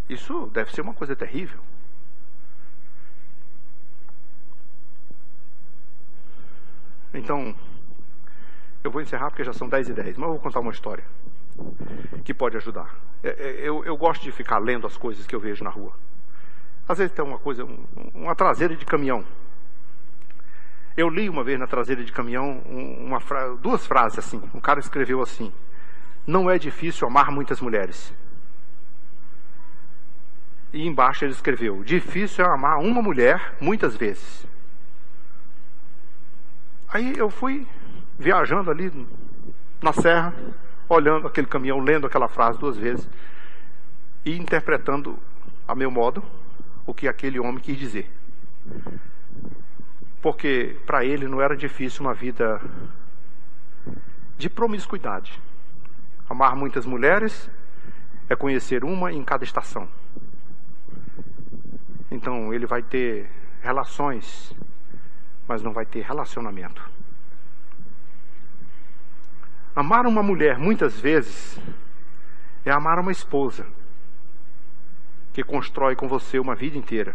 Isso 0.08 0.46
deve 0.52 0.72
ser 0.72 0.80
uma 0.80 0.94
coisa 0.94 1.14
terrível. 1.14 1.60
Então, 7.12 7.54
eu 8.82 8.90
vou 8.90 9.02
encerrar 9.02 9.30
porque 9.30 9.44
já 9.44 9.52
são 9.52 9.68
10 9.68 9.88
e 9.88 9.92
10, 9.92 10.16
mas 10.16 10.26
eu 10.26 10.34
vou 10.34 10.40
contar 10.40 10.60
uma 10.60 10.72
história 10.72 11.04
que 12.24 12.32
pode 12.32 12.56
ajudar. 12.56 12.94
É, 13.22 13.28
é, 13.28 13.68
eu, 13.68 13.84
eu 13.84 13.96
gosto 13.96 14.22
de 14.22 14.30
ficar 14.32 14.58
lendo 14.58 14.86
as 14.86 14.96
coisas 14.96 15.26
que 15.26 15.34
eu 15.34 15.40
vejo 15.40 15.64
na 15.64 15.70
rua. 15.70 15.92
Às 16.88 16.98
vezes 16.98 17.12
tem 17.12 17.24
uma 17.24 17.38
coisa, 17.38 17.66
uma 18.14 18.34
traseira 18.34 18.74
de 18.74 18.86
caminhão. 18.86 19.24
Eu 20.96 21.08
li 21.08 21.28
uma 21.28 21.44
vez 21.44 21.58
na 21.58 21.66
traseira 21.66 22.02
de 22.02 22.12
caminhão 22.12 22.60
uma 22.60 23.20
duas 23.60 23.86
frases 23.86 24.18
assim. 24.18 24.42
Um 24.54 24.60
cara 24.60 24.80
escreveu 24.80 25.22
assim: 25.22 25.52
Não 26.26 26.50
é 26.50 26.58
difícil 26.58 27.06
amar 27.06 27.30
muitas 27.30 27.60
mulheres. 27.60 28.12
E 30.72 30.86
embaixo 30.86 31.24
ele 31.24 31.32
escreveu: 31.32 31.82
Difícil 31.82 32.44
é 32.44 32.48
amar 32.48 32.78
uma 32.78 33.02
mulher 33.02 33.56
muitas 33.60 33.96
vezes. 33.96 34.46
Aí 36.88 37.16
eu 37.16 37.30
fui 37.30 37.66
viajando 38.18 38.70
ali 38.70 38.90
na 39.80 39.92
serra, 39.92 40.34
olhando 40.88 41.26
aquele 41.26 41.46
caminhão, 41.46 41.80
lendo 41.80 42.06
aquela 42.06 42.28
frase 42.28 42.58
duas 42.58 42.76
vezes 42.76 43.08
e 44.24 44.36
interpretando 44.36 45.18
a 45.66 45.74
meu 45.74 45.90
modo 45.90 46.22
o 46.86 46.94
que 46.94 47.06
aquele 47.06 47.38
homem 47.38 47.60
quis 47.60 47.78
dizer. 47.78 48.10
Porque 50.20 50.76
para 50.86 51.04
ele 51.04 51.28
não 51.28 51.40
era 51.40 51.56
difícil 51.56 52.00
uma 52.02 52.14
vida 52.14 52.60
de 54.36 54.48
promiscuidade. 54.48 55.40
Amar 56.28 56.56
muitas 56.56 56.84
mulheres 56.84 57.50
é 58.28 58.34
conhecer 58.34 58.84
uma 58.84 59.12
em 59.12 59.22
cada 59.22 59.44
estação. 59.44 59.88
Então 62.10 62.52
ele 62.52 62.66
vai 62.66 62.82
ter 62.82 63.30
relações, 63.60 64.54
mas 65.46 65.62
não 65.62 65.72
vai 65.72 65.84
ter 65.84 66.00
relacionamento. 66.00 66.82
Amar 69.74 70.06
uma 70.06 70.22
mulher, 70.22 70.58
muitas 70.58 70.98
vezes, 70.98 71.58
é 72.64 72.70
amar 72.70 72.98
uma 72.98 73.12
esposa 73.12 73.66
que 75.32 75.44
constrói 75.44 75.94
com 75.94 76.08
você 76.08 76.38
uma 76.38 76.56
vida 76.56 76.76
inteira. 76.76 77.14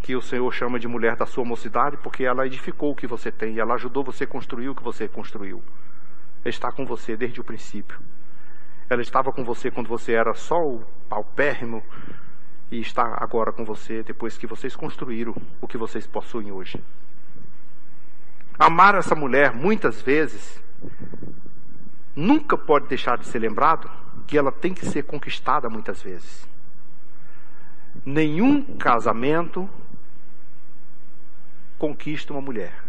Que 0.00 0.16
o 0.16 0.22
Senhor 0.22 0.50
chama 0.52 0.78
de 0.78 0.88
mulher 0.88 1.14
da 1.16 1.26
sua 1.26 1.44
mocidade, 1.44 1.98
porque 1.98 2.24
ela 2.24 2.46
edificou 2.46 2.92
o 2.92 2.96
que 2.96 3.06
você 3.06 3.30
tem, 3.30 3.58
ela 3.58 3.74
ajudou 3.74 4.02
você 4.02 4.24
a 4.24 4.26
construir 4.26 4.70
o 4.70 4.74
que 4.74 4.82
você 4.82 5.06
construiu. 5.06 5.62
Ela 6.42 6.48
está 6.48 6.72
com 6.72 6.86
você 6.86 7.16
desde 7.16 7.40
o 7.40 7.44
princípio. 7.44 7.98
Ela 8.88 9.02
estava 9.02 9.32
com 9.32 9.44
você 9.44 9.70
quando 9.70 9.88
você 9.88 10.12
era 10.12 10.32
só 10.32 10.56
o 10.56 10.84
paupérrimo, 11.08 11.82
e 12.70 12.80
está 12.80 13.16
agora 13.20 13.52
com 13.52 13.64
você 13.64 14.02
depois 14.02 14.36
que 14.36 14.46
vocês 14.46 14.74
construíram 14.74 15.34
o 15.60 15.68
que 15.68 15.78
vocês 15.78 16.06
possuem 16.06 16.50
hoje. 16.50 16.82
Amar 18.58 18.94
essa 18.94 19.14
mulher, 19.14 19.54
muitas 19.54 20.00
vezes, 20.00 20.60
nunca 22.14 22.56
pode 22.56 22.88
deixar 22.88 23.18
de 23.18 23.26
ser 23.26 23.38
lembrado 23.38 23.90
que 24.26 24.36
ela 24.36 24.50
tem 24.50 24.72
que 24.74 24.86
ser 24.86 25.04
conquistada 25.04 25.68
muitas 25.68 26.02
vezes. 26.02 26.48
Nenhum 28.04 28.62
casamento 28.76 29.68
conquista 31.78 32.32
uma 32.32 32.42
mulher. 32.42 32.82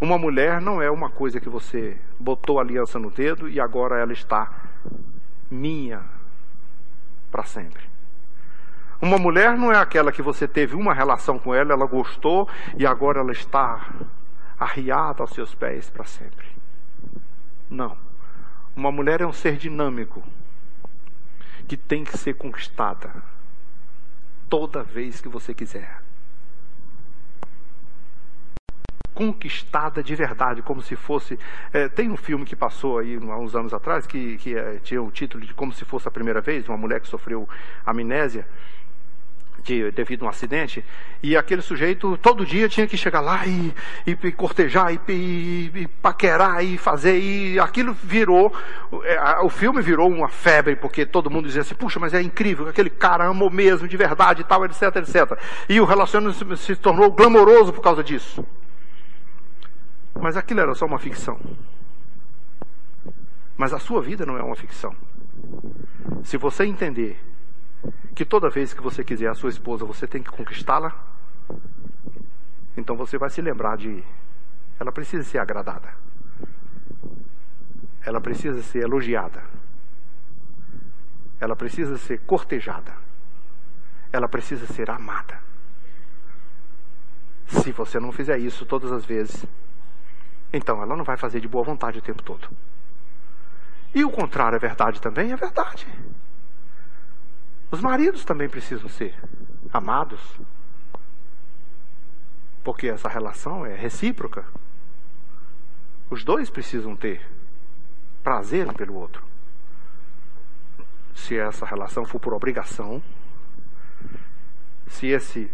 Uma 0.00 0.18
mulher 0.18 0.60
não 0.60 0.80
é 0.80 0.90
uma 0.90 1.10
coisa 1.10 1.40
que 1.40 1.48
você 1.48 1.96
botou 2.18 2.58
a 2.58 2.62
aliança 2.62 2.98
no 2.98 3.10
dedo 3.10 3.48
e 3.48 3.60
agora 3.60 3.98
ela 3.98 4.12
está 4.12 4.52
minha 5.50 6.04
para 7.30 7.44
sempre. 7.44 7.87
Uma 9.00 9.16
mulher 9.16 9.56
não 9.56 9.72
é 9.72 9.78
aquela 9.78 10.10
que 10.10 10.20
você 10.20 10.48
teve 10.48 10.74
uma 10.74 10.92
relação 10.92 11.38
com 11.38 11.54
ela, 11.54 11.72
ela 11.72 11.86
gostou 11.86 12.48
e 12.76 12.84
agora 12.84 13.20
ela 13.20 13.32
está 13.32 13.88
arriada 14.58 15.22
aos 15.22 15.30
seus 15.30 15.54
pés 15.54 15.88
para 15.88 16.04
sempre. 16.04 16.46
Não. 17.70 17.96
Uma 18.74 18.90
mulher 18.90 19.20
é 19.20 19.26
um 19.26 19.32
ser 19.32 19.56
dinâmico 19.56 20.22
que 21.68 21.76
tem 21.76 22.02
que 22.02 22.16
ser 22.16 22.34
conquistada 22.34 23.12
toda 24.48 24.82
vez 24.82 25.20
que 25.20 25.28
você 25.28 25.54
quiser. 25.54 26.02
Conquistada 29.14 30.02
de 30.02 30.14
verdade, 30.14 30.62
como 30.62 30.80
se 30.80 30.96
fosse. 30.96 31.38
É, 31.72 31.88
tem 31.88 32.10
um 32.10 32.16
filme 32.16 32.44
que 32.44 32.56
passou 32.56 32.98
aí 32.98 33.16
há 33.16 33.36
uns 33.36 33.54
anos 33.54 33.74
atrás 33.74 34.06
que, 34.06 34.38
que 34.38 34.56
é, 34.56 34.78
tinha 34.78 35.02
o 35.02 35.10
título 35.10 35.44
de 35.44 35.52
Como 35.52 35.72
se 35.72 35.84
fosse 35.84 36.08
a 36.08 36.10
primeira 36.10 36.40
vez, 36.40 36.68
uma 36.68 36.78
mulher 36.78 37.00
que 37.00 37.08
sofreu 37.08 37.48
amnésia 37.84 38.46
de, 39.62 39.90
devido 39.90 40.22
a 40.22 40.26
um 40.26 40.28
acidente, 40.28 40.84
e 41.22 41.36
aquele 41.36 41.62
sujeito 41.62 42.16
todo 42.18 42.46
dia 42.46 42.68
tinha 42.68 42.86
que 42.86 42.96
chegar 42.96 43.20
lá 43.20 43.46
e, 43.46 43.74
e, 44.06 44.10
e 44.10 44.32
cortejar, 44.32 44.92
e, 44.92 45.00
e, 45.08 45.70
e, 45.74 45.88
paquerar, 46.00 46.64
e 46.64 46.78
fazer, 46.78 47.18
e 47.18 47.58
aquilo 47.58 47.92
virou, 47.92 48.52
é, 49.04 49.40
o 49.40 49.48
filme 49.48 49.82
virou 49.82 50.08
uma 50.08 50.28
febre, 50.28 50.76
porque 50.76 51.04
todo 51.04 51.30
mundo 51.30 51.46
dizia 51.46 51.62
assim, 51.62 51.74
puxa, 51.74 51.98
mas 52.00 52.14
é 52.14 52.22
incrível, 52.22 52.68
aquele 52.68 52.90
cara 52.90 53.26
amou 53.26 53.50
mesmo, 53.50 53.88
de 53.88 53.96
verdade 53.96 54.42
e 54.42 54.44
tal, 54.44 54.64
etc, 54.64 54.96
etc. 54.96 55.38
E 55.68 55.80
o 55.80 55.84
relacionamento 55.84 56.56
se, 56.56 56.64
se 56.64 56.76
tornou 56.76 57.10
glamouroso 57.10 57.72
por 57.72 57.82
causa 57.82 58.02
disso. 58.02 58.44
Mas 60.20 60.36
aquilo 60.36 60.60
era 60.60 60.74
só 60.74 60.86
uma 60.86 60.98
ficção. 60.98 61.38
Mas 63.56 63.72
a 63.72 63.78
sua 63.78 64.00
vida 64.00 64.24
não 64.24 64.36
é 64.36 64.42
uma 64.42 64.56
ficção. 64.56 64.94
Se 66.22 66.36
você 66.36 66.64
entender 66.64 67.20
que 68.14 68.24
toda 68.24 68.50
vez 68.50 68.74
que 68.74 68.82
você 68.82 69.04
quiser 69.04 69.28
a 69.28 69.34
sua 69.34 69.50
esposa, 69.50 69.84
você 69.84 70.06
tem 70.06 70.22
que 70.22 70.30
conquistá-la. 70.30 70.94
Então 72.76 72.96
você 72.96 73.18
vai 73.18 73.30
se 73.30 73.40
lembrar 73.40 73.76
de. 73.76 74.02
Ela 74.78 74.92
precisa 74.92 75.24
ser 75.24 75.38
agradada. 75.38 75.92
Ela 78.04 78.20
precisa 78.20 78.62
ser 78.62 78.84
elogiada. 78.84 79.42
Ela 81.40 81.54
precisa 81.54 81.96
ser 81.98 82.18
cortejada. 82.20 82.94
Ela 84.12 84.28
precisa 84.28 84.66
ser 84.66 84.90
amada. 84.90 85.38
Se 87.46 87.72
você 87.72 87.98
não 87.98 88.12
fizer 88.12 88.38
isso 88.38 88.66
todas 88.66 88.92
as 88.92 89.04
vezes, 89.04 89.46
Então 90.52 90.82
ela 90.82 90.96
não 90.96 91.04
vai 91.04 91.16
fazer 91.16 91.40
de 91.40 91.48
boa 91.48 91.64
vontade 91.64 91.98
o 91.98 92.02
tempo 92.02 92.22
todo. 92.22 92.48
E 93.94 94.04
o 94.04 94.10
contrário 94.10 94.56
é 94.56 94.58
verdade 94.58 95.00
também? 95.00 95.32
É 95.32 95.36
verdade. 95.36 95.86
Os 97.70 97.80
maridos 97.80 98.24
também 98.24 98.48
precisam 98.48 98.88
ser 98.88 99.14
amados. 99.72 100.20
Porque 102.64 102.88
essa 102.88 103.08
relação 103.08 103.64
é 103.64 103.74
recíproca. 103.74 104.44
Os 106.10 106.24
dois 106.24 106.48
precisam 106.48 106.96
ter 106.96 107.24
prazer 108.22 108.66
um 108.66 108.72
pelo 108.72 108.94
outro. 108.94 109.22
Se 111.14 111.36
essa 111.36 111.66
relação 111.66 112.04
for 112.04 112.18
por 112.18 112.32
obrigação, 112.32 113.02
se 114.86 115.08
esse 115.08 115.50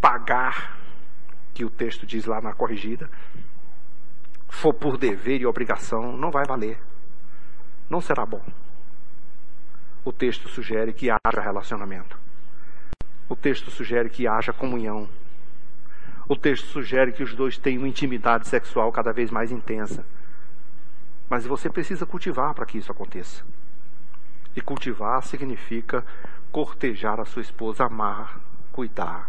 pagar 0.00 0.78
que 1.54 1.64
o 1.64 1.70
texto 1.70 2.04
diz 2.04 2.26
lá 2.26 2.40
na 2.40 2.52
corrigida 2.52 3.10
for 4.48 4.74
por 4.74 4.98
dever 4.98 5.40
e 5.40 5.46
obrigação, 5.46 6.16
não 6.16 6.30
vai 6.30 6.44
valer. 6.44 6.78
Não 7.88 8.00
será 8.00 8.26
bom. 8.26 8.42
O 10.06 10.12
texto 10.12 10.48
sugere 10.48 10.92
que 10.92 11.10
haja 11.10 11.40
relacionamento. 11.42 12.16
O 13.28 13.34
texto 13.34 13.72
sugere 13.72 14.08
que 14.08 14.24
haja 14.28 14.52
comunhão. 14.52 15.08
O 16.28 16.36
texto 16.36 16.66
sugere 16.66 17.10
que 17.10 17.24
os 17.24 17.34
dois 17.34 17.58
tenham 17.58 17.84
intimidade 17.84 18.46
sexual 18.46 18.92
cada 18.92 19.12
vez 19.12 19.32
mais 19.32 19.50
intensa. 19.50 20.06
Mas 21.28 21.44
você 21.44 21.68
precisa 21.68 22.06
cultivar 22.06 22.54
para 22.54 22.64
que 22.64 22.78
isso 22.78 22.92
aconteça. 22.92 23.42
E 24.54 24.60
cultivar 24.60 25.24
significa 25.24 26.06
cortejar 26.52 27.18
a 27.18 27.24
sua 27.24 27.42
esposa, 27.42 27.84
amar, 27.84 28.38
cuidar, 28.70 29.28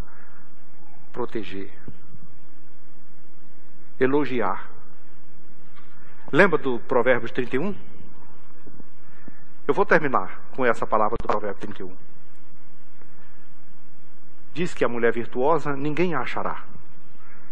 proteger, 1.12 1.74
elogiar. 4.00 4.70
Lembra 6.32 6.60
do 6.60 6.78
Provérbios 6.82 7.32
31? 7.32 7.74
Eu 9.68 9.74
vou 9.74 9.84
terminar 9.84 10.46
com 10.58 10.66
essa 10.66 10.88
palavra 10.88 11.16
do 11.22 11.28
Provérbio 11.28 11.62
31. 11.62 11.96
Diz 14.56 14.74
que 14.74 14.84
a 14.84 14.90
mulher 14.90 15.14
virtuosa 15.14 15.76
ninguém 15.76 16.16
a 16.16 16.22
achará. 16.22 16.64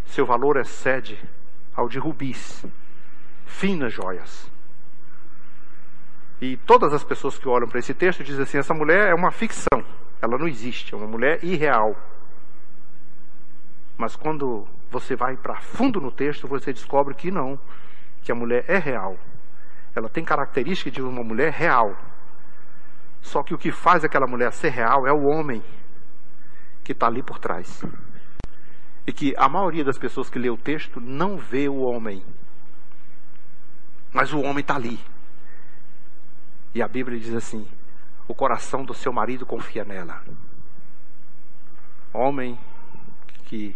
Seu 0.07 0.25
valor 0.25 0.57
excede 0.57 1.23
ao 1.75 1.87
de 1.87 1.99
rubis, 1.99 2.65
finas 3.45 3.93
joias. 3.93 4.49
E 6.41 6.57
todas 6.57 6.93
as 6.93 7.03
pessoas 7.03 7.37
que 7.37 7.47
olham 7.47 7.67
para 7.67 7.77
esse 7.77 7.93
texto 7.93 8.23
dizem 8.23 8.41
assim: 8.41 8.57
essa 8.57 8.73
mulher 8.73 9.09
é 9.09 9.13
uma 9.13 9.31
ficção, 9.31 9.85
ela 10.19 10.35
não 10.35 10.47
existe, 10.47 10.95
é 10.95 10.97
uma 10.97 11.07
mulher 11.07 11.43
irreal. 11.43 11.95
Mas 13.95 14.15
quando 14.15 14.67
você 14.89 15.15
vai 15.15 15.37
para 15.37 15.61
fundo 15.61 16.01
no 16.01 16.11
texto, 16.11 16.47
você 16.47 16.73
descobre 16.73 17.13
que 17.13 17.29
não, 17.29 17.59
que 18.23 18.31
a 18.31 18.35
mulher 18.35 18.65
é 18.67 18.79
real. 18.79 19.15
Ela 19.95 20.09
tem 20.09 20.25
características 20.25 20.91
de 20.91 21.03
uma 21.03 21.23
mulher 21.23 21.53
real. 21.53 21.95
Só 23.25 23.41
que 23.41 23.55
o 23.55 23.57
que 23.57 23.71
faz 23.71 24.03
aquela 24.05 24.27
mulher 24.27 24.53
ser 24.53 24.69
real 24.69 25.07
é 25.07 25.11
o 25.11 25.25
homem 25.25 25.63
que 26.83 26.91
está 26.91 27.07
ali 27.07 27.23
por 27.23 27.39
trás. 27.39 27.83
E 29.05 29.11
que 29.11 29.33
a 29.35 29.49
maioria 29.49 29.83
das 29.83 29.97
pessoas 29.97 30.29
que 30.29 30.37
lê 30.37 30.47
o 30.47 30.55
texto 30.55 31.01
não 31.01 31.35
vê 31.35 31.67
o 31.67 31.79
homem. 31.79 32.23
Mas 34.13 34.31
o 34.31 34.39
homem 34.39 34.59
está 34.59 34.75
ali. 34.75 34.99
E 36.75 36.83
a 36.83 36.87
Bíblia 36.87 37.19
diz 37.19 37.33
assim: 37.33 37.67
o 38.27 38.35
coração 38.35 38.85
do 38.85 38.93
seu 38.93 39.11
marido 39.11 39.43
confia 39.43 39.83
nela. 39.83 40.23
Homem 42.13 42.59
que 43.45 43.75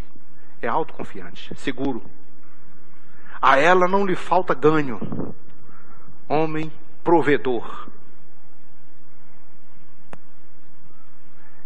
é 0.61 0.67
autoconfiante, 0.67 1.55
seguro. 1.55 2.03
A 3.41 3.57
ela 3.57 3.87
não 3.87 4.05
lhe 4.05 4.15
falta 4.15 4.53
ganho. 4.53 4.99
Homem 6.27 6.71
provedor. 7.03 7.89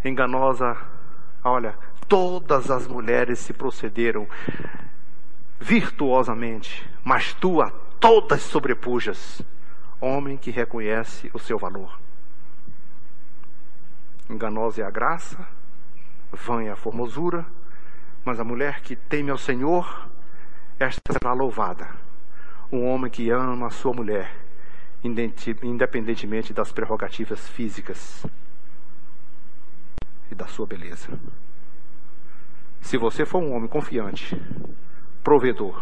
Enganosa, 0.05 0.75
olha, 1.43 1.77
todas 2.09 2.69
as 2.69 2.85
mulheres 2.87 3.39
se 3.39 3.53
procederam 3.53 4.27
virtuosamente, 5.59 6.85
mas 7.05 7.33
tu 7.33 7.61
a 7.61 7.71
todas 8.01 8.41
sobrepujas. 8.41 9.41
Homem 10.01 10.35
que 10.35 10.51
reconhece 10.51 11.31
o 11.33 11.39
seu 11.39 11.57
valor. 11.57 11.97
Enganosa 14.29 14.81
é 14.81 14.85
a 14.85 14.89
graça, 14.89 15.47
vã 16.33 16.61
é 16.61 16.69
a 16.69 16.75
formosura, 16.75 17.45
mas 18.25 18.41
a 18.41 18.43
mulher 18.43 18.81
que 18.81 18.97
teme 18.97 19.31
ao 19.31 19.37
Senhor, 19.37 20.09
esta 20.77 21.13
será 21.13 21.31
louvada. 21.31 21.87
Um 22.69 22.85
homem 22.85 23.09
que 23.09 23.29
ama 23.29 23.67
a 23.67 23.71
sua 23.71 23.93
mulher, 23.93 24.35
independentemente 25.01 26.53
das 26.53 26.73
prerrogativas 26.73 27.47
físicas 27.47 28.25
e 30.33 30.35
da 30.35 30.47
sua 30.47 30.65
beleza. 30.65 31.07
Se 32.81 32.97
você 32.97 33.25
for 33.25 33.41
um 33.41 33.53
homem 33.53 33.69
confiante, 33.69 34.35
provedor, 35.23 35.81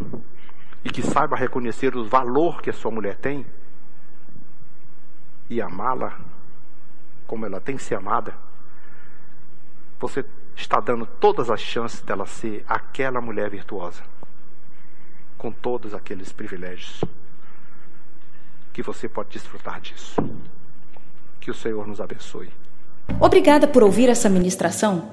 e 0.84 0.90
que 0.90 1.02
saiba 1.02 1.36
reconhecer 1.36 1.96
o 1.96 2.06
valor 2.06 2.62
que 2.62 2.70
a 2.70 2.74
sua 2.74 2.92
mulher 2.92 3.16
tem, 3.16 3.46
e 5.50 5.62
amá-la 5.62 6.20
como 7.26 7.46
ela 7.46 7.62
tem 7.62 7.78
que 7.78 7.84
ser 7.84 7.96
amada, 7.96 8.36
você 10.00 10.26
está 10.56 10.80
dando 10.80 11.06
todas 11.06 11.50
as 11.50 11.62
chances 11.62 12.02
dela 12.02 12.26
ser 12.26 12.64
aquela 12.68 13.22
mulher 13.22 13.50
virtuosa, 13.50 14.04
com 15.38 15.52
todos 15.52 15.94
aqueles 15.94 16.32
privilégios, 16.32 17.04
que 18.74 18.84
você 18.84 19.08
pode 19.08 19.30
desfrutar 19.30 19.80
disso. 19.80 20.16
Que 21.40 21.50
o 21.50 21.54
Senhor 21.54 21.88
nos 21.88 22.00
abençoe. 22.00 22.52
Obrigada 23.20 23.68
por 23.68 23.84
ouvir 23.84 24.10
essa 24.10 24.30
ministração. 24.30 25.04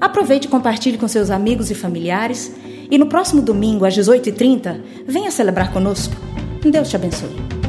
Aproveite 0.00 0.46
e 0.46 0.50
compartilhe 0.50 0.98
com 0.98 1.06
seus 1.06 1.30
amigos 1.30 1.70
e 1.70 1.74
familiares. 1.74 2.52
E 2.90 2.98
no 2.98 3.06
próximo 3.06 3.42
domingo, 3.42 3.84
às 3.84 3.94
18h30, 3.94 4.80
venha 5.06 5.30
celebrar 5.30 5.72
conosco. 5.72 6.14
Deus 6.62 6.88
te 6.88 6.96
abençoe. 6.96 7.59